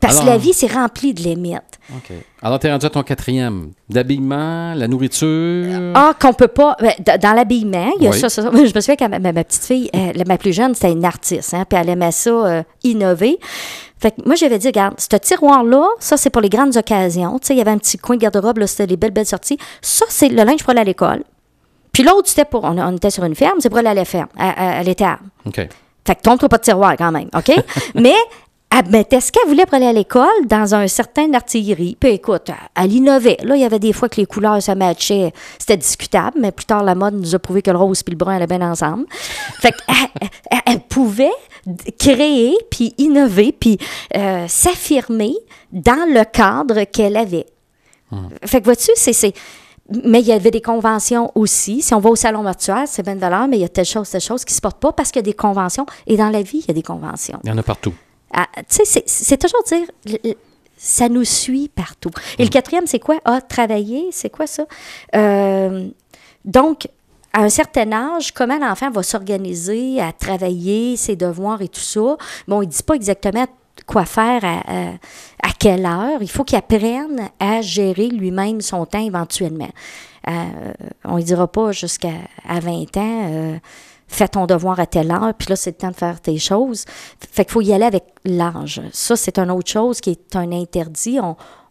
Parce 0.00 0.14
Alors- 0.14 0.24
que 0.24 0.30
la 0.30 0.38
vie, 0.38 0.52
c'est 0.52 0.72
rempli 0.72 1.12
de 1.14 1.22
limites. 1.22 1.60
OK. 1.94 2.12
Alors, 2.42 2.58
tu 2.58 2.66
es 2.66 2.72
rendu 2.72 2.86
à 2.86 2.90
ton 2.90 3.02
quatrième. 3.02 3.70
D'habillement, 3.88 4.74
la 4.74 4.86
nourriture? 4.88 5.92
Ah, 5.94 6.12
qu'on 6.20 6.32
peut 6.32 6.48
pas. 6.48 6.76
ben, 6.80 6.92
dans 7.20 7.32
l'habillement, 7.32 7.90
il 7.98 8.04
y 8.04 8.06
a 8.06 8.10
Oui. 8.10 8.18
ça, 8.20 8.28
ça, 8.28 8.42
Je 8.42 8.48
me 8.74 8.80
souviens 8.80 8.96
que 8.96 9.18
ma, 9.18 9.44
petite 9.44 9.64
fille, 9.64 9.90
elle- 9.92 10.22
ma 10.26 10.38
plus 10.38 10.52
jeune, 10.52 10.74
c'était 10.74 10.92
une 10.92 11.04
artiste, 11.04 11.54
hein, 11.54 11.64
puis 11.68 11.78
elle 11.78 11.88
aimait 11.88 12.12
ça 12.12 12.30
euh, 12.30 12.62
innover. 12.84 13.38
Fait 13.98 14.10
que 14.10 14.16
moi, 14.26 14.34
j'avais 14.34 14.58
dit, 14.58 14.66
regarde, 14.66 14.94
ce 14.98 15.16
tiroir-là, 15.16 15.86
ça, 16.00 16.16
c'est 16.16 16.30
pour 16.30 16.42
les 16.42 16.50
grandes 16.50 16.76
occasions. 16.76 17.38
Tu 17.38 17.46
sais, 17.48 17.54
il 17.54 17.58
y 17.58 17.60
avait 17.60 17.70
un 17.70 17.78
petit 17.78 17.96
coin 17.98 18.16
de 18.16 18.20
garde-robe, 18.20 18.58
là, 18.58 18.66
c'était 18.66 18.86
les 18.86 18.96
belles, 18.96 19.10
belles 19.12 19.26
sorties. 19.26 19.58
Ça, 19.80 20.04
c'est 20.08 20.28
le 20.28 20.44
linge 20.44 20.60
pour 20.62 20.70
aller 20.70 20.80
à 20.80 20.84
l'école. 20.84 21.24
Puis 21.92 22.02
l'autre, 22.02 22.28
c'était 22.28 22.44
pour. 22.44 22.64
On, 22.64 22.76
on 22.78 22.96
était 22.96 23.10
sur 23.10 23.24
une 23.24 23.34
ferme, 23.34 23.58
c'est 23.60 23.70
pour 23.70 23.78
aller 23.78 23.88
à 23.88 23.94
la 23.94 24.04
ferme, 24.04 24.28
à, 24.38 24.50
à- 24.50 24.78
à 24.78 24.82
l'étable. 24.82 25.22
OK. 25.46 25.56
Fait 26.06 26.14
que 26.14 26.20
trompe-toi 26.20 26.48
pas 26.48 26.58
de 26.58 26.62
tiroir 26.62 26.94
quand 26.96 27.10
même, 27.10 27.28
OK? 27.34 27.50
Mais 27.94 28.12
elle 28.70 28.90
mettait 28.90 29.20
ce 29.20 29.32
qu'elle 29.32 29.48
voulait 29.48 29.64
pour 29.64 29.74
aller 29.74 29.86
à 29.86 29.92
l'école 29.92 30.46
dans 30.46 30.74
un 30.74 30.86
certain 30.88 31.32
artillerie? 31.34 31.96
Puis 31.98 32.10
écoute, 32.10 32.50
elle 32.74 32.92
innovait. 32.92 33.38
Là, 33.42 33.56
il 33.56 33.62
y 33.62 33.64
avait 33.64 33.78
des 33.78 33.92
fois 33.92 34.08
que 34.08 34.20
les 34.20 34.26
couleurs 34.26 34.62
se 34.62 34.72
matchaient. 34.72 35.32
C'était 35.58 35.76
discutable, 35.78 36.38
mais 36.40 36.52
plus 36.52 36.66
tard, 36.66 36.82
la 36.82 36.94
mode 36.94 37.14
nous 37.14 37.34
a 37.34 37.38
prouvé 37.38 37.62
que 37.62 37.70
le 37.70 37.78
rose 37.78 38.02
et 38.06 38.10
le 38.10 38.16
brun 38.16 38.34
allaient 38.36 38.46
bien 38.46 38.60
ensemble. 38.62 39.06
Fait 39.60 39.72
qu'elle 39.72 39.96
elle, 40.50 40.58
elle 40.66 40.80
pouvait 40.80 41.30
créer, 41.98 42.54
puis 42.70 42.94
innover, 42.98 43.52
puis 43.52 43.78
euh, 44.16 44.46
s'affirmer 44.48 45.34
dans 45.72 46.08
le 46.12 46.24
cadre 46.24 46.84
qu'elle 46.84 47.16
avait. 47.16 47.46
Fait 48.44 48.60
que 48.60 48.64
vois-tu, 48.66 48.90
c'est. 48.94 49.12
c'est- 49.12 49.34
Mais 50.04 50.20
il 50.20 50.26
y 50.26 50.32
avait 50.32 50.50
des 50.50 50.60
conventions 50.60 51.30
aussi. 51.34 51.80
Si 51.82 51.94
on 51.94 52.00
va 52.00 52.10
au 52.10 52.16
salon 52.16 52.42
mortuaire, 52.42 52.84
c'est 52.86 53.02
bien 53.04 53.14
de 53.14 53.20
valeur, 53.20 53.46
mais 53.48 53.56
il 53.56 53.60
y 53.60 53.64
a 53.64 53.68
telle 53.68 53.84
chose, 53.84 54.08
telle 54.10 54.20
chose 54.20 54.44
qui 54.44 54.52
ne 54.52 54.56
se 54.56 54.60
porte 54.60 54.78
pas 54.80 54.92
parce 54.92 55.10
qu'il 55.10 55.20
y 55.20 55.24
a 55.24 55.30
des 55.30 55.32
conventions. 55.32 55.86
Et 56.06 56.16
dans 56.16 56.28
la 56.28 56.42
vie, 56.42 56.58
il 56.58 56.66
y 56.68 56.70
a 56.70 56.74
des 56.74 56.82
conventions. 56.82 57.38
Il 57.44 57.50
y 57.50 57.52
en 57.52 57.58
a 57.58 57.62
partout. 57.62 57.92
Ah, 58.32 58.46
tu 58.68 58.84
sais, 58.84 59.02
c'est- 59.06 59.36
toujours 59.36 59.62
dire, 59.64 59.86
ça 60.76 61.08
nous 61.08 61.24
suit 61.24 61.68
partout. 61.68 62.10
Et 62.38 62.44
le 62.44 62.50
quatrième, 62.50 62.86
c'est 62.86 62.98
quoi? 62.98 63.16
Ah, 63.24 63.40
travailler, 63.40 64.08
c'est 64.12 64.30
quoi 64.30 64.46
ça? 64.46 64.64
Euh, 65.14 65.88
donc, 66.44 66.88
à 67.32 67.42
un 67.42 67.48
certain 67.48 67.90
âge, 67.92 68.32
comment 68.32 68.58
l'enfant 68.58 68.90
va 68.90 69.02
s'organiser 69.02 70.00
à 70.00 70.12
travailler, 70.12 70.96
ses 70.96 71.16
devoirs 71.16 71.62
et 71.62 71.68
tout 71.68 71.80
ça? 71.80 72.16
Bon, 72.48 72.62
il 72.62 72.66
ne 72.66 72.70
dit 72.72 72.82
pas 72.82 72.94
exactement 72.94 73.46
quoi 73.86 74.04
faire 74.06 74.42
à, 74.44 74.58
à- 74.66 74.92
à 75.42 75.52
quelle 75.58 75.84
heure. 75.86 76.18
Il 76.22 76.30
faut 76.30 76.44
qu'il 76.44 76.58
apprenne 76.58 77.28
à 77.38 77.60
gérer 77.62 78.08
lui-même 78.08 78.60
son 78.60 78.84
temps 78.86 79.04
éventuellement. 79.04 79.68
Euh, 80.28 80.72
on 81.04 81.16
ne 81.18 81.22
dira 81.22 81.46
pas 81.46 81.72
jusqu'à 81.72 82.10
à 82.48 82.58
20 82.58 82.96
ans, 82.96 83.28
euh, 83.30 83.56
fais 84.08 84.28
ton 84.28 84.46
devoir 84.46 84.80
à 84.80 84.86
telle 84.86 85.10
heure, 85.10 85.34
puis 85.34 85.48
là, 85.48 85.56
c'est 85.56 85.70
le 85.70 85.76
temps 85.76 85.90
de 85.90 85.96
faire 85.96 86.20
tes 86.20 86.38
choses. 86.38 86.84
Fait 87.30 87.44
qu'il 87.44 87.52
faut 87.52 87.60
y 87.60 87.72
aller 87.72 87.84
avec 87.84 88.04
l'âge. 88.24 88.80
Ça, 88.92 89.16
c'est 89.16 89.38
une 89.38 89.50
autre 89.50 89.70
chose 89.70 90.00
qui 90.00 90.10
est 90.10 90.36
un 90.36 90.52
interdit. 90.52 91.18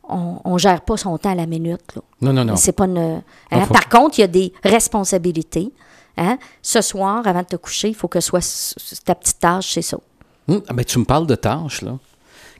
On 0.07 0.53
ne 0.53 0.57
gère 0.57 0.81
pas 0.81 0.97
son 0.97 1.17
temps 1.17 1.31
à 1.31 1.35
la 1.35 1.45
minute. 1.45 1.95
Là. 1.95 2.01
Non, 2.21 2.33
non, 2.33 2.45
non. 2.45 2.55
C'est 2.55 2.73
pas 2.73 2.85
une, 2.85 2.97
hein? 2.97 3.23
Non, 3.51 3.67
Par 3.67 3.89
contre, 3.89 4.19
il 4.19 4.21
y 4.21 4.25
a 4.25 4.27
des 4.27 4.53
responsabilités. 4.63 5.71
Hein? 6.17 6.37
Ce 6.61 6.81
soir, 6.81 7.25
avant 7.25 7.41
de 7.41 7.47
te 7.47 7.55
coucher, 7.55 7.89
il 7.89 7.95
faut 7.95 8.07
que 8.07 8.19
ce 8.19 8.29
soit 8.29 9.01
ta 9.03 9.15
petite 9.15 9.39
tâche, 9.39 9.73
c'est 9.73 9.81
ça. 9.81 9.97
Hum, 10.47 10.61
ah 10.67 10.73
ben, 10.73 10.85
tu 10.85 10.99
me 10.99 11.05
parles 11.05 11.27
de 11.27 11.35
tâches, 11.35 11.81
là. 11.81 11.97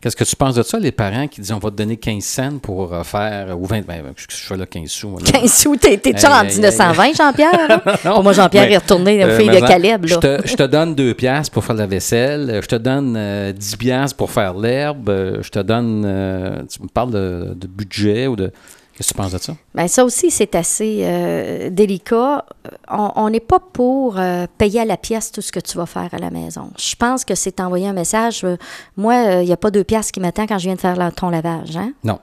Qu'est-ce 0.06 0.16
que 0.16 0.24
tu 0.24 0.36
penses 0.36 0.54
de 0.54 0.62
ça, 0.62 0.78
les 0.78 0.92
parents 0.92 1.28
qui 1.28 1.42
disent 1.42 1.52
on 1.52 1.58
va 1.58 1.72
te 1.72 1.78
donner 1.78 1.98
15 1.98 2.24
cents 2.24 2.58
pour 2.62 2.94
euh, 2.94 3.02
faire, 3.02 3.60
ou 3.60 3.66
20, 3.66 3.88
ben, 3.88 4.04
je, 4.16 4.26
fais 4.30 4.56
là 4.56 4.68
15 4.68 4.88
sous. 4.88 5.10
moi, 5.10 5.20
là. 5.26 5.32
15 5.40 5.52
sous, 5.52 5.76
t'es 5.78 5.98
t'es 5.98 6.14
déjà 6.14 6.28
Aïe, 6.28 6.34
en 6.34 6.40
aïe, 6.42 6.48
aïe. 6.50 6.54
1920, 6.54 7.14
Jean-Pierre? 7.16 7.68
là? 7.68 7.82
Non, 8.06 8.14
Pour 8.14 8.24
moi, 8.24 8.34
Jean-Pierre 8.34 8.72
est 8.72 8.78
retourné 8.78 9.26
aux 9.26 9.28
euh, 9.30 9.36
filles 9.40 9.50
de 9.50 9.66
Caleb. 9.68 10.06
Je 10.06 10.16
te, 10.18 10.42
je 10.48 10.54
te 10.56 10.62
donne 10.62 10.94
2 10.94 11.16
piastres 11.16 11.52
pour 11.52 11.66
faire 11.66 11.76
la 11.76 11.88
vaisselle. 11.88 12.52
euh, 12.52 12.62
Je 12.62 12.68
te 12.68 12.76
donne 12.76 13.16
euh, 13.18 13.52
10 13.52 13.78
piastres 13.78 14.16
pour 14.16 14.30
faire 14.30 14.54
l'herbe. 14.54 15.10
euh, 15.10 15.40
Je 15.42 15.50
te 15.50 15.58
donne... 15.58 16.04
euh, 16.06 16.62
tu 16.72 16.84
me 16.84 16.88
parles 16.88 17.10
de, 17.10 17.56
de 17.56 17.66
budget 17.66 18.28
ou 18.28 18.36
de... 18.36 18.52
Qu'est-ce 18.96 19.10
que 19.10 19.14
tu 19.14 19.18
penses 19.22 19.32
de 19.34 19.38
ça? 19.40 19.54
Ben, 19.74 19.88
ça 19.90 20.06
aussi, 20.06 20.32
c'est 20.32 20.56
assez 20.56 21.00
euh, 21.04 21.70
délicat. 21.70 22.46
On 22.90 23.12
on 23.18 23.30
n'est 23.30 23.42
pas 23.42 23.60
pour 23.60 24.18
euh, 24.18 24.48
payer 24.58 24.80
à 24.82 24.86
la 24.86 24.96
pièce 24.96 25.32
tout 25.34 25.42
ce 25.42 25.52
que 25.52 25.60
tu 25.60 25.78
vas 25.78 25.86
faire 25.86 26.10
à 26.14 26.18
la 26.18 26.30
maison. 26.32 26.70
Je 26.80 26.96
pense 26.96 27.26
que 27.26 27.36
c'est 27.36 27.60
envoyer 27.60 27.88
un 27.90 27.94
message. 27.94 28.46
euh, 28.46 28.56
moi, 28.96 29.16
euh, 29.16 29.42
il 29.44 29.48
n'y 29.48 29.52
a 29.54 29.58
pas 29.58 29.70
deux 29.72 29.84
pièces 29.84 30.12
qui 30.14 30.22
m'attendent 30.22 30.48
quand 30.48 30.58
je 30.60 30.66
viens 30.68 30.76
de 30.76 30.80
faire 30.80 30.96
la- 30.96 31.12
ton 31.12 31.30
lavage. 31.30 31.76
Hein? 31.76 31.92
Non. 32.06 32.20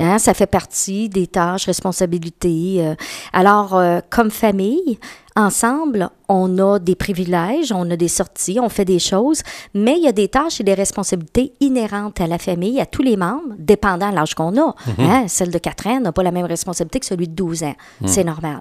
Hein, 0.00 0.18
ça 0.18 0.34
fait 0.34 0.46
partie 0.46 1.08
des 1.08 1.26
tâches, 1.26 1.66
responsabilités. 1.66 2.84
euh. 2.86 2.94
Alors, 3.32 3.76
euh, 3.76 4.00
comme 4.10 4.30
famille, 4.30 4.98
ensemble, 5.36 6.10
on 6.28 6.58
a 6.58 6.78
des 6.78 6.94
privilèges, 6.94 7.72
on 7.72 7.90
a 7.90 7.96
des 7.96 8.08
sorties, 8.08 8.58
on 8.60 8.68
fait 8.68 8.84
des 8.84 8.98
choses, 8.98 9.42
mais 9.74 9.94
il 9.96 10.04
y 10.04 10.08
a 10.08 10.12
des 10.12 10.28
tâches 10.28 10.60
et 10.60 10.64
des 10.64 10.74
responsabilités 10.74 11.52
inhérentes 11.60 12.20
à 12.20 12.26
la 12.26 12.38
famille, 12.38 12.80
à 12.80 12.86
tous 12.86 13.02
les 13.02 13.16
membres, 13.16 13.54
dépendant 13.58 14.10
de 14.10 14.14
l'âge 14.14 14.34
qu'on 14.34 14.56
a. 14.60 14.74
Hein, 14.98 15.24
Celle 15.28 15.50
de 15.50 15.58
4 15.58 15.86
ans 15.86 16.00
n'a 16.00 16.12
pas 16.12 16.22
la 16.22 16.30
même 16.32 16.46
responsabilité 16.46 17.00
que 17.00 17.06
celui 17.06 17.28
de 17.28 17.34
12 17.34 17.62
ans. 17.64 17.74
C'est 18.06 18.24
normal. 18.24 18.60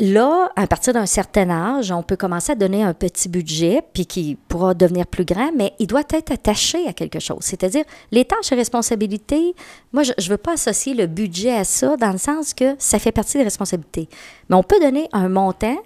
Là, 0.00 0.52
à 0.54 0.68
partir 0.68 0.92
d'un 0.92 1.06
certain 1.06 1.50
âge, 1.50 1.90
on 1.90 2.04
peut 2.04 2.16
commencer 2.16 2.52
à 2.52 2.54
donner 2.54 2.84
un 2.84 2.94
petit 2.94 3.28
budget, 3.28 3.82
puis 3.92 4.06
qui 4.06 4.36
pourra 4.46 4.72
devenir 4.72 5.08
plus 5.08 5.24
grand, 5.24 5.50
mais 5.56 5.72
il 5.80 5.88
doit 5.88 6.04
être 6.10 6.30
attaché 6.30 6.86
à 6.86 6.92
quelque 6.92 7.18
chose. 7.18 7.40
C'est-à-dire, 7.40 7.84
les 8.12 8.24
tâches 8.24 8.52
et 8.52 8.54
responsabilités, 8.54 9.56
moi, 9.92 10.04
je 10.04 10.12
ne 10.16 10.28
veux 10.28 10.36
pas 10.36 10.52
associer 10.52 10.94
le 10.94 11.08
budget 11.08 11.52
à 11.52 11.64
ça, 11.64 11.96
dans 11.96 12.12
le 12.12 12.18
sens 12.18 12.54
que 12.54 12.76
ça 12.78 13.00
fait 13.00 13.10
partie 13.10 13.38
des 13.38 13.44
responsabilités. 13.44 14.08
Mais 14.48 14.54
on 14.54 14.62
peut 14.62 14.78
donner 14.80 15.08
un 15.12 15.28
montant 15.28 15.76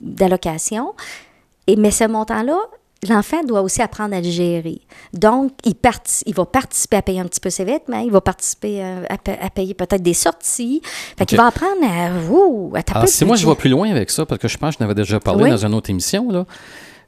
d'allocation, 0.00 0.94
mais 1.68 1.90
ce 1.90 2.04
montant-là, 2.04 2.58
l'enfant 3.08 3.42
doit 3.44 3.62
aussi 3.62 3.80
apprendre 3.82 4.14
à 4.14 4.20
le 4.20 4.28
gérer. 4.30 4.80
Donc, 5.14 5.52
il, 5.64 5.74
va 6.34 6.44
participer 6.44 6.96
à 6.96 7.02
payer 7.02 7.20
un 7.20 7.26
petit 7.26 7.40
peu 7.40 7.50
ses 7.50 7.64
vêtements, 7.64 8.00
il 8.00 8.10
va 8.10 8.20
participer 8.20 8.82
à, 8.82 8.98
à 9.08 9.16
pa- 9.18 9.38
à 9.40 9.50
payer 9.50 9.74
peut-être 9.74 10.02
des 10.02 10.14
sorties. 10.14 10.82
Fait 11.16 11.24
qu'il 11.26 11.38
va 11.38 11.46
apprendre 11.46 11.82
à, 11.82 12.10
ouh, 12.30 12.72
à 12.74 12.82
taper 12.82 13.00
Ah, 13.02 13.06
si 13.06 13.24
moi, 13.24 13.36
je 13.36 13.46
vais 13.46 13.54
plus 13.54 13.70
loin 13.70 13.90
avec 13.90 14.10
ça, 14.10 14.26
parce 14.26 14.40
que 14.40 14.48
je 14.48 14.58
pense 14.58 14.74
que 14.76 14.78
je 14.80 14.84
n'avais 14.84 14.94
déjà 14.94 15.18
parlé 15.20 15.44
Oui. 15.44 15.50
dans 15.50 15.64
une 15.66 15.74
autre 15.74 15.90
émission, 15.90 16.30
là. 16.30 16.44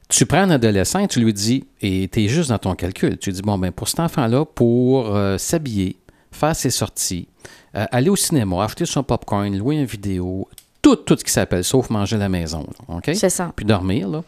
Tu 0.09 0.25
prends 0.25 0.39
un 0.39 0.49
adolescent 0.51 0.99
et 0.99 1.07
tu 1.07 1.21
lui 1.21 1.33
dis, 1.33 1.65
et 1.81 2.07
tu 2.11 2.23
es 2.23 2.27
juste 2.27 2.49
dans 2.49 2.57
ton 2.59 2.75
calcul, 2.75 3.17
tu 3.17 3.29
lui 3.29 3.35
dis, 3.35 3.41
bon, 3.41 3.57
ben 3.57 3.71
pour 3.71 3.87
cet 3.87 3.99
enfant-là, 4.01 4.45
pour 4.45 5.15
euh, 5.15 5.37
s'habiller, 5.37 5.95
faire 6.31 6.55
ses 6.55 6.69
sorties, 6.69 7.27
euh, 7.75 7.85
aller 7.91 8.09
au 8.09 8.15
cinéma, 8.15 8.63
acheter 8.63 8.85
son 8.85 9.01
popcorn, 9.01 9.55
louer 9.57 9.77
une 9.77 9.85
vidéo, 9.85 10.47
tout, 10.81 10.97
tout 10.97 11.15
ce 11.17 11.23
qui 11.23 11.31
s'appelle, 11.31 11.63
sauf 11.63 11.89
manger 11.89 12.17
à 12.17 12.19
la 12.19 12.29
maison, 12.29 12.59
là, 12.89 12.95
OK? 12.97 13.11
C'est 13.15 13.29
ça. 13.29 13.53
Puis 13.55 13.65
dormir, 13.65 14.07
là, 14.09 14.23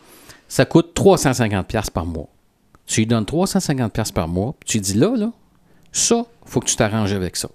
ça 0.47 0.65
coûte 0.65 0.91
350$ 0.95 1.63
piastres 1.63 1.91
par 1.91 2.05
mois. 2.05 2.27
Tu 2.85 3.01
lui 3.01 3.07
donnes 3.07 3.23
350$ 3.23 3.89
piastres 3.89 4.13
par 4.13 4.27
mois, 4.27 4.55
puis 4.59 4.67
tu 4.67 4.77
lui 4.77 4.81
dis, 4.81 4.93
là, 4.93 5.15
là, 5.15 5.31
ça, 5.91 6.25
faut 6.45 6.59
que 6.59 6.67
tu 6.67 6.75
t'arranges 6.75 7.13
avec 7.13 7.35
ça. 7.35 7.49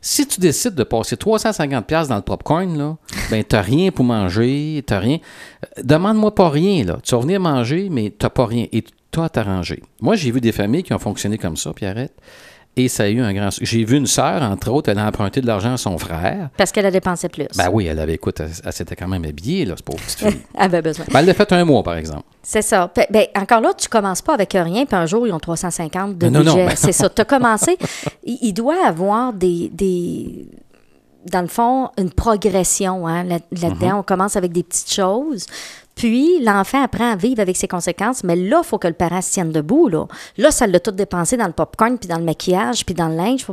Si 0.00 0.26
tu 0.26 0.38
décides 0.40 0.74
de 0.74 0.84
passer 0.84 1.16
350$ 1.16 1.82
piastres 1.82 2.10
dans 2.10 2.16
le 2.16 2.22
popcorn, 2.22 2.76
là, 2.76 2.96
ben 3.30 3.42
t'as 3.42 3.62
rien 3.62 3.90
pour 3.90 4.04
manger, 4.04 4.82
t'as 4.86 4.98
rien. 4.98 5.18
Euh, 5.64 5.82
Demande-moi 5.82 6.34
pas 6.34 6.50
rien, 6.50 6.84
là. 6.84 6.98
Tu 7.02 7.14
vas 7.14 7.20
venir 7.22 7.40
manger, 7.40 7.88
mais 7.90 8.12
t'as 8.16 8.30
pas 8.30 8.46
rien. 8.46 8.66
Et 8.72 8.84
à 9.22 9.28
t'arranger. 9.28 9.82
Moi, 10.00 10.16
j'ai 10.16 10.30
vu 10.30 10.40
des 10.40 10.52
familles 10.52 10.82
qui 10.82 10.92
ont 10.92 10.98
fonctionné 10.98 11.38
comme 11.38 11.56
ça, 11.56 11.72
Pierrette. 11.72 12.14
Et 12.76 12.88
ça 12.88 13.04
a 13.04 13.08
eu 13.08 13.20
un 13.20 13.32
grand. 13.32 13.50
J'ai 13.60 13.84
vu 13.84 13.96
une 13.96 14.06
sœur, 14.08 14.42
entre 14.42 14.68
autres, 14.72 14.90
elle 14.90 14.98
a 14.98 15.06
emprunté 15.06 15.40
de 15.40 15.46
l'argent 15.46 15.74
à 15.74 15.76
son 15.76 15.96
frère. 15.96 16.48
Parce 16.56 16.72
qu'elle 16.72 16.86
a 16.86 16.90
dépensé 16.90 17.28
plus. 17.28 17.46
Ben 17.56 17.68
oui, 17.72 17.86
elle 17.86 18.00
avait, 18.00 18.14
écoute, 18.14 18.40
elle, 18.40 18.50
elle 18.64 18.72
s'était 18.72 18.96
quand 18.96 19.06
même 19.06 19.24
habillée, 19.24 19.64
là, 19.64 19.74
cette 19.76 19.84
pauvre 19.84 20.00
petite 20.02 20.18
fille. 20.18 20.40
Elle 20.58 20.64
avait 20.64 20.82
besoin. 20.82 21.04
Ben, 21.12 21.20
elle 21.20 21.26
l'a 21.26 21.34
fait 21.34 21.52
un 21.52 21.64
mois, 21.64 21.84
par 21.84 21.94
exemple. 21.96 22.24
C'est 22.42 22.62
ça. 22.62 22.92
Ben, 23.10 23.26
encore 23.36 23.60
là, 23.60 23.72
tu 23.78 23.88
commences 23.88 24.22
pas 24.22 24.34
avec 24.34 24.52
rien, 24.54 24.86
puis 24.86 24.96
un 24.96 25.06
jour, 25.06 25.24
ils 25.26 25.32
ont 25.32 25.38
350 25.38 26.10
de 26.10 26.14
Ben 26.16 26.32
non, 26.32 26.42
non, 26.42 26.52
budget. 26.54 26.66
ben 26.66 26.72
C'est 26.76 26.90
ça. 26.92 27.08
Tu 27.08 27.22
as 27.22 27.24
commencé. 27.24 27.78
il, 28.24 28.38
il 28.42 28.52
doit 28.52 28.84
avoir 28.84 29.32
des, 29.32 29.70
des. 29.72 30.48
Dans 31.30 31.42
le 31.42 31.46
fond, 31.48 31.90
une 31.96 32.10
progression 32.10 33.06
hein, 33.06 33.22
là- 33.24 33.38
là-dedans. 33.52 33.86
Mhm. 33.88 33.98
On 33.98 34.02
commence 34.02 34.34
avec 34.36 34.50
des 34.52 34.62
petites 34.64 34.92
choses. 34.92 35.46
Puis, 35.94 36.42
l'enfant 36.42 36.82
apprend 36.82 37.12
à 37.12 37.16
vivre 37.16 37.40
avec 37.40 37.56
ses 37.56 37.68
conséquences, 37.68 38.24
mais 38.24 38.34
là, 38.34 38.62
il 38.64 38.66
faut 38.66 38.78
que 38.78 38.88
le 38.88 38.94
parent 38.94 39.22
se 39.22 39.30
tienne 39.30 39.52
debout. 39.52 39.88
Là, 39.88 40.06
là 40.38 40.50
ça 40.50 40.66
l'a 40.66 40.80
tout 40.80 40.90
dépensé 40.90 41.36
dans 41.36 41.46
le 41.46 41.52
popcorn, 41.52 41.98
puis 41.98 42.08
dans 42.08 42.18
le 42.18 42.24
maquillage, 42.24 42.84
puis 42.84 42.94
dans 42.94 43.08
le 43.08 43.16
linge. 43.16 43.46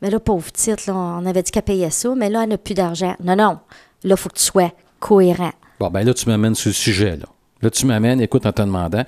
Mais 0.00 0.10
là, 0.10 0.20
pauvre 0.20 0.50
petite, 0.50 0.86
là, 0.86 0.94
on 0.94 1.26
avait 1.26 1.42
dit 1.42 1.50
qu'elle 1.50 1.62
payait 1.62 1.90
ça, 1.90 2.14
mais 2.14 2.30
là, 2.30 2.44
elle 2.44 2.50
n'a 2.50 2.58
plus 2.58 2.74
d'argent. 2.74 3.16
Non, 3.22 3.34
non. 3.34 3.58
Là, 4.04 4.14
il 4.14 4.16
faut 4.16 4.28
que 4.28 4.38
tu 4.38 4.44
sois 4.44 4.72
cohérent. 5.00 5.52
Bon, 5.80 5.90
ben 5.90 6.04
là, 6.04 6.14
tu 6.14 6.28
m'amènes 6.28 6.54
sur 6.54 6.68
le 6.68 6.74
sujet, 6.74 7.16
là. 7.16 7.26
Là, 7.60 7.70
tu 7.70 7.86
m'amènes, 7.86 8.20
écoute, 8.20 8.46
en 8.46 8.52
te 8.52 8.62
demandant, 8.62 9.04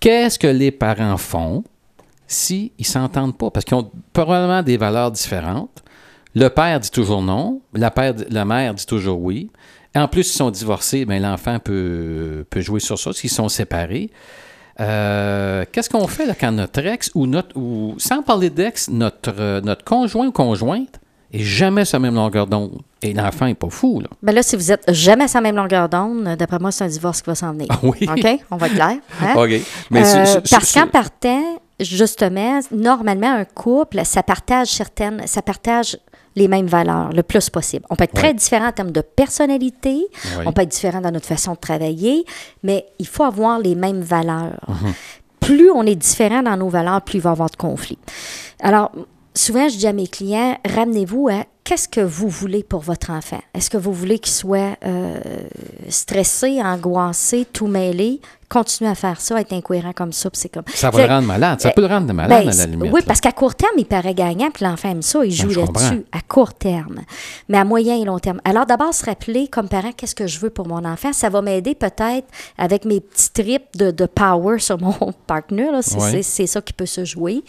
qu'est-ce 0.00 0.38
que 0.38 0.46
les 0.46 0.70
parents 0.70 1.18
font 1.18 1.64
s'ils 2.26 2.70
ne 2.78 2.84
s'entendent 2.84 3.36
pas? 3.36 3.50
Parce 3.50 3.66
qu'ils 3.66 3.76
ont 3.76 3.90
probablement 4.14 4.62
des 4.62 4.78
valeurs 4.78 5.10
différentes. 5.10 5.82
Le 6.34 6.48
père 6.48 6.80
dit 6.80 6.90
toujours 6.90 7.20
non, 7.20 7.60
la 7.74 8.44
mère 8.44 8.74
dit 8.74 8.86
toujours 8.86 9.20
oui. 9.20 9.50
En 9.98 10.08
plus, 10.08 10.24
s'ils 10.24 10.36
sont 10.38 10.50
divorcés, 10.50 11.04
ben, 11.04 11.20
l'enfant 11.22 11.58
peut, 11.58 12.44
peut 12.50 12.60
jouer 12.60 12.80
sur 12.80 12.98
ça 12.98 13.12
s'ils 13.12 13.30
sont 13.30 13.48
séparés. 13.48 14.10
Euh, 14.80 15.64
Qu'est-ce 15.72 15.90
qu'on 15.90 16.06
fait 16.06 16.26
là, 16.26 16.34
quand 16.38 16.52
notre 16.52 16.84
ex 16.86 17.10
ou 17.14 17.26
notre, 17.26 17.56
ou 17.56 17.94
sans 17.98 18.22
parler 18.22 18.50
d'ex, 18.50 18.88
notre, 18.90 19.34
euh, 19.38 19.60
notre 19.60 19.84
conjoint 19.84 20.26
ou 20.28 20.32
conjointe 20.32 21.00
est 21.32 21.40
jamais 21.42 21.84
sur 21.84 21.98
la 21.98 22.02
même 22.02 22.14
longueur 22.14 22.46
d'onde? 22.46 22.80
Et 23.02 23.12
l'enfant 23.12 23.46
n'est 23.46 23.54
pas 23.54 23.70
fou, 23.70 24.00
là. 24.00 24.08
Ben 24.22 24.32
là, 24.34 24.42
si 24.42 24.56
vous 24.56 24.72
êtes 24.72 24.84
jamais 24.92 25.28
sur 25.28 25.38
la 25.38 25.42
même 25.42 25.56
longueur 25.56 25.88
d'onde, 25.88 26.36
d'après 26.38 26.58
moi, 26.58 26.70
c'est 26.72 26.84
un 26.84 26.88
divorce 26.88 27.22
qui 27.22 27.30
va 27.30 27.34
s'en 27.34 27.52
venir. 27.52 27.66
Ah 27.70 27.78
oui? 27.82 28.06
OK? 28.08 28.40
On 28.50 28.56
va 28.56 28.66
être 28.66 28.74
clair. 28.74 28.96
hein? 29.20 29.34
OK. 29.36 29.50
Mais 29.90 30.02
Euh, 30.02 30.24
sur- 30.24 30.32
sur- 30.46 30.58
parce 30.58 30.72
qu'en 30.72 30.86
partant, 30.86 31.42
justement, 31.80 32.60
normalement, 32.72 33.32
un 33.34 33.44
couple, 33.44 34.00
ça 34.04 34.22
partage 34.22 34.68
certaines, 34.68 35.26
ça 35.26 35.42
partage 35.42 35.96
les 36.38 36.48
mêmes 36.48 36.66
valeurs 36.66 37.10
le 37.12 37.22
plus 37.22 37.50
possible. 37.50 37.84
On 37.90 37.96
peut 37.96 38.04
être 38.04 38.14
très 38.14 38.28
Ouais. 38.28 38.34
différent 38.34 38.68
en 38.68 38.72
termes 38.72 38.92
de 38.92 39.00
personnalité, 39.02 40.06
Ouais. 40.38 40.44
on 40.46 40.52
peut 40.52 40.62
être 40.62 40.70
différent 40.70 41.00
dans 41.00 41.10
notre 41.10 41.26
façon 41.26 41.52
de 41.52 41.58
travailler, 41.58 42.24
mais 42.62 42.86
il 42.98 43.06
faut 43.06 43.24
avoir 43.24 43.58
les 43.58 43.74
mêmes 43.74 44.00
valeurs. 44.00 44.60
Mhm. 44.68 44.92
Plus 45.40 45.70
on 45.70 45.82
est 45.84 45.94
différent 45.94 46.42
dans 46.42 46.56
nos 46.56 46.68
valeurs, 46.68 47.02
plus 47.02 47.18
il 47.18 47.22
va 47.22 47.30
y 47.30 47.32
avoir 47.32 47.50
de 47.50 47.56
conflits. 47.56 47.98
Alors, 48.60 48.90
souvent, 49.34 49.68
je 49.68 49.76
dis 49.76 49.86
à 49.86 49.92
mes 49.92 50.06
clients, 50.06 50.56
ramenez-vous 50.68 51.28
à 51.28 51.44
qu'est-ce 51.68 51.86
que 51.86 52.00
vous 52.00 52.30
voulez 52.30 52.62
pour 52.62 52.80
votre 52.80 53.10
enfant? 53.10 53.40
Est-ce 53.52 53.68
que 53.68 53.76
vous 53.76 53.92
voulez 53.92 54.18
qu'il 54.18 54.32
soit 54.32 54.78
euh, 54.86 55.20
stressé, 55.90 56.62
angoissé, 56.62 57.46
tout 57.52 57.66
mêlé? 57.66 58.22
Continuez 58.48 58.90
à 58.90 58.94
faire 58.94 59.20
ça, 59.20 59.38
être 59.38 59.52
incohérent 59.52 59.92
comme 59.92 60.14
ça, 60.14 60.30
c'est 60.32 60.48
comme... 60.48 60.62
Ça 60.74 60.88
va 60.88 60.98
Fait- 61.00 61.06
le 61.06 61.12
rendre 61.12 61.26
malade. 61.28 61.60
Ça 61.60 61.68
Euh, 61.68 61.72
peut 61.72 61.82
le 61.82 61.88
rendre 61.88 62.10
malade, 62.14 62.44
ben, 62.46 62.50
à 62.50 62.54
la 62.54 62.64
limite. 62.66 62.90
Oui, 62.90 63.00
là. 63.00 63.04
parce 63.06 63.20
qu'à 63.20 63.32
court 63.32 63.54
terme, 63.54 63.74
il 63.76 63.84
paraît 63.84 64.14
gagnant, 64.14 64.50
puis 64.50 64.64
l'enfant 64.64 64.88
aime 64.88 65.02
ça, 65.02 65.22
il 65.22 65.30
joue 65.30 65.52
comprends. 65.52 65.82
là-dessus, 65.82 66.06
à 66.12 66.20
court 66.22 66.54
terme. 66.54 67.00
Mais 67.50 67.58
à 67.58 67.64
moyen 67.66 67.96
et 68.00 68.06
long 68.06 68.18
terme. 68.18 68.40
Alors, 68.46 68.64
d'abord, 68.64 68.94
se 68.94 69.04
rappeler, 69.04 69.48
comme 69.48 69.68
parent, 69.68 69.92
qu'est-ce 69.94 70.14
que 70.14 70.26
je 70.26 70.38
veux 70.38 70.48
pour 70.48 70.66
mon 70.66 70.82
enfant? 70.86 71.12
Ça 71.12 71.28
va 71.28 71.42
m'aider 71.42 71.74
peut-être 71.74 72.26
avec 72.56 72.86
mes 72.86 73.00
petits 73.02 73.30
trips 73.30 73.76
de, 73.76 73.90
de 73.90 74.06
power 74.06 74.58
sur 74.58 74.80
mon 74.80 74.94
partner. 75.26 75.70
là. 75.70 75.80
C'est 75.82 76.46
ça 76.46 76.62
qui 76.62 76.72
peut 76.72 76.86
se 76.86 77.04
jouer. 77.04 77.44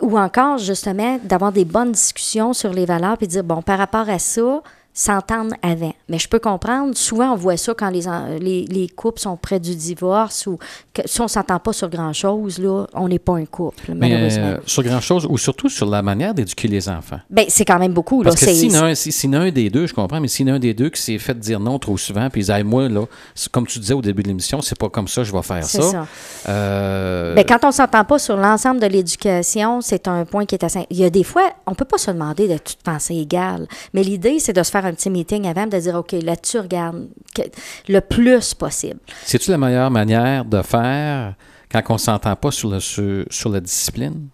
Ou 0.00 0.18
encore, 0.18 0.58
justement, 0.58 1.18
d'avoir 1.24 1.52
des 1.52 1.64
bonnes 1.64 1.92
discussions 1.92 2.52
sur 2.52 2.72
les 2.72 2.84
valeurs, 2.84 3.16
puis 3.16 3.26
dire, 3.26 3.44
bon, 3.44 3.62
par 3.62 3.78
rapport 3.78 4.08
à 4.08 4.18
ça, 4.18 4.62
s'entendre 4.98 5.54
avant. 5.60 5.92
Mais 6.08 6.18
je 6.18 6.26
peux 6.26 6.38
comprendre, 6.38 6.96
souvent 6.96 7.32
on 7.32 7.36
voit 7.36 7.58
ça 7.58 7.74
quand 7.74 7.90
les, 7.90 8.08
en- 8.08 8.38
les, 8.40 8.64
les 8.64 8.88
couples 8.88 9.20
sont 9.20 9.36
près 9.36 9.60
du 9.60 9.76
divorce 9.76 10.46
ou 10.46 10.58
que, 10.94 11.02
si 11.04 11.20
on 11.20 11.24
ne 11.24 11.28
s'entend 11.28 11.58
pas 11.58 11.74
sur 11.74 11.90
grand-chose, 11.90 12.58
là, 12.58 12.86
on 12.94 13.06
n'est 13.06 13.18
pas 13.18 13.34
un 13.34 13.44
couple, 13.44 13.92
Mais 13.94 14.08
malheureusement. 14.08 14.44
euh, 14.46 14.58
sur 14.64 14.82
grand-chose, 14.82 15.26
ou 15.28 15.36
surtout 15.36 15.68
sur 15.68 15.84
la 15.84 16.00
manière 16.00 16.32
d'éduquer 16.32 16.66
les 16.66 16.88
enfants. 16.88 17.20
Ben, 17.28 17.44
c'est 17.48 17.66
quand 17.66 17.78
même 17.78 17.92
beaucoup. 17.92 18.22
Là. 18.22 18.30
Que 18.30 18.38
s'il 18.38 18.72
y 18.72 18.76
a 18.76 18.84
un, 18.84 18.94
si- 18.94 19.30
un 19.34 19.50
des 19.50 19.68
deux, 19.68 19.86
je 19.86 19.92
comprends, 19.92 20.18
mais 20.18 20.28
s'il 20.28 20.48
y 20.48 20.50
a 20.50 20.54
un 20.54 20.58
des 20.58 20.72
deux 20.72 20.88
qui 20.88 21.02
s'est 21.02 21.18
fait 21.18 21.38
dire 21.38 21.60
non 21.60 21.78
trop 21.78 21.98
souvent, 21.98 22.30
puis 22.30 22.40
il 22.40 22.44
dit, 22.44 22.50
Hey, 22.52 22.64
moi, 22.64 22.88
là, 22.88 23.04
comme 23.52 23.66
tu 23.66 23.78
disais 23.78 23.92
au 23.92 24.00
début 24.00 24.22
de 24.22 24.28
l'émission, 24.28 24.62
c'est 24.62 24.78
pas 24.78 24.88
comme 24.88 25.08
ça, 25.08 25.22
je 25.24 25.30
vais 25.32 25.42
faire 25.42 25.62
ça. 25.64 25.82
ça. 25.82 26.06
Euh, 26.48 27.34
Ben, 27.34 27.44
quand 27.46 27.58
on 27.64 27.68
ne 27.68 27.72
s'entend 27.72 28.04
pas 28.04 28.18
sur 28.18 28.36
l'ensemble 28.36 28.80
de 28.80 28.86
l'éducation, 28.86 29.80
c'est 29.82 30.08
un 30.08 30.24
point 30.24 30.46
qui 30.46 30.54
est 30.54 30.64
assez. 30.64 30.86
Il 30.90 30.96
y 30.96 31.04
a 31.04 31.10
des 31.10 31.24
fois, 31.24 31.42
on 31.66 31.72
ne 31.72 31.76
peut 31.76 31.84
pas 31.84 31.98
se 31.98 32.10
demander 32.10 32.48
de 32.48 32.56
tout 32.58 32.74
penser 32.82 33.14
égal. 33.16 33.66
Mais 33.92 34.02
l'idée, 34.02 34.38
c'est 34.38 34.52
de 34.52 34.62
se 34.62 34.70
un 34.86 34.94
petit 34.94 35.10
meeting 35.10 35.46
avant, 35.46 35.66
de 35.66 35.78
dire 35.78 35.94
OK, 35.96 36.12
là-dessus, 36.12 36.58
regarde, 36.60 37.08
que- 37.34 37.42
le 37.88 38.00
plus 38.00 38.54
possible. 38.54 39.00
C'est-tu 39.24 39.50
la 39.50 39.58
meilleure 39.58 39.90
manière 39.90 40.44
de 40.44 40.62
faire 40.62 41.34
quand 41.70 41.82
on 41.90 41.98
s'entend 41.98 42.36
pas 42.36 42.50
sur 42.50 42.70
la 42.70 43.60
discipline? 43.60 44.28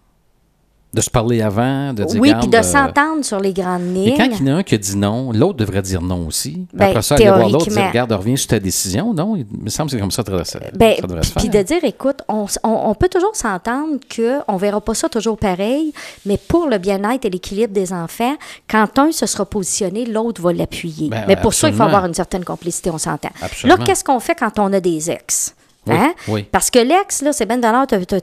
De 0.93 1.01
se 1.01 1.09
parler 1.09 1.41
avant, 1.41 1.91
de 1.91 2.03
dire 2.03 2.21
oui, 2.21 2.31
puis 2.39 2.47
de 2.47 2.55
euh, 2.57 2.61
s'entendre 2.61 3.25
sur 3.25 3.39
les 3.39 3.51
grandes 3.51 3.81
Et 3.81 3.93
lignes. 4.11 4.15
quand 4.15 4.25
il 4.25 4.45
y 4.45 4.49
en 4.51 4.53
a 4.53 4.57
un 4.59 4.63
qui 4.63 4.77
dit 4.77 4.95
non, 4.95 5.31
l'autre 5.31 5.57
devrait 5.57 5.81
dire 5.81 6.03
non 6.03 6.27
aussi. 6.27 6.67
Ben, 6.71 6.89
après 6.89 7.01
ça, 7.01 7.15
aller 7.15 7.25
voir 7.25 7.49
l'autre, 7.49 7.67
dire. 7.67 7.87
Regarde, 7.87 8.11
reviens 8.11 8.35
sur 8.35 8.47
ta 8.49 8.59
décision. 8.59 9.11
Non, 9.11 9.35
il 9.35 9.47
me 9.59 9.69
semble 9.71 9.89
que 9.89 9.95
c'est 9.97 10.01
comme 10.01 10.11
ça 10.11 10.21
ça, 10.43 10.59
Ben, 10.75 10.95
ça 11.01 11.07
devrait 11.07 11.23
se 11.23 11.33
puis 11.33 11.49
de 11.49 11.61
dire, 11.63 11.83
écoute, 11.83 12.17
on, 12.27 12.45
on- 12.63 12.69
on 12.89 12.93
peut 12.93 13.09
toujours 13.09 13.35
s'entendre 13.35 13.97
qu'on 14.15 14.53
ne 14.53 14.59
verra 14.59 14.81
pas 14.81 14.93
ça 14.93 15.09
toujours 15.09 15.37
pareil, 15.37 15.93
mais 16.27 16.37
pour 16.37 16.67
le 16.67 16.77
bien-être 16.77 17.25
et 17.25 17.29
l'équilibre 17.31 17.73
des 17.73 17.91
enfants, 17.91 18.35
quand 18.69 18.99
un 18.99 19.11
se 19.11 19.25
sera 19.25 19.45
positionné, 19.45 20.05
l'autre 20.05 20.41
va 20.43 20.53
l'appuyer. 20.53 21.09
Ben, 21.09 21.23
mais 21.27 21.37
pour 21.37 21.55
ça, 21.55 21.69
il 21.69 21.73
faut 21.73 21.83
avoir 21.83 22.05
une 22.05 22.13
certaine 22.13 22.43
complicité, 22.45 22.91
on 22.91 22.99
s'entend. 22.99 23.31
Là, 23.63 23.77
qu'est-ce 23.83 24.03
qu'on 24.03 24.19
fait 24.19 24.35
quand 24.35 24.59
on 24.59 24.71
a 24.73 24.79
des 24.79 25.09
ex? 25.09 25.55
Oui, 25.85 25.95
Hein? 25.95 26.13
oui. 26.29 26.43
Parce 26.49 26.69
que 26.69 26.79
l'ex, 26.79 27.21
là, 27.21 27.33
c'est 27.33 27.45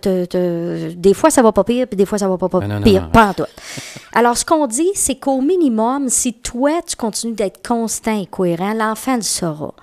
t'as- 0.03 0.27
t'as- 0.27 0.95
des 0.95 1.13
fois 1.15 1.29
ça 1.31 1.43
va 1.43 1.53
pas 1.53 1.63
pire, 1.65 1.87
puis 1.87 1.97
des 1.97 2.07
fois 2.07 2.17
ça 2.19 2.27
va 2.29 2.39
pas, 2.39 2.49
pas 2.49 2.61
Ben 2.61 2.69
non, 2.69 2.77
non, 2.77 2.83
pire, 2.83 3.03
non. 3.03 3.11
pas 3.11 3.27
en 3.29 3.35
tout. 3.35 3.45
Alors, 4.15 4.37
ce 4.37 4.45
qu'on 4.45 4.67
dit, 4.67 4.91
c'est 4.95 5.17
qu'au 5.17 5.41
minimum, 5.43 6.09
si 6.09 6.33
toi, 6.35 6.81
tu 6.87 6.97
continues 6.97 7.35
d'être 7.35 7.67
constant 7.67 8.19
et 8.21 8.27
cohérent, 8.27 8.73
l'enfant 8.73 9.17
le 9.17 9.23
saura. 9.23 9.75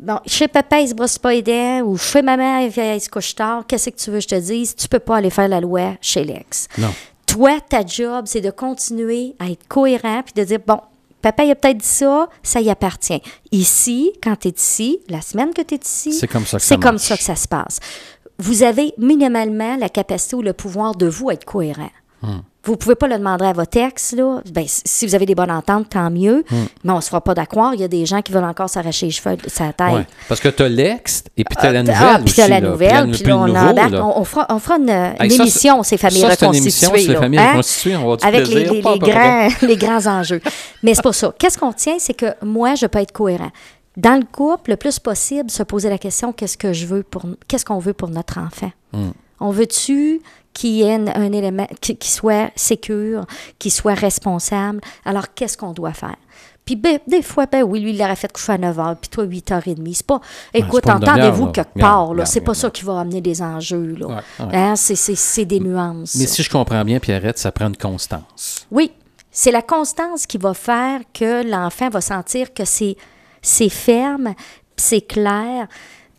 Bon, 0.00 0.18
chez 0.26 0.48
papa, 0.48 0.80
il 0.80 0.88
se 0.88 0.94
brosse 0.94 1.18
pas 1.18 1.32
les 1.32 1.42
dents, 1.42 1.80
ou 1.82 1.96
chez 1.98 2.22
maman, 2.22 2.58
il 2.58 2.72
il 2.76 3.00
se 3.00 3.08
couche 3.10 3.34
tard, 3.34 3.64
qu'est-ce 3.66 3.90
que 3.90 3.96
tu 3.96 4.10
veux 4.10 4.18
que 4.18 4.22
je 4.22 4.28
te 4.28 4.34
dise? 4.40 4.74
Tu 4.76 4.88
peux 4.88 5.00
pas 5.00 5.16
aller 5.16 5.30
faire 5.30 5.48
la 5.48 5.60
loi 5.60 5.96
chez 6.00 6.24
l'ex. 6.24 6.68
Non. 6.78 6.88
Toi, 7.26 7.58
ta 7.68 7.84
job, 7.84 8.24
c'est 8.26 8.40
de 8.40 8.50
continuer 8.50 9.34
à 9.38 9.50
être 9.50 9.66
cohérent, 9.68 10.22
puis 10.24 10.32
de 10.34 10.44
dire, 10.46 10.60
bon, 10.66 10.80
papa, 11.22 11.44
il 11.44 11.50
a 11.50 11.54
peut-être 11.54 11.78
dit 11.78 11.86
ça, 11.86 12.28
ça 12.42 12.60
y 12.60 12.70
appartient. 12.70 13.20
Ici, 13.52 14.12
quand 14.22 14.36
tu 14.36 14.48
es 14.48 14.54
ici, 14.56 15.00
la 15.08 15.20
semaine 15.20 15.52
que 15.54 15.62
tu 15.62 15.74
es 15.74 15.80
ici, 15.84 16.12
C'est 16.12 16.28
comme 16.28 16.46
ça 16.46 16.58
que 16.58 16.62
ça 16.62 16.68
c'est 16.68 16.80
comme 16.80 16.92
marche. 16.96 17.02
ça 17.06 17.16
que 17.16 17.22
ça 17.22 17.36
se 17.36 17.48
passe. 17.48 17.80
Vous 18.38 18.62
avez 18.62 18.94
minimalement 18.98 19.76
la 19.76 19.88
capacité 19.88 20.36
ou 20.36 20.42
le 20.42 20.52
pouvoir 20.52 20.94
de 20.94 21.06
vous 21.06 21.30
être 21.30 21.44
cohérent. 21.44 21.90
Hmm. 22.22 22.38
Vous 22.68 22.74
ne 22.74 22.76
pouvez 22.76 22.96
pas 22.96 23.06
le 23.08 23.16
demander 23.16 23.46
à 23.46 23.54
votre 23.54 23.78
ex, 23.78 24.12
là. 24.12 24.42
Ben, 24.52 24.64
si- 24.66 25.06
vous 25.06 25.14
avez 25.14 25.24
des 25.24 25.34
bonnes 25.34 25.50
ententes, 25.50 25.88
tant 25.88 26.10
mieux. 26.10 26.44
Hmm. 26.50 26.64
Mais 26.84 26.92
on 26.92 26.96
ne 26.96 27.00
se 27.00 27.06
fera 27.08 27.22
pas 27.22 27.32
d'accord. 27.32 27.72
Il 27.72 27.80
y 27.80 27.84
a 27.84 27.88
des 27.88 28.04
gens 28.04 28.20
qui 28.20 28.30
veulent 28.30 28.44
encore 28.44 28.68
s'arracher 28.68 29.06
les 29.06 29.12
cheveux 29.12 29.36
de 29.36 29.48
sa 29.48 29.72
tête. 29.72 29.90
Ouais. 29.94 30.06
Parce 30.28 30.38
que 30.38 30.48
tu 30.50 30.62
as 30.62 30.68
l'ex 30.68 31.24
et 31.38 31.44
puis 31.44 31.56
tu 31.58 31.64
as 31.66 31.72
la 31.72 31.82
nouvelle. 31.82 31.96
Ah, 31.98 32.20
puis 32.22 32.34
t'as 32.34 32.42
aussi, 32.42 32.50
la 32.50 32.60
nouvelle, 32.60 33.06
le- 33.10 33.16
puis 33.16 33.32
on 33.32 33.44
embarque. 33.44 33.94
On, 33.94 34.20
on 34.20 34.24
fera, 34.24 34.44
on 34.50 34.58
fera 34.58 34.76
une, 34.76 34.90
une 34.90 35.14
Hey, 35.18 35.30
ça, 35.30 35.42
émission, 35.44 35.82
ces 35.82 35.96
familles 35.96 36.20
ça, 36.20 36.36
c'est 36.36 36.44
une 36.46 36.54
émission 36.56 36.90
reconstituées. 36.90 37.00
sur 37.04 37.08
les 37.08 37.14
là, 37.14 37.20
familles 37.20 37.38
hein? 37.40 37.50
reconstituées, 37.52 37.96
on 37.96 38.08
va 38.10 38.16
du 38.16 38.24
Avec 38.26 38.48
les, 38.48 38.64
plaisir, 38.66 38.98
grands, 38.98 39.48
les 39.62 39.76
grands 39.76 40.06
enjeux. 40.06 40.42
Mais 40.82 40.92
c'est 40.94 41.02
pour 41.02 41.14
ça. 41.14 41.32
Qu'est-ce 41.38 41.56
qu'on 41.56 41.72
tient, 41.72 41.96
c'est 41.98 42.12
que 42.14 42.26
moi, 42.44 42.74
je 42.74 42.84
peux 42.84 42.98
être 42.98 43.12
cohérent. 43.12 43.50
Dans 43.96 44.14
le 44.18 44.24
couple, 44.30 44.72
le 44.72 44.76
plus 44.76 44.98
possible, 44.98 45.50
se 45.50 45.62
poser 45.62 45.88
la 45.88 45.98
question 45.98 46.32
qu'est-ce 46.32 46.58
que 46.58 46.72
je 46.74 46.84
veux 46.84 47.02
pour, 47.02 47.22
qu'est-ce 47.48 47.64
qu'on 47.64 47.78
veut 47.78 47.94
pour 47.94 48.10
notre 48.10 48.38
enfant? 48.38 48.70
Hmm. 48.92 49.10
On 49.40 49.50
veut-tu 49.50 50.20
qu'il 50.58 50.70
y 50.70 50.82
ait 50.82 50.94
un, 50.94 51.32
élément 51.32 51.68
qui, 51.80 51.96
qui 51.96 52.10
soit 52.10 52.50
sécure, 52.56 53.26
qui 53.60 53.70
soit 53.70 53.94
responsable? 53.94 54.80
Alors, 55.04 55.32
qu'est-ce 55.32 55.56
qu'on 55.56 55.72
doit 55.72 55.92
faire? 55.92 56.16
Puis 56.64 56.74
ben, 56.74 56.98
des 57.06 57.22
fois, 57.22 57.46
ben 57.46 57.62
oui, 57.62 57.80
lui, 57.80 57.92
il 57.92 57.98
l'aurait 57.98 58.16
fait 58.16 58.30
coucher 58.30 58.52
à 58.52 58.58
9 58.58 58.76
h, 58.76 58.96
puis 58.96 59.08
toi, 59.08 59.24
8h30. 59.24 59.94
C'est 59.94 60.04
pas, 60.06 60.20
écoute, 60.52 60.82
pas 60.82 60.96
une 60.96 61.04
entendez-vous 61.04 61.46
quelque 61.52 61.78
part, 61.78 62.12
là. 62.12 62.26
C'est 62.26 62.40
pas 62.40 62.54
ça 62.54 62.70
qui 62.70 62.84
va 62.84 63.00
amener 63.00 63.20
des 63.20 63.40
enjeux, 63.40 63.94
là. 63.98 64.06
Ouais, 64.06 64.14
ouais. 64.14 64.56
Hein, 64.56 64.76
c'est- 64.76 64.96
c'est 64.96 65.14
c'est 65.14 65.44
des 65.44 65.60
nuances. 65.60 66.16
Mais 66.16 66.26
ça. 66.26 66.34
si 66.34 66.42
je 66.42 66.50
comprends 66.50 66.84
bien, 66.84 66.98
Pierrette, 66.98 67.38
ça 67.38 67.52
prend 67.52 67.68
une 67.68 67.76
constance. 67.76 68.66
Oui, 68.70 68.90
c'est 69.30 69.52
la 69.52 69.62
constance 69.62 70.26
qui 70.26 70.38
va 70.38 70.54
faire 70.54 71.00
que 71.14 71.48
l'enfant 71.48 71.88
va 71.88 72.00
sentir 72.00 72.52
que 72.52 72.64
c'est 72.64 72.96
c'est 73.40 73.68
ferme, 73.68 74.34
c'est 74.76 75.02
clair. 75.02 75.68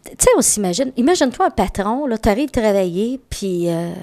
Tu 0.06 0.12
sais, 0.18 0.30
on 0.38 0.42
s'imagine, 0.42 0.94
imagine-toi 0.96 1.48
un 1.48 1.52
patron, 1.52 2.08
là, 2.08 2.18
tu 2.18 2.30
arrives 2.30 2.50
travailler, 2.50 3.20
puis 3.30 3.70
euh, 3.70 3.94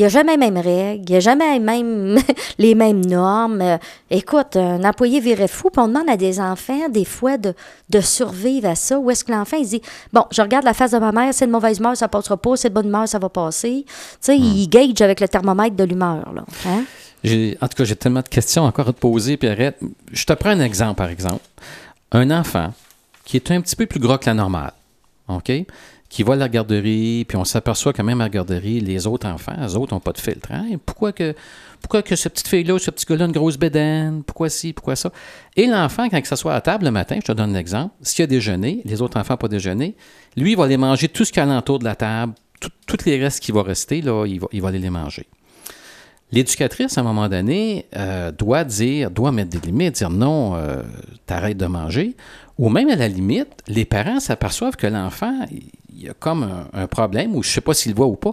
il 0.00 0.04
n'y 0.04 0.06
a 0.06 0.08
jamais 0.08 0.32
les 0.32 0.38
mêmes 0.38 0.56
règles, 0.56 1.04
il 1.08 1.10
n'y 1.10 1.16
a 1.16 1.20
jamais 1.20 1.52
les 1.52 1.58
mêmes, 1.60 2.18
les 2.58 2.74
mêmes 2.74 3.04
normes. 3.04 3.60
Euh, 3.60 3.76
écoute, 4.10 4.56
un 4.56 4.82
employé 4.84 5.20
virait 5.20 5.46
fou, 5.46 5.68
puis 5.70 5.82
on 5.82 5.88
demande 5.88 6.08
à 6.08 6.16
des 6.16 6.40
enfants, 6.40 6.88
des 6.88 7.04
fois, 7.04 7.36
de, 7.36 7.52
de 7.90 8.00
survivre 8.00 8.68
à 8.70 8.74
ça. 8.76 8.98
Où 8.98 9.10
est-ce 9.10 9.24
que 9.24 9.30
l'enfant, 9.32 9.58
il 9.58 9.66
dit, 9.68 9.82
bon, 10.12 10.24
je 10.30 10.40
regarde 10.40 10.64
la 10.64 10.72
face 10.72 10.92
de 10.92 10.98
ma 10.98 11.12
mère, 11.12 11.34
c'est 11.34 11.46
de 11.46 11.52
mauvaise 11.52 11.78
humeur, 11.80 11.94
ça 11.98 12.08
passera 12.08 12.38
pas, 12.38 12.56
c'est 12.56 12.70
de 12.70 12.74
bonne 12.74 12.86
humeur, 12.86 13.06
ça 13.06 13.18
va 13.18 13.28
passer. 13.28 13.84
Tu 13.86 13.92
sais, 14.22 14.38
il 14.38 14.68
gauge 14.70 15.00
avec 15.02 15.20
le 15.20 15.28
thermomètre 15.28 15.76
de 15.76 15.84
l'humeur, 15.84 16.32
là. 16.34 16.44
Hein? 16.66 16.84
J'ai- 17.22 17.58
En 17.60 17.68
tout 17.68 17.76
cas, 17.76 17.84
j'ai 17.84 17.96
tellement 17.96 18.22
de 18.22 18.28
questions 18.28 18.64
encore 18.64 18.88
à 18.88 18.92
te 18.94 18.98
poser, 19.00 19.36
Pierrette. 19.36 19.78
Je 20.12 20.24
te 20.24 20.32
prends 20.32 20.48
un 20.50 20.60
exemple, 20.60 20.94
par 20.94 21.10
exemple. 21.10 21.42
Un 22.12 22.30
enfant 22.30 22.72
qui 23.26 23.36
est 23.36 23.50
un 23.50 23.60
petit 23.60 23.76
peu 23.76 23.84
plus 23.84 24.00
gras 24.00 24.16
que 24.16 24.24
la 24.26 24.34
normale, 24.34 24.72
OK? 25.28 25.52
Qui 26.10 26.24
va 26.24 26.34
à 26.34 26.36
la 26.36 26.48
garderie, 26.48 27.24
puis 27.26 27.38
on 27.38 27.44
s'aperçoit 27.44 27.92
que 27.92 28.02
même 28.02 28.20
à 28.20 28.24
la 28.24 28.30
garderie, 28.30 28.80
les 28.80 29.06
autres 29.06 29.28
enfants, 29.28 29.54
eux 29.64 29.76
autres 29.76 29.94
n'ont 29.94 30.00
pas 30.00 30.12
de 30.12 30.18
filtre. 30.18 30.50
Hein? 30.50 30.66
Pourquoi 30.84 31.12
que, 31.12 31.34
pourquoi 31.80 32.02
que 32.02 32.16
cette 32.16 32.32
petite 32.32 32.48
fille-là, 32.48 32.78
ce 32.78 32.90
petit 32.90 33.06
gars-là, 33.06 33.26
une 33.26 33.32
grosse 33.32 33.56
bédaine? 33.56 34.24
Pourquoi 34.24 34.48
ci, 34.48 34.72
pourquoi 34.72 34.96
ça? 34.96 35.12
Et 35.56 35.66
l'enfant, 35.66 36.08
quand 36.08 36.18
il 36.18 36.26
s'assoit 36.26 36.54
à 36.54 36.60
table 36.60 36.84
le 36.84 36.90
matin, 36.90 37.16
je 37.20 37.26
te 37.26 37.32
donne 37.32 37.54
un 37.54 37.58
exemple, 37.58 37.94
s'il 38.02 38.24
a 38.24 38.26
déjeuné, 38.26 38.82
les 38.84 39.00
autres 39.00 39.20
enfants 39.20 39.34
n'ont 39.34 39.38
pas 39.38 39.48
déjeuné, 39.48 39.94
lui, 40.36 40.52
il 40.52 40.56
va 40.56 40.64
aller 40.64 40.76
manger 40.76 41.08
tout 41.08 41.24
ce 41.24 41.32
qu'il 41.32 41.42
y 41.42 41.46
a 41.46 41.50
alentour 41.50 41.78
de 41.78 41.84
la 41.84 41.94
table, 41.94 42.34
tous 42.86 43.04
les 43.06 43.18
restes 43.22 43.40
qui 43.40 43.52
vont 43.52 43.62
rester, 43.62 44.02
là, 44.02 44.26
il 44.26 44.40
va, 44.40 44.68
aller 44.68 44.78
les 44.78 44.90
manger. 44.90 45.26
L'éducatrice, 46.32 46.96
à 46.96 47.00
un 47.00 47.04
moment 47.04 47.28
donné, 47.28 47.86
euh, 47.96 48.30
doit 48.30 48.64
dire, 48.64 49.10
doit 49.10 49.32
mettre 49.32 49.50
des 49.50 49.66
limites, 49.66 49.96
dire 49.96 50.10
non, 50.10 50.54
euh, 50.54 50.82
t'arrêtes 51.26 51.56
de 51.56 51.66
manger. 51.66 52.16
Ou 52.58 52.68
même 52.68 52.88
à 52.88 52.96
la 52.96 53.08
limite, 53.08 53.48
les 53.66 53.84
parents 53.84 54.20
s'aperçoivent 54.20 54.76
que 54.76 54.86
l'enfant, 54.86 55.34
y 56.06 56.08
a 56.08 56.14
comme 56.14 56.66
un, 56.72 56.86
problème, 56.86 57.34
ou 57.34 57.42
je 57.42 57.48
ne 57.48 57.52
sais 57.52 57.60
pas 57.60 57.74
s'il 57.74 57.92
le 57.92 57.96
voit 57.96 58.06
ou 58.06 58.16
pas. 58.16 58.32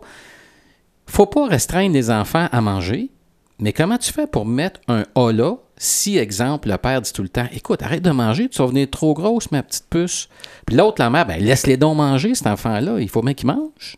faut 1.05 1.25
pas 1.25 1.47
restreindre 1.47 1.93
les 1.93 2.11
enfants 2.11 2.47
à 2.51 2.61
manger, 2.61 3.09
mais 3.59 3.73
comment 3.73 3.97
tu 3.97 4.11
fais 4.11 4.27
pour 4.27 4.45
mettre 4.45 4.79
un 4.87 5.05
A 5.15 5.31
là 5.31 5.55
si, 5.79 6.17
exemple, 6.17 6.69
le 6.69 6.77
père 6.77 7.01
dit 7.01 7.13
tout 7.13 7.21
le 7.21 7.29
temps 7.29 7.45
Écoute, 7.51 7.83
arrête 7.83 8.01
de 8.01 8.09
manger, 8.09 8.49
tu 8.49 8.57
vas 8.57 8.67
venir 8.67 8.89
trop 8.89 9.13
grosse, 9.13 9.51
ma 9.51 9.61
petite 9.61 9.85
puce. 9.89 10.27
Puis 10.65 10.75
l'autre, 10.75 10.95
la 10.99 11.11
mère, 11.11 11.27
ben, 11.27 11.39
laisse 11.39 11.67
les 11.67 11.77
dons 11.77 11.93
manger, 11.93 12.33
cet 12.33 12.47
enfant-là, 12.47 12.99
il 12.99 13.09
faut 13.09 13.21
bien 13.21 13.35
qu'il 13.35 13.47
mange. 13.47 13.97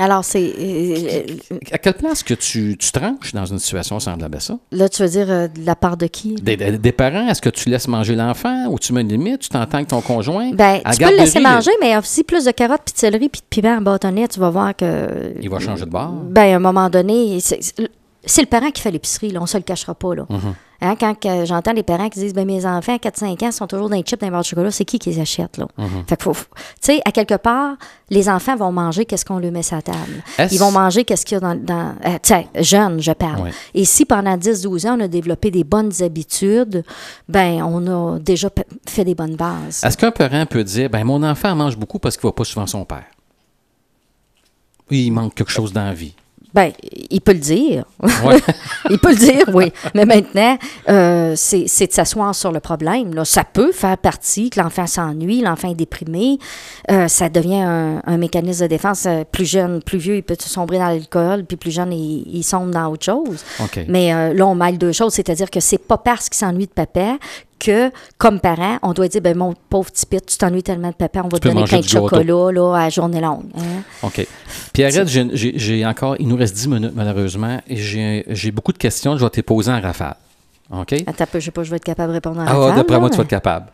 Alors, 0.00 0.24
c'est. 0.24 0.40
euh, 0.58 1.26
euh, 1.52 1.58
À 1.72 1.78
quelle 1.78 1.94
place 1.94 2.22
que 2.22 2.34
tu, 2.34 2.76
tu 2.78 2.92
tranches 2.92 3.32
dans 3.34 3.46
une 3.46 3.58
situation 3.58 3.98
semblable 3.98 4.36
à 4.36 4.40
ça? 4.40 4.58
là, 4.70 4.88
tu 4.88 5.02
veux 5.02 5.08
dire 5.08 5.26
euh, 5.28 5.48
de 5.48 5.66
la 5.66 5.74
part 5.74 5.96
de 5.96 6.06
qui? 6.06 6.34
Des, 6.36 6.92
parents, 6.92 7.26
est-ce 7.28 7.42
que 7.42 7.48
tu 7.48 7.68
laisses 7.68 7.88
manger 7.88 8.14
l'enfant 8.14 8.66
ou 8.68 8.78
tu 8.78 8.92
mets 8.92 9.00
une 9.00 9.08
limite, 9.08 9.40
tu 9.40 9.48
t'entends 9.48 9.78
avec 9.78 9.88
ton 9.88 10.00
conjoint? 10.00 10.50
Ben, 10.52 10.80
À 10.84 10.94
tu 10.94 11.02
peux 11.02 11.10
le 11.10 11.16
laisser 11.16 11.40
manger, 11.40 11.70
mais 11.80 11.96
aussi 11.96 12.22
plus 12.22 12.44
de 12.44 12.50
carottes, 12.52 12.82
puis 12.84 12.94
de 12.94 12.98
céleri, 12.98 13.28
puis 13.28 13.40
de 13.40 13.46
piment 13.50 13.76
en 13.78 13.80
bâtonnet, 13.80 14.28
tu 14.28 14.38
vas 14.38 14.50
voir 14.50 14.76
que. 14.76 15.34
Il 15.40 15.50
va 15.50 15.58
changer 15.58 15.84
de 15.84 15.90
bord. 15.90 16.12
Ben, 16.12 16.52
à 16.52 16.56
un 16.56 16.60
moment 16.60 16.88
donné, 16.88 17.38
c'est 17.40 18.40
le 18.42 18.46
parent 18.46 18.70
qui 18.70 18.80
fait 18.82 18.90
l'épicerie, 18.90 19.30
là, 19.30 19.40
on 19.42 19.46
se 19.46 19.56
le 19.56 19.62
cachera 19.64 19.94
pas. 19.94 20.14
Là. 20.14 20.26
Mm-hmm. 20.30 20.54
Hein, 20.80 20.94
quand 20.94 21.14
j'entends 21.44 21.72
les 21.72 21.82
parents 21.82 22.08
qui 22.08 22.20
disent 22.20 22.32
ben, 22.32 22.46
mes 22.46 22.64
enfants 22.64 22.94
à 22.94 22.98
4-5 22.98 23.44
ans 23.44 23.50
sont 23.50 23.66
toujours 23.66 23.88
dans 23.88 23.96
les 23.96 24.02
chips, 24.02 24.20
dans 24.20 24.28
les 24.28 24.30
barres 24.30 24.42
de 24.42 24.46
chocolat, 24.46 24.70
c'est 24.70 24.84
qui 24.84 25.00
qui 25.00 25.10
les 25.10 25.18
achète? 25.20 25.56
Là? 25.56 25.66
Mm-hmm. 25.76 26.08
Fait 26.08 26.16
que 26.16 26.22
faut- 26.22 26.34
faut- 26.34 26.46
tu 26.54 26.62
sais, 26.80 27.00
à 27.04 27.10
quelque 27.10 27.34
part, 27.34 27.74
les 28.10 28.28
enfants 28.28 28.54
vont 28.54 28.70
manger 28.70 29.04
qu'est-ce 29.04 29.24
qu'on 29.24 29.40
leur 29.40 29.50
met 29.50 29.64
sur 29.64 29.74
la 29.76 29.82
table. 29.82 30.22
Ils 30.52 30.58
vont 30.58 30.70
manger 30.70 31.04
qu'est-ce 31.04 31.26
qu'il 31.26 31.34
y 31.34 31.38
a 31.38 31.40
dans. 31.40 31.56
dans 31.56 31.94
euh, 32.06 32.18
tu 32.22 32.28
sais, 32.34 32.46
jeunes, 32.60 33.00
je 33.00 33.10
parle. 33.12 33.50
Et 33.74 33.84
si 33.84 34.04
pendant 34.04 34.36
10-12 34.36 34.86
ans, 34.88 34.96
on 34.98 35.00
a 35.04 35.08
développé 35.08 35.50
des 35.50 35.64
bonnes 35.64 35.90
habitudes, 36.00 36.84
ben, 37.28 37.60
on 37.64 37.86
a 38.14 38.18
déjà 38.20 38.48
fait 38.88 39.04
des 39.04 39.16
bonnes 39.16 39.34
bases. 39.36 39.82
Est-ce 39.82 39.96
qu'un 39.96 40.12
parent 40.12 40.46
peut 40.46 40.62
dire 40.62 40.88
ben 40.90 41.02
mon 41.02 41.22
enfant 41.24 41.56
mange 41.56 41.76
beaucoup 41.76 41.98
parce 41.98 42.16
qu'il 42.16 42.20
ne 42.26 42.30
voit 42.30 42.36
pas 42.36 42.44
souvent 42.44 42.66
son 42.68 42.84
père? 42.84 43.04
Oui, 44.90 45.06
il 45.06 45.10
manque 45.10 45.34
quelque 45.34 45.50
chose 45.52 45.72
dans 45.72 45.84
la 45.84 45.92
vie. 45.92 46.14
Ben, 46.54 46.72
il 47.10 47.20
peut 47.20 47.32
le 47.34 47.38
dire. 47.38 47.84
Ouais. 48.24 48.38
il 48.90 48.98
peut 48.98 49.10
le 49.10 49.16
dire, 49.16 49.44
oui. 49.52 49.72
Mais 49.94 50.06
maintenant, 50.06 50.56
euh, 50.88 51.34
c'est 51.36 51.86
de 51.86 51.92
s'asseoir 51.92 52.34
sur 52.34 52.52
le 52.52 52.60
problème. 52.60 53.14
Là. 53.14 53.24
Ça 53.24 53.44
peut 53.44 53.70
faire 53.72 53.98
partie 53.98 54.50
que 54.50 54.60
l'enfant 54.60 54.86
s'ennuie, 54.86 55.40
l'enfant 55.42 55.70
est 55.70 55.74
déprimé. 55.74 56.38
Euh, 56.90 57.06
ça 57.08 57.28
devient 57.28 57.60
un, 57.60 58.02
un 58.06 58.16
mécanisme 58.16 58.62
de 58.62 58.66
défense. 58.68 59.04
Euh, 59.06 59.24
Plus 59.30 59.44
jeune, 59.44 59.82
plus 59.82 59.98
vieux, 59.98 60.16
il 60.16 60.22
peut 60.22 60.36
sombrer 60.38 60.78
dans 60.78 60.88
l'alcool, 60.88 61.44
puis 61.44 61.56
plus 61.56 61.70
jeune, 61.70 61.92
il, 61.92 62.24
il 62.34 62.42
sombre 62.42 62.70
dans 62.72 62.88
autre 62.88 63.04
chose. 63.04 63.44
Mais 63.88 64.14
euh, 64.14 64.32
là, 64.32 64.46
on 64.46 64.54
mêle 64.54 64.78
deux 64.78 64.92
choses. 64.92 65.12
C'est-à-dire 65.14 65.50
que 65.50 65.60
c'est 65.60 65.78
pas 65.78 65.98
parce 65.98 66.28
qu'il 66.28 66.38
s'ennuie 66.38 66.66
de 66.66 66.72
papa 66.72 67.18
que, 67.58 67.90
comme 68.18 68.40
parent, 68.40 68.78
on 68.82 68.92
doit 68.92 69.08
dire, 69.08 69.20
ben 69.20 69.36
mon 69.36 69.54
pauvre 69.68 69.90
petit 69.90 70.06
pit, 70.06 70.24
tu 70.24 70.38
t'ennuies 70.38 70.62
tellement 70.62 70.88
de 70.90 70.94
papa, 70.94 71.20
on 71.24 71.28
va 71.28 71.38
te 71.38 71.48
donner 71.48 71.64
plein 71.64 71.80
de 71.80 71.84
chocolat 71.88 72.52
là, 72.52 72.74
à 72.74 72.80
la 72.84 72.90
journée 72.90 73.20
longue. 73.20 73.44
hein. 73.56 73.82
OK. 74.02 74.26
Pierrette, 74.72 75.08
j'ai- 75.08 75.86
encore, 75.86 76.16
il 76.18 76.28
nous 76.28 76.36
reste 76.36 76.54
10 76.54 76.68
minutes 76.68 76.92
malheureusement, 76.94 77.60
et 77.68 77.76
j'ai 77.76 78.50
beaucoup 78.50 78.72
de 78.72 78.78
questions, 78.78 79.16
je 79.16 79.24
vais 79.24 79.30
te 79.30 79.40
poser 79.40 79.70
en 79.72 79.80
rafale. 79.80 80.16
OK? 80.70 80.94
Attends 81.06 81.24
je 81.34 81.40
sais 81.40 81.50
pas, 81.50 81.62
je 81.62 81.70
vais 81.70 81.76
être 81.76 81.84
capable 81.84 82.10
de 82.10 82.14
répondre 82.14 82.40
à 82.40 82.44
Ah, 82.46 82.54
rafale, 82.54 82.76
d'après 82.76 82.94
là, 82.94 83.00
moi, 83.00 83.10
tu 83.10 83.16
vas 83.16 83.22
être 83.22 83.28
capable. 83.28 83.66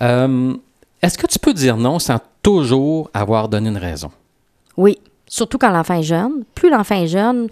Euh, 0.00 0.54
Est-ce 1.02 1.18
que 1.18 1.26
tu 1.26 1.38
peux 1.38 1.52
dire 1.52 1.76
non 1.76 1.98
sans 1.98 2.18
toujours 2.42 3.10
avoir 3.12 3.48
donné 3.48 3.68
une 3.68 3.76
raison? 3.76 4.10
Oui, 4.76 4.98
surtout 5.26 5.58
quand 5.58 5.70
l'enfant 5.70 5.94
est 5.94 6.02
jeune. 6.04 6.44
Plus 6.54 6.70
l'enfant 6.70 6.94
est 6.94 7.06
jeune, 7.08 7.48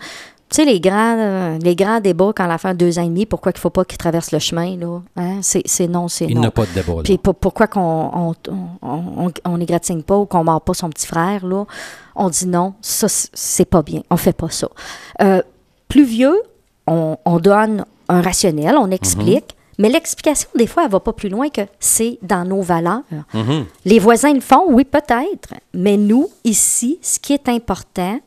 tu 0.51 0.57
sais, 0.57 0.65
les 0.65 0.81
grands, 0.81 1.17
euh, 1.19 1.59
les 1.63 1.77
grands 1.77 2.01
débats 2.01 2.33
quand 2.35 2.51
a 2.51 2.75
deux 2.75 2.99
ans 2.99 3.03
et 3.03 3.09
demi, 3.09 3.25
pourquoi 3.25 3.53
il 3.53 3.57
ne 3.59 3.61
faut 3.61 3.71
pas 3.71 3.85
qu'il 3.85 3.99
traverse 3.99 4.33
le 4.33 4.39
chemin, 4.41 4.77
là, 4.77 5.01
hein? 5.17 5.39
c'est, 5.43 5.63
c'est 5.65 5.87
non, 5.87 6.09
c'est 6.09 6.27
Il 6.27 6.35
non. 6.35 6.41
n'a 6.43 6.51
pas 6.51 6.67
de 6.67 6.73
débat. 6.75 6.95
là. 6.97 7.03
Puis 7.05 7.19
pour- 7.19 7.37
pourquoi 7.37 7.69
qu'on 7.69 7.81
on, 8.13 8.35
on, 8.83 9.25
on, 9.27 9.33
on 9.45 9.61
égratigne 9.61 10.03
pas 10.03 10.17
ou 10.19 10.27
qu'on 10.27 10.41
ne 10.41 10.45
mord 10.45 10.61
pas 10.61 10.75
son 10.75 10.91
petit 10.91 11.07
frère, 11.07 11.47
là, 11.47 11.65
on 12.17 12.29
dit 12.29 12.47
non, 12.49 12.75
ça, 12.81 13.07
c'est 13.09 13.65
pas 13.65 13.83
bien, 13.83 14.03
on 14.11 14.17
fait 14.17 14.33
pas 14.37 14.51
ça. 14.51 14.69
Euh, 15.23 15.41
plus 15.89 16.05
vieux, 16.05 16.41
on, 16.87 17.17
on 17.25 17.39
donne 17.39 17.85
un 18.09 18.21
rationnel, 18.21 18.75
on 18.77 18.91
explique, 18.91 19.55
mais 19.79 19.89
l'explication, 19.89 20.49
des 20.57 20.67
fois, 20.67 20.85
elle 20.85 20.91
va 20.91 21.01
pas 21.01 21.13
plus 21.13 21.29
loin 21.29 21.49
que 21.49 21.63
c'est 21.79 22.19
dans 22.23 22.45
nos 22.45 22.61
valeurs. 22.61 23.03
Mhm. 23.33 23.67
Les 23.85 23.99
voisins 24.01 24.35
le 24.35 24.41
font, 24.41 24.65
oui, 24.69 24.85
peut-être. 24.85 25.55
Mais 25.73 25.97
nous, 25.97 26.29
ici, 26.45 26.99
ce 27.03 27.19
qui 27.21 27.33
est 27.35 27.49
important, 27.49 28.19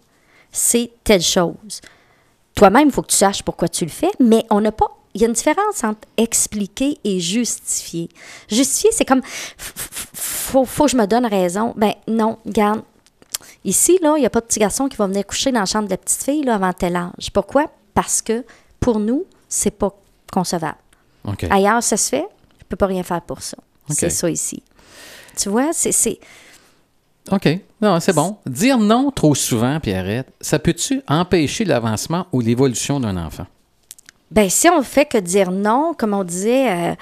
c'est 0.51 0.89
telle 1.03 1.21
chose. 1.21 1.82
Toi-même, 2.56 2.89
il 2.89 2.91
faut 2.93 3.01
que 3.01 3.08
tu 3.08 3.18
saches 3.18 3.43
pourquoi 3.43 3.68
tu 3.68 3.84
le 3.86 3.91
fais, 3.91 4.12
mais 4.20 4.45
on 4.49 4.62
n'a 4.62 4.72
pas. 4.72 4.97
Il 5.16 5.22
y 5.22 5.26
a 5.26 5.28
une 5.28 5.34
différence 5.34 5.84
entre 5.84 6.08
expliquer 6.18 6.97
et 7.04 7.20
justifier. 7.20 8.10
Justifier, 8.49 8.91
c'est 8.91 9.06
comme 9.06 9.22
faut, 10.54 10.66
faut 10.66 10.86
que 10.86 10.91
je 10.91 10.97
me 10.97 11.06
donne 11.06 11.26
raison. 11.26 11.74
Ben 11.78 11.93
non, 12.08 12.38
regarde. 12.45 12.82
Ici, 13.66 13.97
là, 14.01 14.16
il 14.18 14.22
n'y 14.22 14.26
a 14.26 14.30
pas 14.30 14.41
de 14.41 14.45
petit 14.45 14.60
garçon 14.60 14.88
qui 14.88 14.97
va 14.97 15.08
venir 15.08 15.26
coucher 15.26 15.51
dans 15.51 15.62
la 15.62 15.66
chambre 15.66 15.86
de 15.86 15.91
la 15.91 15.97
petite 15.97 16.24
fille 16.24 16.43
là, 16.43 16.56
avant 16.56 16.74
tel 16.74 16.95
âge. 16.95 17.32
Pourquoi? 17.34 17.68
Parce 17.93 18.22
que 18.22 18.43
pour 18.80 18.99
nous, 18.99 19.26
c'est 19.47 19.72
pas 19.72 19.95
concevable. 20.32 20.78
OK. 21.26 21.45
Ailleurs, 21.49 21.82
ça 21.84 21.95
se 21.95 22.10
fait, 22.10 22.28
je 22.60 22.66
peux 22.68 22.76
pas 22.76 22.88
rien 22.88 23.04
faire 23.04 23.22
pour 23.22 23.41
ça. 23.41 23.58
C'est 23.89 24.10
ça 24.10 24.30
ici. 24.30 24.64
Tu 25.38 25.49
vois, 25.49 25.74
c'est. 25.74 26.20
OK. 27.32 27.47
Non, 27.82 27.99
c'est 27.99 28.13
bon. 28.13 28.38
Dire 28.45 28.78
non 28.78 29.11
trop 29.11 29.34
souvent, 29.36 29.80
Pierrette, 29.80 30.28
ça 30.41 30.59
peut-tu 30.59 31.01
empêcher 31.07 31.63
l'avancement 31.65 32.28
ou 32.32 32.41
l'évolution 32.41 32.99
d'un 32.99 33.17
enfant? 33.17 33.45
Ben, 34.32 34.49
si 34.49 34.67
on 34.69 34.82
fait 34.82 35.05
que 35.05 35.17
dire 35.19 35.51
non, 35.51 35.93
comme 35.97 36.13
on 36.13 36.24
disait, 36.24 36.71
euh, 36.71 36.95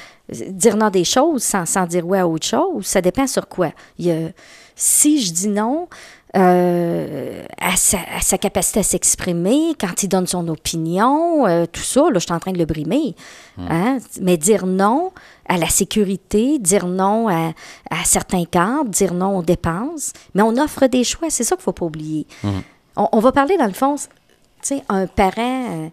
dire 0.50 0.76
non 0.76 0.88
à 0.88 0.92
des 0.92 1.06
choses 1.06 1.44
sans, 1.44 1.66
sans 1.66 1.86
dire 1.88 2.06
oui 2.06 2.18
à 2.18 2.28
autre 2.28 2.46
chose, 2.46 2.86
ça 2.86 3.02
dépend 3.02 3.26
sur 3.26 3.48
quoi. 3.48 3.72
Il 3.98 4.06
y 4.08 4.12
a- 4.12 4.30
si 4.76 5.22
je 5.24 5.32
dis 5.32 5.48
non 5.48 5.88
euh, 6.36 7.44
à, 7.60 7.76
sa, 7.76 7.98
à 8.18 8.22
sa 8.22 8.38
capacité 8.38 8.80
à 8.80 8.84
s'exprimer, 8.84 9.74
quand 9.80 10.02
il 10.04 10.08
donne 10.08 10.28
son 10.28 10.48
opinion, 10.48 11.46
euh, 11.46 11.66
tout 11.72 11.82
ça, 11.82 12.02
là, 12.04 12.16
je 12.16 12.20
suis 12.20 12.32
en 12.34 12.40
train 12.40 12.54
de 12.54 12.58
le 12.58 12.66
brimer. 12.66 13.16
Hein? 13.58 13.98
Mais 14.22 14.38
dire 14.38 14.66
non 14.66 15.12
à 15.54 15.58
la 15.58 15.68
sécurité, 15.68 16.60
dire 16.60 16.88
non 16.88 17.28
à, 17.28 17.52
à 17.90 18.04
certains 18.06 18.46
cadres, 18.46 18.90
dire 18.90 19.14
non 19.14 19.38
aux 19.38 19.42
dépenses, 19.44 20.14
mais 20.34 20.42
on 20.44 20.56
offre 20.58 20.88
des 20.88 21.04
choix, 21.04 21.30
c'est 21.30 21.44
ça 21.44 21.56
qu'il 21.56 21.62
ne 21.62 21.64
faut 21.66 21.74
pas 21.74 21.86
oublier. 21.86 22.26
On, 22.96 23.08
on 23.12 23.20
va 23.20 23.32
parler, 23.34 23.58
dans 23.58 23.66
le 23.66 23.74
fond, 23.74 23.96
tu 23.98 24.06
sais, 24.62 24.84
un 24.88 25.08
parent, 25.08 25.66
euh, 25.70 25.90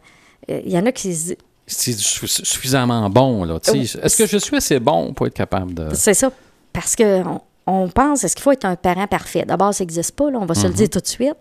euh, 0.51 0.61
il 0.65 0.73
y 0.73 0.79
en 0.79 0.87
a 0.87 0.93
qui 0.93 1.03
se 1.03 1.09
disent, 1.09 1.37
C'est 1.67 1.93
su- 1.99 2.29
suffisamment 2.29 3.11
bon, 3.11 3.43
là. 3.45 3.59
Oh, 3.67 3.71
Est-ce 3.75 4.17
que 4.17 4.27
je 4.27 4.39
suis 4.39 4.57
assez 4.57 4.79
bon 4.79 5.13
pour 5.13 5.27
être 5.27 5.35
capable 5.35 5.75
de. 5.75 5.89
C'est 5.93 6.15
ça. 6.15 6.31
Parce 6.73 6.95
qu'on 6.95 7.41
on 7.67 7.89
pense, 7.89 8.23
est-ce 8.25 8.37
qu'il 8.37 8.43
faut 8.45 8.53
être 8.53 8.65
un 8.65 8.77
parent 8.77 9.07
parfait? 9.09 9.45
D'abord, 9.47 9.75
ça 9.75 9.83
n'existe 9.85 10.13
pas, 10.13 10.31
là, 10.31 10.39
on 10.41 10.47
va 10.47 10.55
se 10.55 10.67
le 10.69 10.73
dire 10.73 10.89
tout 10.89 11.01
de 11.01 11.07
suite. 11.07 11.35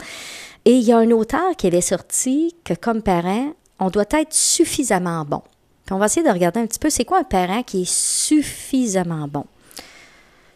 Et 0.66 0.72
il 0.74 0.84
y 0.84 0.92
a 0.92 0.98
un 0.98 1.12
auteur 1.12 1.56
qui 1.58 1.68
avait 1.68 1.82
sorti 1.82 2.56
que 2.64 2.74
comme 2.74 3.02
parent, 3.04 3.52
on 3.80 3.90
doit 3.90 4.06
être 4.12 4.34
suffisamment 4.34 5.24
bon. 5.24 5.42
On 5.92 5.98
va 5.98 6.08
essayer 6.08 6.26
de 6.26 6.32
regarder 6.32 6.60
un 6.60 6.68
petit 6.68 6.80
peu, 6.80 6.90
c'est 6.90 7.06
quoi 7.06 7.20
un 7.20 7.24
parent 7.24 7.64
qui 7.64 7.84
est 7.84 7.90
suffisamment 7.90 9.28
bon? 9.28 9.46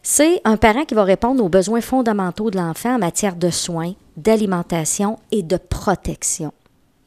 C'est 0.03 0.41
un 0.45 0.57
parent 0.57 0.84
qui 0.84 0.95
va 0.95 1.03
répondre 1.03 1.43
aux 1.43 1.49
besoins 1.49 1.82
fondamentaux 1.82 2.49
de 2.49 2.57
l'enfant 2.57 2.95
en 2.95 2.99
matière 2.99 3.36
de 3.36 3.49
soins, 3.49 3.93
d'alimentation 4.17 5.19
et 5.32 5.43
de 5.43 5.57
protection, 5.57 6.51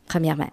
premièrement. 0.07 0.49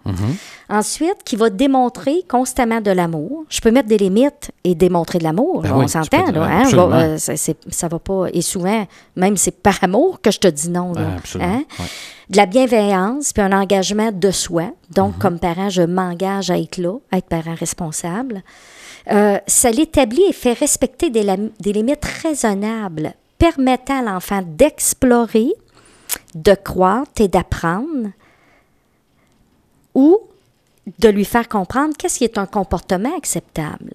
Ensuite, 0.68 1.16
qui 1.24 1.36
va 1.36 1.50
démontrer 1.50 2.22
constamment 2.28 2.80
de 2.80 2.90
l'amour. 2.90 3.44
Je 3.48 3.60
peux 3.60 3.70
mettre 3.70 3.88
des 3.88 3.98
limites 3.98 4.50
et 4.64 4.74
démontrer 4.74 5.18
de 5.18 5.24
l'amour. 5.24 5.62
Ben 5.62 5.72
oui, 5.76 5.84
on 5.84 5.88
s'entend, 5.88 6.30
là. 6.32 6.42
hein? 6.44 6.60
absolument. 6.62 6.88
Va- 6.88 6.96
euh, 7.02 7.18
ça, 7.18 7.34
ça 7.68 7.88
va 7.88 7.98
pas. 7.98 8.26
Et 8.32 8.40
souvent, 8.42 8.86
même 9.16 9.36
c'est 9.36 9.50
par 9.62 9.78
amour 9.82 10.20
que 10.20 10.30
je 10.30 10.38
te 10.38 10.48
dis 10.48 10.70
non. 10.70 10.92
là. 10.94 11.14
Absolument. 11.18 11.62
Hein? 11.80 11.84
De 12.30 12.36
la 12.36 12.46
bienveillance, 12.46 13.32
puis 13.32 13.42
un 13.42 13.52
engagement 13.52 14.10
de 14.12 14.30
soi. 14.30 14.62
Mhm. 14.62 14.72
Donc, 14.94 15.18
comme 15.18 15.38
parent, 15.38 15.68
je 15.68 15.82
m'engage 15.82 16.50
à 16.50 16.58
être 16.58 16.78
là, 16.78 16.94
à 17.10 17.18
être 17.18 17.26
parent 17.28 17.54
responsable. 17.54 18.42
Euh, 19.10 19.38
ça 19.46 19.70
l'établit 19.70 20.22
et 20.28 20.32
fait 20.32 20.52
respecter 20.52 21.10
des, 21.10 21.24
des 21.60 21.72
limites 21.72 22.04
raisonnables, 22.22 23.14
permettant 23.36 23.98
à 23.98 24.02
l'enfant 24.12 24.42
d'explorer, 24.46 25.48
de 26.34 26.54
croître 26.54 27.20
et 27.20 27.28
d'apprendre, 27.28 28.10
ou 29.94 30.18
de 30.98 31.08
lui 31.08 31.24
faire 31.24 31.48
comprendre 31.48 31.94
qu'est-ce 31.96 32.18
qui 32.18 32.24
est 32.24 32.38
un 32.38 32.46
comportement 32.46 33.16
acceptable. 33.16 33.92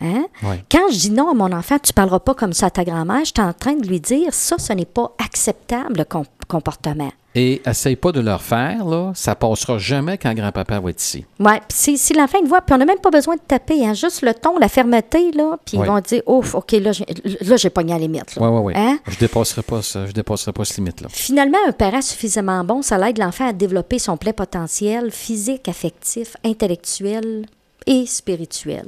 Hein? 0.00 0.26
Quand 0.70 0.90
je 0.90 0.98
dis 0.98 1.10
non 1.10 1.30
à 1.30 1.34
mon 1.34 1.52
enfant, 1.52 1.78
tu 1.78 1.90
ne 1.90 1.94
parleras 1.94 2.18
pas 2.20 2.34
comme 2.34 2.52
ça 2.52 2.66
à 2.66 2.70
ta 2.70 2.84
grand-mère, 2.84 3.20
je 3.24 3.32
suis 3.36 3.40
en 3.40 3.52
train 3.52 3.74
de 3.74 3.86
lui 3.86 4.00
dire 4.00 4.32
ça, 4.34 4.56
ce 4.58 4.72
n'est 4.72 4.84
pas 4.84 5.14
acceptable 5.24 5.98
le 5.98 6.04
com- 6.04 6.24
comportement. 6.48 7.12
Et 7.34 7.62
essaye 7.66 7.96
pas 7.96 8.12
de 8.12 8.20
leur 8.20 8.42
faire, 8.42 8.84
là. 8.84 9.12
Ça 9.14 9.34
passera 9.34 9.78
jamais 9.78 10.18
quand 10.18 10.34
grand-papa 10.34 10.80
va 10.80 10.90
être 10.90 11.02
ici. 11.02 11.24
Ouais, 11.40 11.60
puis 11.66 11.96
si, 11.96 12.12
l'enfant 12.12 12.38
il 12.42 12.46
voit, 12.46 12.60
puis 12.60 12.74
on 12.74 12.78
n'a 12.78 12.84
même 12.84 12.98
pas 12.98 13.10
besoin 13.10 13.36
de 13.36 13.40
taper, 13.40 13.86
hein, 13.86 13.94
juste 13.94 14.20
le 14.20 14.34
ton, 14.34 14.58
la 14.58 14.68
fermeté, 14.68 15.32
là, 15.32 15.56
puis 15.64 15.78
Ouais. 15.78 15.86
ils 15.86 15.90
vont 15.90 16.00
dire, 16.00 16.22
ouf, 16.26 16.54
OK, 16.54 16.72
là, 16.72 16.92
j'ai, 16.92 17.70
pogné 17.70 17.94
à 17.94 17.96
la 17.96 18.02
limite. 18.02 18.34
Oui, 18.38 18.48
oui, 18.48 18.60
oui. 18.64 18.72
Hein? 18.76 18.98
Je 19.08 19.16
dépasserai 19.18 19.62
pas 19.62 19.80
ça. 19.80 20.04
Je 20.06 20.12
dépasserai 20.12 20.52
pas 20.52 20.64
cette 20.66 20.76
limite-là. 20.76 21.08
Finalement, 21.10 21.58
un 21.66 21.72
parent 21.72 22.02
suffisamment 22.02 22.64
bon, 22.64 22.82
ça 22.82 22.98
l'aide 22.98 23.18
l'enfant 23.18 23.48
à 23.48 23.52
développer 23.54 23.98
son 23.98 24.18
plein 24.18 24.32
potentiel 24.32 25.10
physique, 25.10 25.68
affectif, 25.68 26.36
intellectuel 26.44 27.46
et 27.86 28.04
spirituel. 28.06 28.86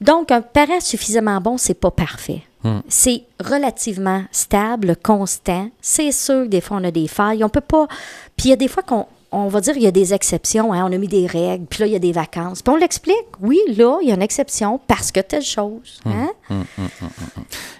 Donc, 0.00 0.32
un 0.32 0.40
parent 0.40 0.80
suffisamment 0.80 1.40
bon, 1.40 1.56
c'est 1.56 1.74
pas 1.74 1.90
parfait. 1.90 2.42
C'est 2.88 3.22
relativement 3.42 4.24
stable, 4.32 4.96
constant. 5.02 5.70
C'est 5.80 6.12
sûr 6.12 6.44
que 6.44 6.48
des 6.48 6.60
fois, 6.60 6.78
on 6.80 6.84
a 6.84 6.90
des 6.90 7.08
failles. 7.08 7.42
On 7.44 7.48
peut 7.48 7.60
pas. 7.60 7.86
Puis 8.36 8.48
il 8.48 8.50
y 8.50 8.52
a 8.52 8.56
des 8.56 8.68
fois 8.68 8.82
qu'on 8.82 9.06
on 9.32 9.46
va 9.46 9.60
dire 9.60 9.74
qu'il 9.74 9.84
y 9.84 9.86
a 9.86 9.92
des 9.92 10.12
exceptions. 10.12 10.72
hein. 10.72 10.84
On 10.84 10.92
a 10.92 10.98
mis 10.98 11.06
des 11.06 11.24
règles, 11.26 11.64
puis 11.66 11.78
là, 11.80 11.86
il 11.86 11.92
y 11.92 11.96
a 11.96 12.00
des 12.00 12.10
vacances. 12.10 12.62
Puis 12.62 12.74
on 12.74 12.76
l'explique. 12.76 13.14
Oui, 13.40 13.60
là, 13.76 13.98
il 14.02 14.08
y 14.08 14.10
a 14.10 14.14
une 14.16 14.22
exception 14.22 14.80
parce 14.88 15.12
que 15.12 15.20
telle 15.20 15.44
chose. 15.44 16.00
Hein? 16.04 16.30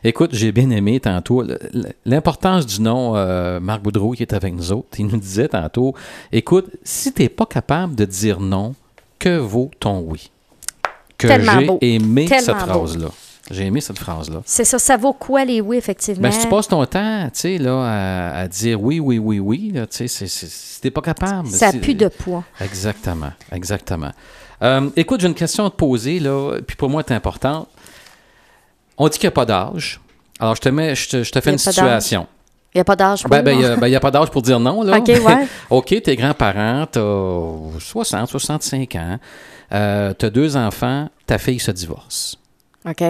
Écoute, 0.04 0.30
j'ai 0.32 0.52
bien 0.52 0.70
aimé 0.70 1.00
tantôt 1.00 1.42
l'importance 2.04 2.66
du 2.66 2.80
nom 2.80 3.16
euh, 3.16 3.58
Marc 3.58 3.82
Boudreau 3.82 4.12
qui 4.12 4.22
est 4.22 4.32
avec 4.32 4.54
nous 4.54 4.70
autres. 4.72 4.88
Il 4.98 5.08
nous 5.08 5.16
disait 5.16 5.48
tantôt, 5.48 5.94
écoute, 6.30 6.66
si 6.84 7.12
tu 7.12 7.22
n'es 7.22 7.28
pas 7.28 7.46
capable 7.46 7.94
de 7.96 8.04
dire 8.04 8.38
non, 8.40 8.74
que 9.18 9.36
vaut 9.36 9.70
ton 9.80 9.98
oui? 10.06 10.30
Que 11.18 11.28
j'ai 11.28 11.78
aimé 11.80 12.26
Tellement 12.26 12.44
cette 12.46 12.56
phrase-là. 12.68 13.08
J'ai 13.50 13.64
aimé 13.66 13.80
cette 13.80 13.98
phrase-là. 13.98 14.42
C'est 14.44 14.64
ça. 14.64 14.78
Ça 14.78 14.96
vaut 14.96 15.12
quoi 15.12 15.44
les 15.44 15.60
oui, 15.60 15.76
effectivement? 15.76 16.22
Ben, 16.22 16.30
si 16.32 16.40
tu 16.42 16.48
passes 16.48 16.68
ton 16.68 16.84
temps, 16.86 17.24
tu 17.32 17.40
sais, 17.40 17.58
là, 17.58 17.82
à, 17.82 18.40
à 18.42 18.48
dire 18.48 18.80
oui, 18.80 19.00
oui, 19.00 19.18
oui, 19.18 19.38
oui, 19.40 19.72
là, 19.74 19.86
tu 19.86 19.96
sais, 19.96 20.08
c'est- 20.08 20.26
c'est- 20.28 20.48
si 20.50 20.80
t'es 20.80 20.90
pas 20.90 21.00
capable. 21.02 21.48
ça 21.48 21.72
plus 21.72 21.94
de 21.94 22.08
poids. 22.08 22.44
Exactement, 22.60 23.32
exactement. 23.52 24.12
Euh, 24.62 24.88
écoute, 24.96 25.20
j'ai 25.20 25.26
une 25.26 25.34
question 25.34 25.66
à 25.66 25.70
te 25.70 25.74
poser, 25.76 26.20
là, 26.20 26.58
puis 26.66 26.76
pour 26.76 26.88
moi, 26.90 27.02
c'est 27.06 27.14
importante. 27.14 27.68
On 28.96 29.08
dit 29.08 29.18
qu'il 29.18 29.26
n'y 29.26 29.32
a 29.32 29.34
pas 29.34 29.46
d'âge. 29.46 30.00
Alors, 30.38 30.54
je 30.54 30.60
te, 30.60 30.68
mets, 30.68 30.94
je 30.94 31.08
te, 31.08 31.22
je 31.22 31.32
te 31.32 31.40
fais 31.40 31.50
une 31.52 31.58
situation. 31.58 32.26
Il 32.72 32.78
n'y 32.78 32.80
a 32.82 32.84
pas 32.84 32.94
d'âge 32.96 33.22
pour 33.22 33.30
Ben, 33.30 33.42
ben, 33.42 33.52
il 33.52 33.88
n'y 33.90 33.96
a, 33.96 34.00
pas 34.00 34.10
d'âge 34.12 34.30
pour 34.30 34.42
dire 34.42 34.60
non, 34.60 34.82
là. 34.82 34.98
OK, 34.98 35.08
ouais. 35.08 35.46
OK, 35.70 36.02
tes 36.02 36.14
grands-parents, 36.14 36.86
tu 36.92 36.98
as 37.00 37.80
60, 37.80 38.28
65 38.28 38.94
ans, 38.94 39.18
euh, 39.72 40.14
tu 40.16 40.26
as 40.26 40.30
deux 40.30 40.56
enfants, 40.56 41.08
ta 41.26 41.38
fille 41.38 41.58
se 41.58 41.72
divorce. 41.72 42.36
OK. 42.88 43.02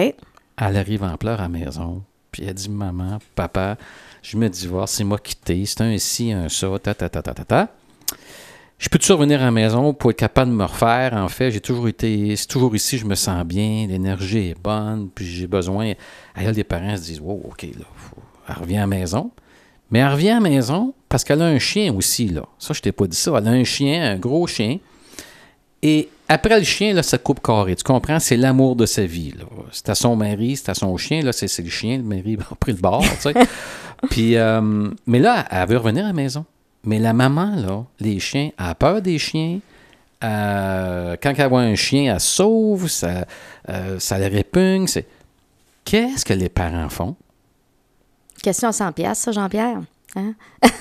Elle 0.63 0.77
arrive 0.77 1.03
en 1.03 1.17
pleurs 1.17 1.39
à 1.39 1.43
la 1.43 1.49
maison, 1.49 2.03
puis 2.31 2.43
elle 2.45 2.53
dit 2.53 2.69
Maman, 2.69 3.17
papa, 3.33 3.77
je 4.21 4.37
me 4.37 4.47
divorce, 4.47 4.91
c'est 4.91 5.03
moi 5.03 5.17
quitté, 5.17 5.65
c'est 5.65 5.81
un 5.81 5.97
ci, 5.97 6.31
un 6.31 6.49
ça, 6.49 6.67
ta, 6.77 6.93
ta, 6.93 7.09
ta, 7.09 7.23
ta, 7.23 7.33
ta, 7.33 7.43
ta. 7.43 7.67
Je 8.77 8.87
peux-tu 8.87 9.11
revenir 9.11 9.41
à 9.41 9.45
la 9.45 9.51
maison 9.51 9.91
pour 9.95 10.11
être 10.11 10.17
capable 10.19 10.51
de 10.51 10.55
me 10.55 10.63
refaire? 10.63 11.13
En 11.13 11.29
fait, 11.29 11.49
j'ai 11.49 11.61
toujours 11.61 11.87
été, 11.87 12.35
c'est 12.35 12.45
toujours 12.45 12.75
ici, 12.75 12.99
je 12.99 13.07
me 13.07 13.15
sens 13.15 13.43
bien, 13.43 13.87
l'énergie 13.87 14.49
est 14.49 14.61
bonne, 14.61 15.09
puis 15.09 15.25
j'ai 15.25 15.47
besoin. 15.47 15.93
Elle, 16.35 16.51
les 16.51 16.63
parents 16.63 16.95
se 16.95 17.01
disent 17.01 17.21
Wow, 17.21 17.41
OK, 17.45 17.63
là, 17.63 17.85
elle 18.47 18.55
revient 18.55 18.77
à 18.77 18.81
la 18.81 18.87
maison. 18.87 19.31
Mais 19.89 19.99
elle 19.99 20.11
revient 20.11 20.29
à 20.29 20.35
la 20.35 20.41
maison 20.41 20.93
parce 21.09 21.23
qu'elle 21.23 21.41
a 21.41 21.45
un 21.45 21.59
chien 21.59 21.93
aussi, 21.93 22.27
là. 22.27 22.43
Ça, 22.59 22.73
je 22.73 22.81
t'ai 22.81 22.91
pas 22.91 23.07
dit 23.07 23.17
ça. 23.17 23.33
Elle 23.37 23.47
a 23.47 23.51
un 23.51 23.63
chien, 23.63 24.13
un 24.13 24.17
gros 24.17 24.45
chien. 24.45 24.77
Et 25.83 26.09
après 26.27 26.59
le 26.59 26.65
chien, 26.65 26.93
là, 26.93 27.03
ça 27.03 27.17
coupe 27.17 27.41
carré. 27.41 27.75
Tu 27.75 27.83
comprends? 27.83 28.19
C'est 28.19 28.37
l'amour 28.37 28.75
de 28.75 28.85
sa 28.85 29.05
vie. 29.05 29.33
C'est 29.71 29.89
à 29.89 29.95
son 29.95 30.15
mari, 30.15 30.55
c'est 30.55 30.69
à 30.69 30.73
son 30.73 30.95
chien. 30.97 31.21
Là, 31.21 31.33
c'est, 31.33 31.47
c'est 31.47 31.63
le 31.63 31.69
chien. 31.69 31.97
Le 31.97 32.03
mari 32.03 32.37
a 32.51 32.55
pris 32.55 32.71
le 32.71 32.77
bord, 32.77 33.03
tu 33.03 33.21
sais. 33.21 33.33
Puis, 34.09 34.35
euh, 34.35 34.89
mais 35.05 35.19
là, 35.19 35.45
elle 35.51 35.67
veut 35.67 35.77
revenir 35.77 36.05
à 36.05 36.07
la 36.07 36.13
maison. 36.13 36.45
Mais 36.83 36.97
la 36.97 37.13
maman, 37.13 37.55
là, 37.55 37.83
les 37.99 38.19
chiens, 38.19 38.49
elle 38.57 38.65
a 38.65 38.75
peur 38.75 39.01
des 39.01 39.19
chiens. 39.19 39.59
Euh, 40.23 41.15
quand 41.21 41.33
elle 41.37 41.49
voit 41.49 41.61
un 41.61 41.75
chien, 41.75 42.13
elle 42.13 42.19
sauve. 42.19 42.87
Ça, 42.87 43.25
euh, 43.69 43.99
ça 43.99 44.17
la 44.17 44.27
répugne. 44.27 44.87
C'est... 44.87 45.07
Qu'est-ce 45.85 46.25
que 46.25 46.33
les 46.33 46.49
parents 46.49 46.89
font? 46.89 47.15
Question 48.41 48.69
à 48.69 48.71
100 48.71 48.91
pièces, 48.93 49.19
ça, 49.19 49.31
Jean-Pierre. 49.31 49.81
Hein? 50.15 50.33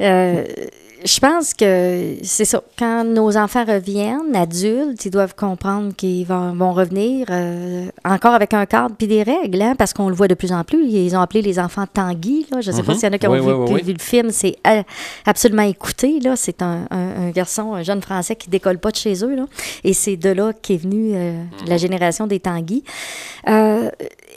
Euh, 0.00 0.44
je 1.04 1.20
pense 1.20 1.54
que 1.54 2.14
c'est 2.22 2.44
ça. 2.44 2.62
Quand 2.78 3.04
nos 3.04 3.36
enfants 3.36 3.64
reviennent, 3.64 4.34
adultes, 4.34 5.04
ils 5.04 5.10
doivent 5.10 5.34
comprendre 5.34 5.94
qu'ils 5.96 6.26
vont, 6.26 6.52
vont 6.54 6.72
revenir 6.72 7.26
euh, 7.30 7.86
encore 8.04 8.34
avec 8.34 8.52
un 8.54 8.66
cadre 8.66 8.94
puis 8.96 9.06
des 9.06 9.22
règles, 9.22 9.62
hein, 9.62 9.74
parce 9.76 9.92
qu'on 9.92 10.08
le 10.08 10.14
voit 10.14 10.28
de 10.28 10.34
plus 10.34 10.52
en 10.52 10.64
plus. 10.64 10.84
Ils 10.88 11.14
ont 11.16 11.20
appelé 11.20 11.42
les 11.42 11.58
enfants 11.58 11.84
Tanguy. 11.92 12.46
Là. 12.50 12.60
Je 12.60 12.70
ne 12.70 12.76
sais 12.76 12.82
pas 12.82 12.92
Mhm. 12.92 12.98
s'il 12.98 13.06
y 13.08 13.10
en 13.10 13.14
a 13.14 13.18
qui 13.18 13.26
ont 13.28 13.32
Oui, 13.32 13.40
vu, 13.40 13.74
oui, 13.74 13.82
vu 13.82 13.92
le 13.92 13.98
film. 13.98 14.30
C'est 14.30 14.56
absolument 15.24 15.62
écouté. 15.62 16.20
Là. 16.20 16.34
C'est 16.36 16.62
un, 16.62 16.86
un- 16.90 17.26
un 17.28 17.30
garçon, 17.30 17.74
un 17.74 17.82
jeune 17.82 18.02
Français 18.02 18.34
qui 18.36 18.48
décolle 18.50 18.78
pas 18.78 18.90
de 18.90 18.96
chez 18.96 19.24
eux. 19.24 19.34
Là. 19.36 19.46
Et 19.84 19.92
c'est 19.92 20.16
de 20.16 20.30
là 20.30 20.52
qu'est 20.52 20.76
venue 20.76 21.12
euh, 21.14 21.42
la 21.66 21.76
génération 21.76 22.26
des 22.26 22.40
Tanguy. 22.40 22.82
Euh, 23.48 23.90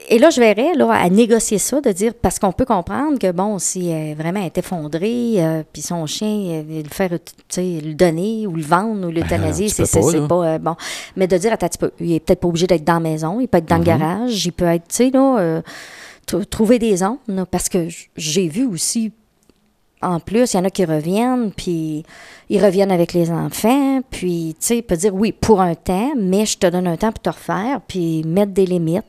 et 0.10 0.20
là, 0.20 0.30
je 0.30 0.39
verrais 0.39 0.74
là, 0.76 0.91
à 0.91 1.10
négocier 1.10 1.58
ça, 1.58 1.80
de 1.82 1.91
dire, 1.91 2.14
parce 2.14 2.39
qu'on 2.39 2.52
peut 2.52 2.66
comprendre 2.66 3.18
que, 3.20 3.32
bon, 3.32 3.60
si 3.60 3.89
elle 3.89 4.16
vraiment 4.18 4.43
est 4.43 4.58
effondrée, 4.58 5.36
euh, 5.38 5.64
puis 5.72 5.82
son 5.82 6.06
chien, 6.06 6.28
euh, 6.28 6.82
le 6.84 6.89
faire, 6.89 7.10
tu 7.10 7.18
sais, 7.49 7.80
le 7.84 7.93
donner 7.93 8.47
ou 8.47 8.56
le 8.56 8.64
vendre 8.64 9.08
ou 9.08 9.12
l'euthanasier, 9.12 9.68
Ben, 9.68 9.70
tu 9.70 9.76
c'est 9.86 9.99
peux 10.02 10.12
c'est- 10.12 10.20
pas, 10.22 10.28
pas, 10.28 10.45
euh, 10.45 10.58
bon. 10.60 10.76
Mais 11.16 11.28
de 11.28 11.38
dire, 11.38 11.54
attends, 11.54 11.66
un 11.66 11.70
petit 11.70 11.78
peu, 11.78 11.91
il 11.99 12.14
est 12.14 12.20
peut-être 12.20 12.39
pas 12.41 12.47
obligé 12.47 12.68
d'être 12.68 12.84
dans 12.84 12.93
la 12.95 12.99
maison, 12.99 13.39
il 13.39 13.47
peut 13.47 13.60
être 13.60 13.70
dans 13.70 13.78
le 13.78 13.84
garage, 13.84 14.45
il 14.45 14.52
peut 14.52 14.66
être, 14.66 14.88
tu 14.88 14.95
sais, 14.95 15.10
là, 15.12 15.38
euh, 15.39 15.62
tr- 16.28 16.45
trouver 16.45 16.80
des 16.80 16.97
zones, 16.97 17.18
là, 17.28 17.45
parce 17.45 17.70
que 17.70 17.88
j'ai 18.18 18.47
vu 18.47 18.66
aussi 18.66 19.12
en 20.04 20.20
plus, 20.20 20.54
il 20.54 20.58
y 20.58 20.60
en 20.60 20.66
a 20.66 20.72
qui 20.72 20.84
reviennent, 20.84 21.52
puis 21.56 22.04
ils 22.49 22.60
reviennent 22.66 22.91
avec 22.91 23.14
les 23.14 23.30
enfants, 23.30 24.02
puis, 24.10 24.56
tu 24.60 24.66
sais, 24.66 24.78
il 24.78 24.82
peut 24.82 24.97
dire 24.97 25.14
oui 25.14 25.32
pour 25.32 25.62
un 25.62 25.76
temps, 25.76 26.14
mais 26.18 26.47
je 26.47 26.58
te 26.58 26.66
donne 26.66 26.88
un 26.88 26.97
temps 26.97 27.12
pour 27.12 27.22
te 27.22 27.30
refaire, 27.30 27.82
puis 27.88 28.24
mettre 28.26 28.52
des 28.52 28.66
limites. 28.66 29.04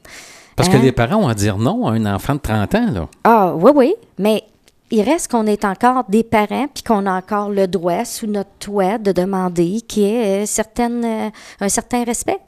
Parce 0.57 0.69
que 0.69 0.77
Hein? 0.77 0.81
les 0.83 0.93
parents 0.93 1.17
ont 1.25 1.29
à 1.29 1.35
dire 1.35 1.59
non 1.59 1.87
à 1.87 1.93
un 1.93 2.07
enfant 2.15 2.35
de 2.35 2.41
30 2.41 2.75
ans, 2.75 2.91
là. 2.93 3.09
Ah, 3.25 3.55
oui, 3.57 3.71
oui, 3.75 3.95
mais 4.19 4.45
il 4.91 5.01
reste 5.03 5.31
qu'on 5.31 5.47
est 5.47 5.65
encore 5.65 6.05
des 6.09 6.23
parents, 6.23 6.67
puis 6.73 6.83
qu'on 6.83 7.07
a 7.07 7.13
encore 7.17 7.49
le 7.49 7.67
droit, 7.67 8.05
sous 8.05 8.27
notre 8.27 8.51
toit, 8.59 8.99
de 8.99 9.13
demander 9.13 9.81
qu'il 9.89 10.03
y 10.03 10.07
ait 10.07 10.43
euh, 10.43 10.47
certaine, 10.47 11.05
euh, 11.05 11.31
un 11.61 11.69
certain 11.69 12.05
respect. 12.05 12.39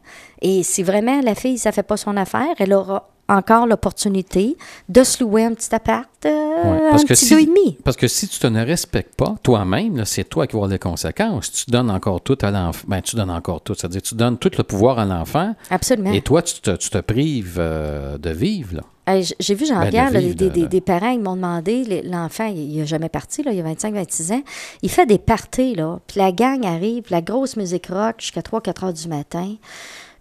Et 0.43 0.63
si 0.63 0.83
vraiment 0.83 1.21
la 1.23 1.35
fille, 1.35 1.57
ça 1.59 1.73
fait 1.73 1.83
pas 1.83 1.97
son 1.97 2.17
affaire, 2.19 2.55
elle 2.59 2.75
aura 2.75 3.09
encore 3.29 3.67
l'opportunité 3.67 4.57
de 4.89 5.03
se 5.05 5.23
louer 5.25 5.45
un 5.45 5.55
petit 5.55 5.75
appart, 5.75 6.09
euh, 6.27 6.31
Ouais, 6.31 6.87
un 6.87 6.91
parce 6.91 7.03
que 7.05 7.09
petit 7.09 7.25
si- 7.27 7.35
deux 7.35 7.41
et 7.41 7.47
demi. 7.47 7.77
Parce 7.85 7.97
que 7.97 8.07
si 8.07 8.29
tu 8.29 8.39
te 8.39 8.47
ne 8.47 8.65
respectes 8.65 9.15
pas 9.17 9.35
toi-même, 9.43 10.05
c'est 10.05 10.25
toi 10.25 10.47
qui 10.47 10.53
vas 10.53 10.59
avoir 10.59 10.71
les 10.71 10.79
conséquences. 10.79 11.51
Tu 11.53 11.71
donnes 11.71 11.91
encore 11.91 12.21
tout 12.21 12.39
à 12.43 12.51
l'enfant. 12.51 12.85
Ben, 12.89 13.01
tu 13.03 13.17
donnes 13.17 13.31
encore 13.31 13.61
tout. 13.63 13.75
C'est-à-dire, 13.75 14.03
tu 14.03 14.15
donnes 14.15 14.39
tout 14.39 14.51
le 14.57 14.63
pouvoir 14.65 14.99
à 14.99 15.05
l'enfant 15.05 15.55
Absolument. 15.71 16.13
et 16.13 16.21
toi, 16.23 16.43
tu 16.43 16.61
te, 16.61 16.77
tu 16.77 16.91
te 16.91 16.99
prives 16.99 17.57
euh, 17.59 18.19
de 18.19 18.31
vivre. 18.31 18.77
Là. 18.77 18.83
Hey, 19.07 19.23
j- 19.25 19.35
J'ai 19.39 19.55
vu 19.55 19.67
Jean-Pierre, 19.67 20.11
Ben, 20.13 20.23
de 20.23 20.33
des, 20.33 20.35
de- 20.35 20.49
des- 20.49 20.61
de- 20.63 20.67
des 20.67 20.81
parents, 20.81 21.11
ils 21.11 21.21
m'ont 21.21 21.37
demandé, 21.37 22.03
l'enfant, 22.05 22.47
il 22.47 22.79
n'a 22.79 22.85
jamais 22.87 23.11
parti, 23.11 23.43
là, 23.43 23.53
il 23.53 23.61
a 23.61 23.63
25-26 23.65 24.33
ans, 24.33 24.43
il 24.81 24.89
fait 24.91 25.05
des 25.05 25.19
parties, 25.19 25.75
là, 25.75 25.99
puis 26.07 26.21
la 26.21 26.33
gang 26.33 26.65
arrive, 26.65 27.05
la 27.11 27.21
grosse 27.21 27.57
musique 27.57 27.89
rock 27.89 28.15
jusqu'à 28.19 28.41
3-4 28.41 28.85
heures 28.85 28.93
du 28.95 29.09
matin, 29.09 29.57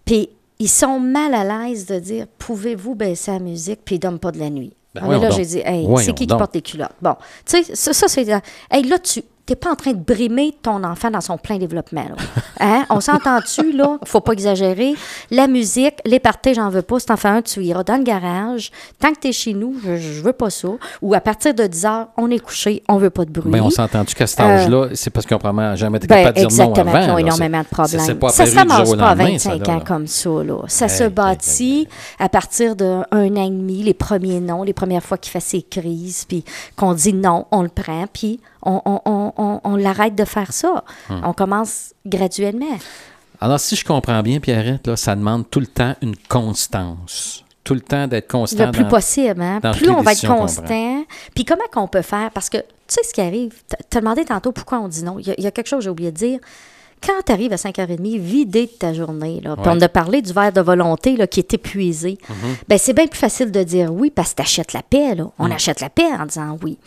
puis 0.04 0.28
ils 0.64 0.68
sont 0.68 0.98
mal 0.98 1.34
à 1.34 1.44
l'aise 1.66 1.84
de 1.84 1.98
dire, 1.98 2.26
pouvez-vous 2.38 2.94
baisser 2.94 3.32
la 3.32 3.38
musique, 3.38 3.80
puis 3.84 3.96
ils 3.96 3.98
donnent 3.98 4.18
pas 4.18 4.32
de 4.32 4.38
la 4.38 4.48
nuit? 4.48 4.72
Ben, 4.94 5.02
Ah, 5.04 5.08
mais 5.10 5.18
là, 5.18 5.28
j'ai 5.28 5.44
dit, 5.44 5.58
hey, 5.58 5.86
c'est 5.98 6.14
qui 6.14 6.26
qui 6.26 6.34
porte 6.38 6.54
les 6.54 6.62
culottes? 6.62 6.94
Bon, 7.02 7.16
tu 7.44 7.62
sais, 7.62 7.74
ça, 7.74 7.92
ça, 7.92 8.08
c'est... 8.08 8.26
Hey, 8.70 8.82
là, 8.84 8.98
tu 8.98 9.22
n'es 9.48 9.56
pas 9.56 9.70
en 9.72 9.74
train 9.74 9.92
de 9.92 9.98
brimer 10.02 10.54
ton 10.62 10.82
enfant 10.84 11.10
dans 11.10 11.20
son 11.20 11.36
plein 11.36 11.58
développement, 11.58 12.04
là. 12.04 12.16
Hein? 12.60 12.86
On 12.88 13.00
s'entend-tu, 13.00 13.72
là, 13.72 13.98
faut 14.04 14.20
pas 14.20 14.32
exagérer. 14.32 14.94
La 15.30 15.46
musique, 15.48 15.94
les 16.06 16.18
parties, 16.20 16.54
j'en 16.54 16.70
veux 16.70 16.82
pas. 16.82 16.98
Si 17.00 17.06
t'en 17.06 17.16
fais 17.16 17.28
un, 17.28 17.42
tu 17.42 17.62
iras 17.62 17.82
dans 17.84 17.96
le 17.96 18.04
garage. 18.04 18.70
Tant 19.00 19.12
que 19.12 19.18
tu 19.20 19.28
es 19.28 19.32
chez 19.32 19.52
nous, 19.54 19.74
je, 19.84 19.96
je 19.96 20.22
veux 20.22 20.32
pas 20.32 20.50
ça. 20.50 20.68
Ou 21.02 21.14
à 21.14 21.20
partir 21.20 21.52
de 21.52 21.66
10 21.66 21.84
heures, 21.84 22.06
on 22.16 22.30
est 22.30 22.38
couché, 22.38 22.82
on 22.88 22.96
veut 22.96 23.10
pas 23.10 23.24
de 23.24 23.30
bruit. 23.30 23.50
Ben, 23.50 23.60
on 23.60 23.70
s'entend-tu 23.70 24.14
qu'à 24.14 24.26
cet 24.26 24.40
âge-là, 24.40 24.88
c'est 24.94 25.10
parce 25.10 25.26
qu'ils 25.26 25.34
ont 25.34 25.38
probablement 25.40 25.74
jamais 25.76 25.98
été 25.98 26.06
Ben, 26.06 26.24
capables 26.24 26.36
de 26.38 26.46
dire 26.46 26.64
non 26.64 26.70
exactement, 26.72 26.94
avant. 26.96 27.06
ils 27.06 27.10
ont 27.12 27.18
énormément 27.18 27.60
de 27.60 27.66
problèmes. 27.66 28.00
ça 28.30 28.44
ne 28.44 28.50
se 28.50 28.56
ramasse 28.56 28.92
au 28.92 28.96
pas 28.96 29.04
à 29.08 29.14
lendemain, 29.14 29.30
25 29.32 29.40
ça, 29.40 29.56
là, 29.56 29.70
ans 29.72 29.74
là. 29.78 29.84
comme 29.86 30.06
ça. 30.06 30.30
Là. 30.30 30.56
Ça 30.68 30.84
Hey, 30.86 30.90
se 30.90 31.02
hey, 31.04 31.10
bâtit 31.10 31.88
à 32.18 32.28
partir 32.28 32.76
d'un 32.76 33.02
an 33.12 33.20
et 33.22 33.50
demi, 33.50 33.82
les 33.82 33.94
premiers 33.94 34.40
noms, 34.40 34.62
les 34.62 34.72
premières 34.72 35.02
fois 35.02 35.18
qu'il 35.18 35.32
fait 35.32 35.40
ses 35.40 35.62
crises, 35.62 36.24
puis 36.28 36.44
qu'on 36.76 36.94
dit 36.94 37.12
non, 37.12 37.46
on 37.50 37.62
le 37.62 37.68
prend, 37.68 38.04
puis 38.12 38.40
on, 38.64 38.82
on, 38.84 39.00
on, 39.04 39.32
on, 39.36 39.60
on 39.64 39.76
l'arrête 39.76 40.14
de 40.14 40.24
faire 40.24 40.52
ça. 40.52 40.84
Hum. 41.10 41.20
On 41.24 41.32
commence 41.32 41.92
graduellement. 42.06 42.78
Alors, 43.40 43.60
si 43.60 43.76
je 43.76 43.84
comprends 43.84 44.22
bien, 44.22 44.40
Pierrette, 44.40 44.86
là, 44.86 44.96
ça 44.96 45.14
demande 45.14 45.48
tout 45.50 45.60
le 45.60 45.66
temps 45.66 45.94
une 46.02 46.16
constance. 46.28 47.44
Tout 47.62 47.74
le 47.74 47.80
temps 47.80 48.06
d'être 48.06 48.30
constant. 48.30 48.66
Le 48.66 48.72
plus 48.72 48.82
dans- 48.84 48.88
possible. 48.90 49.40
Hein? 49.40 49.58
dans 49.62 49.72
Plus 49.72 49.88
on 49.90 50.02
va 50.02 50.12
être 50.12 50.26
constant. 50.26 51.04
Puis 51.34 51.44
comment 51.44 51.64
qu'on 51.72 51.88
peut 51.88 52.02
faire? 52.02 52.30
Parce 52.30 52.50
que 52.50 52.58
tu 52.58 52.64
sais 52.88 53.02
ce 53.02 53.14
qui 53.14 53.22
arrive, 53.22 53.54
tu 53.90 53.96
as 53.96 54.00
demandé 54.00 54.24
tantôt 54.24 54.52
pourquoi 54.52 54.80
on 54.80 54.88
dit 54.88 55.02
non. 55.02 55.18
Il 55.18 55.26
y 55.26 55.30
a, 55.30 55.34
il 55.38 55.44
y 55.44 55.46
a 55.46 55.50
quelque 55.50 55.68
chose 55.68 55.78
que 55.78 55.84
j'ai 55.84 55.90
oublié 55.90 56.12
de 56.12 56.16
dire. 56.16 56.40
Quand 57.04 57.22
tu 57.26 57.32
arrives 57.32 57.52
à 57.52 57.56
5h30, 57.56 58.18
vidé 58.18 58.66
de 58.66 58.70
ta 58.72 58.92
journée, 58.94 59.40
là, 59.42 59.56
puis 59.56 59.66
on 59.68 59.80
a 59.80 59.88
parlé 59.88 60.22
du 60.22 60.32
verre 60.32 60.52
de 60.52 60.60
volonté 60.60 61.16
là, 61.16 61.26
qui 61.26 61.40
est 61.40 61.52
épuisé, 61.54 62.18
Mm-hmm. 62.28 62.54
ben, 62.68 62.78
c'est 62.78 62.92
bien 62.92 63.06
plus 63.06 63.18
facile 63.18 63.50
de 63.52 63.62
dire 63.62 63.92
oui 63.92 64.10
parce 64.10 64.30
que 64.30 64.36
tu 64.36 64.42
achètes 64.42 64.72
la 64.72 64.82
paix. 64.82 65.14
Là. 65.14 65.24
Mm. 65.24 65.30
On 65.38 65.50
achète 65.50 65.80
la 65.80 65.90
paix 65.90 66.06
en 66.18 66.26
disant 66.26 66.58
oui. 66.62 66.78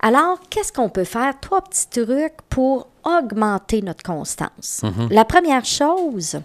Alors, 0.00 0.38
qu'est-ce 0.50 0.72
qu'on 0.72 0.88
peut 0.88 1.04
faire? 1.04 1.34
Trois 1.40 1.62
petits 1.62 1.86
trucs 1.88 2.34
pour 2.50 2.88
augmenter 3.04 3.82
notre 3.82 4.02
constance? 4.02 4.82
Mm-hmm. 4.82 5.12
La 5.12 5.24
première 5.24 5.64
chose, 5.64 6.38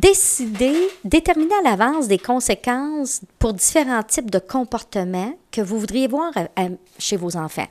décider, 0.00 0.74
déterminer 1.04 1.54
à 1.64 1.70
l'avance 1.70 2.08
des 2.08 2.18
conséquences 2.18 3.20
pour 3.38 3.52
différents 3.54 4.02
types 4.02 4.30
de 4.30 4.38
comportements 4.38 5.32
que 5.50 5.60
vous 5.60 5.78
voudriez 5.78 6.06
voir 6.06 6.30
à- 6.36 6.62
à- 6.62 6.68
chez 6.98 7.16
vos 7.16 7.36
enfants. 7.36 7.66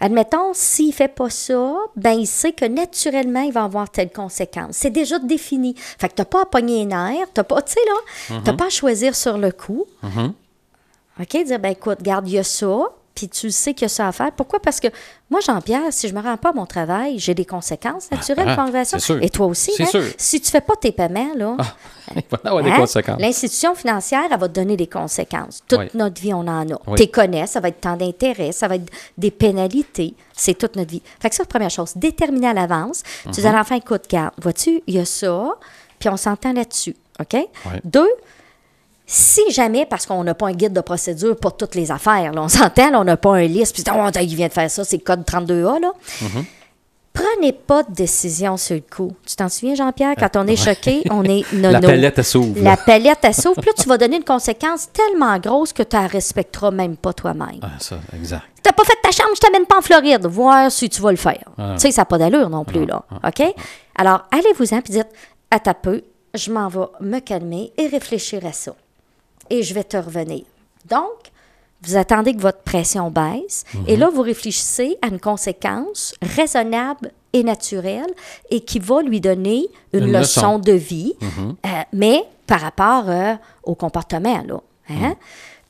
Admettons, 0.00 0.52
s'il 0.52 0.88
ne 0.88 0.92
fait 0.92 1.08
pas 1.08 1.30
ça, 1.30 1.74
ben 1.96 2.12
il 2.12 2.26
sait 2.26 2.52
que 2.52 2.64
naturellement, 2.64 3.40
il 3.40 3.52
va 3.52 3.64
avoir 3.64 3.88
telle 3.90 4.10
conséquence. 4.10 4.76
C'est 4.76 4.90
déjà 4.90 5.18
défini. 5.18 5.74
Fait 5.76 6.08
que 6.08 6.14
tu 6.14 6.20
n'as 6.20 6.26
pas 6.26 6.42
à 6.42 6.44
pogner 6.46 6.80
les 6.80 6.86
nerfs, 6.86 7.28
tu 7.34 7.42
pas, 7.42 7.62
tu 7.62 7.72
sais 7.72 7.80
là, 7.86 8.40
t'as 8.44 8.52
pas 8.52 8.66
à 8.66 8.70
choisir 8.70 9.14
sur 9.14 9.38
le 9.38 9.52
coup. 9.52 9.84
OK, 11.18 11.44
dire, 11.44 11.58
ben 11.58 11.70
écoute, 11.70 12.02
garde, 12.02 12.28
il 12.28 12.34
y 12.34 12.38
a 12.38 12.44
ça, 12.44 12.90
puis 13.16 13.28
tu 13.30 13.50
sais 13.50 13.72
qu'il 13.74 13.82
y 13.82 13.86
a 13.86 13.88
ça 13.88 14.06
à 14.06 14.12
faire. 14.12 14.30
Pourquoi? 14.30 14.60
Parce 14.60 14.78
que 14.78 14.88
moi, 15.30 15.40
Jean-Pierre, 15.40 15.90
si 15.90 16.06
je 16.06 16.14
me 16.14 16.20
rends 16.20 16.36
pas 16.36 16.50
à 16.50 16.52
mon 16.52 16.66
travail, 16.66 17.18
j'ai 17.18 17.34
des 17.34 17.46
conséquences 17.46 18.10
naturelles 18.10 18.54
ah, 18.56 18.84
c'est 18.84 19.00
sûr. 19.00 19.20
Et 19.22 19.30
toi 19.30 19.46
aussi, 19.46 19.72
hein? 19.80 19.86
sûr. 19.86 20.02
Si 20.18 20.40
tu 20.40 20.50
fais 20.50 20.60
pas 20.60 20.76
tes 20.76 20.92
paiements, 20.92 21.32
là, 21.34 21.56
des 22.14 22.22
hein, 22.70 23.16
l'institution 23.18 23.74
financière, 23.74 24.24
elle 24.30 24.38
va 24.38 24.46
te 24.48 24.52
donner 24.52 24.76
des 24.76 24.86
conséquences. 24.86 25.62
Toute 25.66 25.78
Oui. 25.80 25.86
notre 25.94 26.20
vie, 26.20 26.34
on 26.34 26.40
en 26.46 26.68
a. 26.70 26.74
Oui. 26.86 26.94
Tu 26.96 27.02
les 27.02 27.10
connais, 27.10 27.46
ça 27.46 27.58
va 27.60 27.68
être 27.68 27.80
temps 27.80 27.96
d'intérêt, 27.96 28.52
ça 28.52 28.68
va 28.68 28.76
être 28.76 28.92
des 29.16 29.30
pénalités. 29.30 30.14
C'est 30.34 30.56
toute 30.56 30.76
notre 30.76 30.90
vie. 30.90 31.02
Fait 31.18 31.30
que 31.30 31.34
ça, 31.34 31.44
première 31.46 31.70
chose, 31.70 31.92
déterminer 31.96 32.48
à 32.48 32.54
l'avance. 32.54 33.02
Tu 33.22 33.28
Mhm. 33.28 33.34
dis 33.34 33.46
à 33.46 33.52
l'enfant, 33.52 33.74
écoute, 33.76 34.02
garde, 34.10 34.34
vois-tu, 34.38 34.82
il 34.86 34.94
y 34.94 34.98
a 35.00 35.04
ça, 35.06 35.48
puis 35.98 36.08
on 36.10 36.16
s'entend 36.18 36.52
là-dessus. 36.52 36.94
OK? 37.18 37.36
Deux, 37.84 38.10
si 39.06 39.40
jamais, 39.50 39.86
parce 39.86 40.04
qu'on 40.04 40.24
n'a 40.24 40.34
pas 40.34 40.48
un 40.48 40.52
guide 40.52 40.72
de 40.72 40.80
procédure 40.80 41.36
pour 41.36 41.56
toutes 41.56 41.76
les 41.76 41.92
affaires, 41.92 42.32
là, 42.32 42.42
on 42.42 42.48
s'entend, 42.48 42.92
on 42.94 43.04
n'a 43.04 43.16
pas 43.16 43.36
un 43.36 43.46
liste, 43.46 43.74
puis 43.74 43.84
oh, 43.88 44.08
il 44.20 44.34
vient 44.34 44.48
de 44.48 44.52
faire 44.52 44.70
ça, 44.70 44.82
c'est 44.84 44.98
code 44.98 45.22
32A, 45.22 45.80
là. 45.80 45.92
Mm-hmm. 46.22 46.44
Prenez 47.12 47.52
pas 47.52 47.82
de 47.82 47.94
décision 47.94 48.58
sur 48.58 48.74
le 48.74 48.82
coup. 48.82 49.14
Tu 49.26 49.36
t'en 49.36 49.48
souviens, 49.48 49.74
Jean-Pierre, 49.74 50.16
quand 50.18 50.36
on 50.36 50.46
est 50.46 50.56
choqué, 50.56 51.02
on 51.10 51.24
est 51.24 51.50
nono. 51.54 51.72
La 51.72 51.80
palette, 51.80 52.22
s'ouvre. 52.22 52.62
La 52.62 52.76
palette, 52.76 53.20
elle 53.22 53.32
s'ouvre. 53.32 53.58
Puis 53.58 53.70
là, 53.70 53.72
tu 53.74 53.88
vas 53.88 53.96
donner 53.96 54.16
une 54.16 54.24
conséquence 54.24 54.88
tellement 54.92 55.38
grosse 55.38 55.72
que 55.72 55.82
tu 55.82 55.96
ne 55.96 56.02
la 56.02 56.08
respecteras 56.08 56.72
même 56.72 56.96
pas 56.96 57.14
toi-même. 57.14 57.60
Ah, 57.62 57.70
ça, 57.78 57.96
exact. 58.14 58.42
Tu 58.56 58.68
n'as 58.68 58.72
pas 58.72 58.84
fait 58.84 58.98
ta 59.02 59.12
chambre, 59.12 59.30
je 59.34 59.40
t'amène 59.40 59.64
pas 59.64 59.78
en 59.78 59.80
Floride. 59.80 60.26
Voir 60.26 60.70
si 60.70 60.90
tu 60.90 61.00
vas 61.00 61.10
le 61.10 61.16
faire. 61.16 61.44
Ah. 61.56 61.74
Tu 61.76 61.82
sais, 61.82 61.90
ça 61.90 62.02
n'a 62.02 62.06
pas 62.06 62.18
d'allure 62.18 62.50
non 62.50 62.64
plus, 62.64 62.84
là. 62.84 63.02
OK? 63.26 63.42
Alors, 63.94 64.24
allez-vous-en 64.30 64.82
puis 64.82 64.92
dites, 64.92 65.08
à 65.50 65.58
ta 65.58 65.72
peu, 65.72 66.02
je 66.34 66.52
m'en 66.52 66.68
vais 66.68 66.86
me 67.00 67.20
calmer 67.20 67.72
et 67.78 67.86
réfléchir 67.86 68.44
à 68.44 68.52
ça. 68.52 68.74
Et 69.50 69.62
je 69.62 69.74
vais 69.74 69.84
te 69.84 69.96
revenir. 69.96 70.44
Donc, 70.88 71.30
vous 71.82 71.96
attendez 71.96 72.34
que 72.34 72.40
votre 72.40 72.62
pression 72.62 73.10
baisse 73.10 73.64
et 73.86 73.96
là, 73.96 74.08
vous 74.08 74.22
réfléchissez 74.22 74.96
à 75.02 75.08
une 75.08 75.20
conséquence 75.20 76.14
raisonnable 76.22 77.12
et 77.32 77.44
naturelle 77.44 78.12
et 78.50 78.60
qui 78.60 78.78
va 78.78 79.02
lui 79.02 79.20
donner 79.20 79.66
une, 79.92 80.04
Une 80.04 80.12
leçon. 80.12 80.40
leçon. 80.40 80.58
de 80.58 80.72
vie, 80.72 81.14
euh, 81.22 81.68
mais 81.92 82.22
par 82.46 82.60
rapport 82.60 83.04
euh, 83.08 83.34
au 83.62 83.74
comportement. 83.74 84.42
Là, 84.46 84.60
hein? 84.88 85.14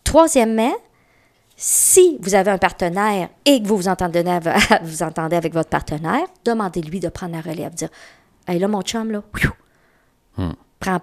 Troisièmement, 0.05 0.75
si 1.57 2.19
vous 2.21 2.35
avez 2.35 2.51
un 2.53 2.59
partenaire 2.59 3.29
et 3.45 3.61
que 3.63 3.67
vous 3.67 3.77
vous 3.77 3.89
entendez, 3.89 4.21
av- 4.27 4.55
vous 4.85 5.03
entendez 5.03 5.37
avec 5.37 5.53
votre 5.55 5.71
partenaire, 5.71 6.27
demandez-lui 6.45 7.01
de 7.01 7.09
prendre 7.09 7.35
la 7.35 7.41
relève. 7.41 7.75
Dire 7.75 7.89
Hey, 8.47 8.59
là, 8.61 8.69
mon 8.69 8.83
chum, 8.83 9.11
là, 9.11 9.23
prends 10.79 10.93
un 10.95 11.01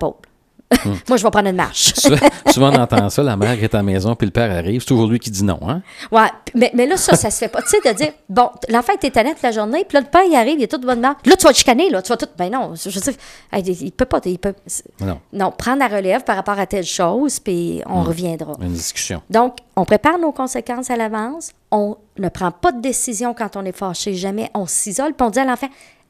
Moi, 1.07 1.17
je 1.17 1.23
vais 1.23 1.29
prendre 1.31 1.49
une 1.49 1.55
marche. 1.55 1.93
Souvent, 2.51 2.71
on 2.71 2.75
entend 2.75 3.09
ça, 3.09 3.23
la 3.23 3.35
mère 3.37 3.61
est 3.63 3.73
à 3.73 3.77
la 3.77 3.83
maison, 3.83 4.15
puis 4.15 4.25
le 4.27 4.31
père 4.31 4.51
arrive. 4.51 4.81
C'est 4.81 4.87
toujours 4.87 5.07
lui 5.07 5.19
qui 5.19 5.31
dit 5.31 5.43
non, 5.43 5.59
hein? 5.67 5.81
Ouais, 6.11 6.27
mais, 6.55 6.71
mais 6.73 6.85
là, 6.85 6.97
ça, 6.97 7.15
ça 7.15 7.29
se 7.31 7.37
fait 7.39 7.47
pas. 7.47 7.61
Tu 7.61 7.69
sais, 7.69 7.91
de 7.91 7.95
dire, 7.95 8.11
bon, 8.29 8.49
l'enfant 8.69 8.93
est 8.93 9.05
étonné 9.05 9.31
toute 9.33 9.43
la 9.43 9.51
journée, 9.51 9.85
puis 9.87 9.95
là, 9.95 10.01
le 10.01 10.07
père, 10.07 10.23
il 10.29 10.35
arrive, 10.35 10.59
il 10.59 10.63
est 10.63 10.67
tout 10.67 10.77
de 10.77 10.85
bonne. 10.85 11.01
Là, 11.01 11.15
tu 11.23 11.43
vas 11.43 11.49
le 11.49 11.55
chicaner, 11.55 11.89
là, 11.89 12.01
tu 12.01 12.09
vas 12.09 12.17
tout. 12.17 12.27
Ben 12.37 12.51
non, 12.51 12.73
je 12.75 12.89
veux 12.89 13.61
dire, 13.61 13.75
il 13.81 13.91
peut 13.91 14.05
pas. 14.05 14.19
Il 14.25 14.39
peut, 14.39 14.53
Non. 15.01 15.19
non, 15.31 15.51
prendre 15.51 15.79
la 15.79 15.87
relève 15.87 16.23
par 16.23 16.35
rapport 16.35 16.59
à 16.59 16.65
telle 16.65 16.85
chose, 16.85 17.39
puis 17.39 17.81
on 17.85 18.03
reviendra. 18.03 18.53
Une 18.61 18.73
discussion. 18.73 19.21
Donc, 19.29 19.57
on 19.75 19.85
prépare 19.85 20.17
nos 20.19 20.31
conséquences 20.31 20.89
à 20.89 20.95
l'avance. 20.95 21.51
On 21.71 21.97
ne 22.19 22.29
prend 22.29 22.51
pas 22.51 22.71
de 22.71 22.81
décision 22.81 23.33
quand 23.33 23.55
on 23.55 23.65
est 23.65 23.75
fâché, 23.75 24.13
jamais. 24.13 24.49
On 24.53 24.67
s'isole, 24.67 25.13
puis 25.13 25.25
on 25.25 25.31
dit 25.31 25.39
à 25.39 25.45
l'enfant 25.45 25.67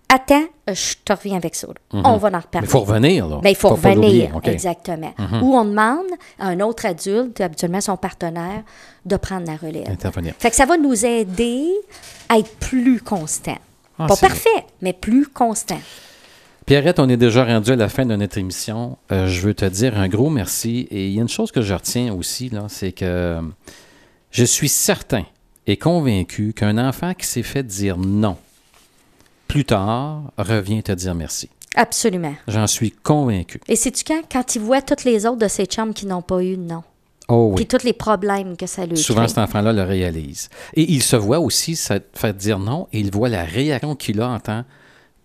Attends, 0.09 0.43
euh, 0.69 0.75
je 0.75 0.95
te 1.03 1.11
reviens 1.11 1.37
avec 1.37 1.55
ça. 1.55 1.67
là. 1.67 2.01
On 2.05 2.17
va 2.17 2.29
en 2.29 2.39
reparler. 2.39 2.41
Mhm. 2.41 2.61
Mais 2.61 2.65
il 2.65 2.67
faut 2.67 2.79
revenir, 2.79 3.27
là. 3.27 3.39
Mais 3.43 3.51
il 3.51 3.55
faut, 3.55 3.69
revenir, 3.69 4.35
OK. 4.35 4.45
Mhm. 4.45 4.53
exactement. 4.53 5.13
Ou 5.41 5.55
on 5.55 5.65
demande 5.65 6.05
à 6.39 6.47
un 6.47 6.59
autre 6.59 6.85
adulte, 6.85 7.41
habituellement 7.41 7.81
son 7.81 7.97
partenaire, 7.97 8.63
de 9.05 9.15
prendre 9.17 9.47
la 9.47 9.55
relève. 9.55 9.89
Intervenir. 9.89 10.33
Fait 10.37 10.49
que 10.49 10.55
ça 10.55 10.65
va 10.65 10.77
nous 10.77 11.05
aider 11.05 11.67
à 12.29 12.37
être 12.37 12.55
plus 12.57 13.01
constant. 13.01 13.57
Ah, 13.97 14.07
pas 14.07 14.15
parfait, 14.15 14.65
mais 14.81 14.93
plus 14.93 15.27
constant. 15.27 15.79
Pierrette, 16.65 16.99
on 16.99 17.09
est 17.09 17.17
déjà 17.17 17.43
rendu 17.43 17.71
à 17.71 17.75
la 17.75 17.89
fin 17.89 18.05
de 18.05 18.15
notre 18.15 18.37
émission. 18.37 18.97
Euh, 19.11 19.27
je 19.27 19.41
veux 19.41 19.53
te 19.53 19.65
dire 19.65 19.97
un 19.97 20.07
gros 20.07 20.29
merci. 20.29 20.87
Et 20.91 21.07
il 21.07 21.13
y 21.13 21.19
a 21.19 21.21
une 21.21 21.29
chose 21.29 21.51
que 21.51 21.61
je 21.61 21.73
retiens 21.73 22.13
aussi, 22.13 22.49
là, 22.49 22.65
c'est 22.69 22.93
que 22.93 23.39
je 24.31 24.43
suis 24.43 24.69
certain 24.69 25.25
et 25.67 25.77
convaincu 25.77 26.53
qu'un 26.53 26.77
enfant 26.77 27.13
qui 27.13 27.27
s'est 27.27 27.43
fait 27.43 27.63
dire 27.63 27.97
non 27.97 28.37
plus 29.53 29.65
tard 29.65 30.31
revient 30.35 30.81
te 30.81 30.91
dire 30.93 31.13
merci. 31.13 31.47
Absolument. 31.75 32.33
J'en 32.47 32.65
suis 32.65 32.89
convaincu. 32.89 33.61
Et 33.67 33.75
sais-tu 33.75 34.03
quand? 34.03 34.21
Quand 34.31 34.55
il 34.55 34.61
voit 34.63 34.81
toutes 34.81 35.03
les 35.03 35.27
autres 35.27 35.37
de 35.37 35.47
ses 35.47 35.65
chums 35.65 35.93
qui 35.93 36.07
n'ont 36.07 36.23
pas 36.23 36.43
eu 36.43 36.57
de 36.57 36.63
non. 36.63 36.81
Oh 37.27 37.53
Puis 37.55 37.65
oui. 37.65 37.67
tous 37.67 37.85
les 37.85 37.93
problèmes 37.93 38.57
que 38.57 38.65
ça 38.65 38.87
lui 38.87 38.97
Souvent, 38.97 39.21
crée. 39.21 39.27
cet 39.29 39.37
enfant-là 39.37 39.71
le 39.73 39.83
réalise. 39.83 40.49
Et 40.73 40.91
il 40.91 41.03
se 41.03 41.15
voit 41.15 41.39
aussi 41.39 41.75
faire 42.15 42.33
dire 42.33 42.57
non 42.57 42.87
et 42.91 42.99
il 42.99 43.11
voit 43.11 43.29
la 43.29 43.43
réaction 43.43 43.95
qu'il 43.95 44.19
a 44.21 44.27
en 44.29 44.39
tant 44.39 44.63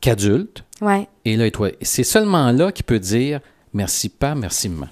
qu'adulte. 0.02 0.62
Ouais. 0.82 1.08
Et 1.24 1.34
là, 1.36 1.48
c'est 1.80 2.04
seulement 2.04 2.52
là 2.52 2.70
qu'il 2.70 2.84
peut 2.84 3.00
dire 3.00 3.40
merci 3.72 4.10
pas, 4.10 4.34
merci 4.34 4.68
maman. 4.68 4.88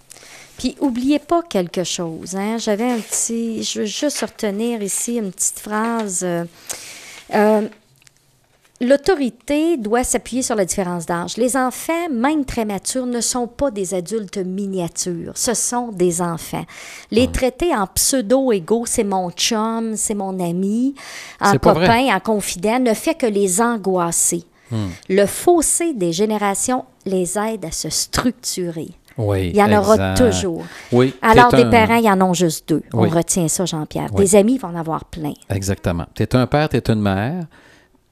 Puis, 0.56 0.76
oubliez 0.80 1.18
pas 1.18 1.42
quelque 1.42 1.84
chose. 1.84 2.34
Hein? 2.34 2.56
J'avais 2.56 2.90
un 2.90 2.98
petit. 3.00 3.62
Je 3.62 3.80
veux 3.80 3.84
juste 3.86 4.20
retenir 4.22 4.82
ici 4.82 5.16
une 5.16 5.30
petite 5.30 5.58
phrase. 5.58 6.20
euh, 6.24 6.44
euh, 7.34 7.68
L'autorité 8.80 9.78
doit 9.78 10.04
s'appuyer 10.04 10.42
sur 10.42 10.54
la 10.54 10.64
différence 10.66 11.06
d'âge. 11.06 11.36
Les 11.38 11.56
enfants, 11.56 12.08
même 12.10 12.44
très 12.44 12.64
matures, 12.66 13.06
ne 13.06 13.20
sont 13.22 13.46
pas 13.46 13.70
des 13.70 13.94
adultes 13.94 14.36
miniatures. 14.36 15.32
Ce 15.34 15.54
sont 15.54 15.88
des 15.92 16.20
enfants. 16.20 16.64
Les 17.10 17.28
traiter 17.28 17.74
en 17.74 17.86
pseudo-égaux, 17.86 18.84
c'est 18.84 19.04
mon 19.04 19.30
chum, 19.30 19.96
c'est 19.96 20.14
mon 20.14 20.38
ami, 20.40 20.94
en 21.40 21.52
copain, 21.56 22.14
en 22.14 22.20
confident, 22.20 22.78
ne 22.80 22.92
fait 22.92 23.14
que 23.14 23.26
les 23.26 23.60
angoisser. 23.62 24.44
Hmm. 24.70 24.88
Le 25.08 25.26
fossé 25.26 25.94
des 25.94 26.12
générations 26.12 26.84
les 27.06 27.38
aide 27.38 27.64
à 27.64 27.70
se 27.70 27.88
structurer. 27.88 28.88
Oui. 29.16 29.50
Il 29.50 29.56
y 29.56 29.62
en 29.62 29.72
aura 29.72 30.14
toujours. 30.14 30.64
Oui. 30.92 31.14
Alors, 31.22 31.50
des 31.50 31.62
un- 31.62 31.70
parents, 31.70 31.96
il 31.96 32.04
y 32.04 32.10
en 32.10 32.20
a 32.20 32.32
juste 32.34 32.68
deux. 32.68 32.82
Oui. 32.92 33.08
On 33.10 33.16
retient 33.16 33.48
ça, 33.48 33.64
Jean-Pierre. 33.64 34.10
Des 34.10 34.34
amis, 34.36 34.54
il 34.56 34.60
va 34.60 34.68
en 34.68 34.74
avoir 34.76 35.06
plein. 35.06 35.32
Exactement. 35.48 36.04
Tu 36.14 36.24
es 36.24 36.36
un 36.36 36.46
père, 36.46 36.68
tu 36.68 36.76
es 36.76 36.90
une 36.90 37.00
mère, 37.00 37.46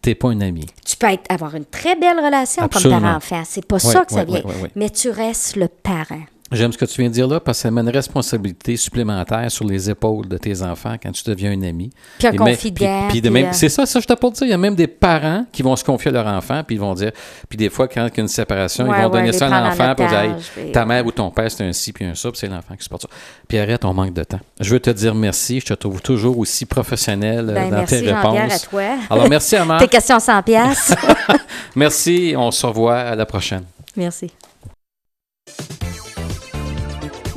tu 0.04 0.14
pas 0.14 0.28
un 0.28 0.40
ami. 0.40 0.66
Tu 0.84 0.96
peux 0.96 1.06
être- 1.08 1.24
avoir 1.30 1.54
une 1.54 1.64
très 1.64 1.96
belle 1.96 2.18
relation 2.18 2.62
Absolument. 2.64 2.96
comme 3.00 3.02
parent-enfant. 3.08 3.42
C'est 3.46 3.66
pas 3.66 3.76
Oui, 3.76 3.92
ça 3.92 4.04
que 4.04 4.12
ça 4.12 4.24
oui, 4.28 4.40
vient. 4.40 4.42
oui. 4.62 4.68
Mais 4.76 4.90
tu 4.90 5.10
restes 5.10 5.56
le 5.56 5.68
parent. 5.68 6.22
J'aime 6.52 6.72
ce 6.72 6.78
que 6.78 6.84
tu 6.84 7.00
viens 7.00 7.08
de 7.08 7.14
dire 7.14 7.26
là 7.26 7.40
parce 7.40 7.58
que 7.58 7.62
ça 7.62 7.70
met 7.70 7.80
une 7.80 7.88
responsabilité 7.88 8.76
supplémentaire 8.76 9.50
sur 9.50 9.64
les 9.64 9.88
épaules 9.90 10.28
de 10.28 10.36
tes 10.36 10.62
enfants 10.62 10.94
quand 11.02 11.10
tu 11.10 11.24
deviens 11.24 11.50
un 11.52 11.62
ami. 11.62 11.90
Puis 12.18 12.28
un 12.28 12.32
confident, 12.36 13.08
puis- 13.10 13.20
puis 13.22 13.42
euh, 13.44 13.48
C'est 13.52 13.70
ça, 13.70 13.86
ça 13.86 13.98
je 13.98 14.06
te 14.06 14.12
pour 14.12 14.30
dire. 14.30 14.46
Il 14.46 14.50
y 14.50 14.52
a 14.52 14.58
même 14.58 14.74
des 14.74 14.86
parents 14.86 15.46
qui 15.50 15.62
vont 15.62 15.74
se 15.74 15.82
confier 15.82 16.10
à 16.10 16.12
leur 16.14 16.26
enfant 16.26 16.62
puis 16.62 16.76
ils 16.76 16.78
vont 16.78 16.92
dire. 16.94 17.12
Puis 17.48 17.56
des 17.56 17.70
fois, 17.70 17.88
quand 17.88 18.06
il 18.06 18.16
y 18.16 18.20
a 18.20 18.22
une 18.22 18.28
séparation, 18.28 18.84
Ouais, 18.84 18.90
ils 18.98 19.02
vont 19.04 19.10
ouais, 19.10 19.20
donner 19.20 19.32
ça 19.32 19.46
à 19.48 19.60
en 19.60 19.64
l'enfant 19.68 19.94
puis 19.96 20.06
dire 20.06 20.20
Hey, 20.20 20.70
ta 20.72 20.80
ouais. 20.80 20.86
mère 20.86 21.06
ou 21.06 21.10
ton 21.12 21.30
père, 21.30 21.50
c'est 21.50 21.64
un 21.64 21.72
ci 21.72 21.92
puis 21.92 22.04
un 22.04 22.14
ça, 22.14 22.30
puis 22.30 22.38
c'est 22.38 22.46
l'enfant 22.48 22.76
qui 22.76 22.84
supporte 22.84 23.02
ça. 23.02 23.08
Puis 23.48 23.58
arrête, 23.58 23.84
on 23.84 23.94
manque 23.94 24.12
de 24.12 24.22
temps. 24.24 24.40
Je 24.60 24.70
veux 24.70 24.80
te 24.80 24.90
dire 24.90 25.14
merci. 25.14 25.60
Je 25.60 25.66
te 25.66 25.74
trouve 25.74 26.02
toujours 26.02 26.38
aussi 26.38 26.66
professionnel 26.66 27.48
euh, 27.50 27.54
Ben, 27.54 27.70
dans 27.70 27.76
merci, 27.78 28.00
tes 28.02 28.12
réponses. 28.12 28.64
à 28.64 28.68
toi. 28.68 28.82
Alors, 29.10 29.28
merci, 29.30 29.56
Amand. 29.56 29.78
Tes 29.84 29.88
questions 29.88 30.20
100 30.20 30.42
pièces. 30.42 30.94
Merci. 31.74 32.34
On 32.36 32.50
se 32.50 32.64
revoit 32.66 32.98
à 32.98 33.16
la 33.16 33.26
prochaine. 33.26 33.64
Merci. 33.96 34.30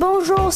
Bonjour, 0.00 0.38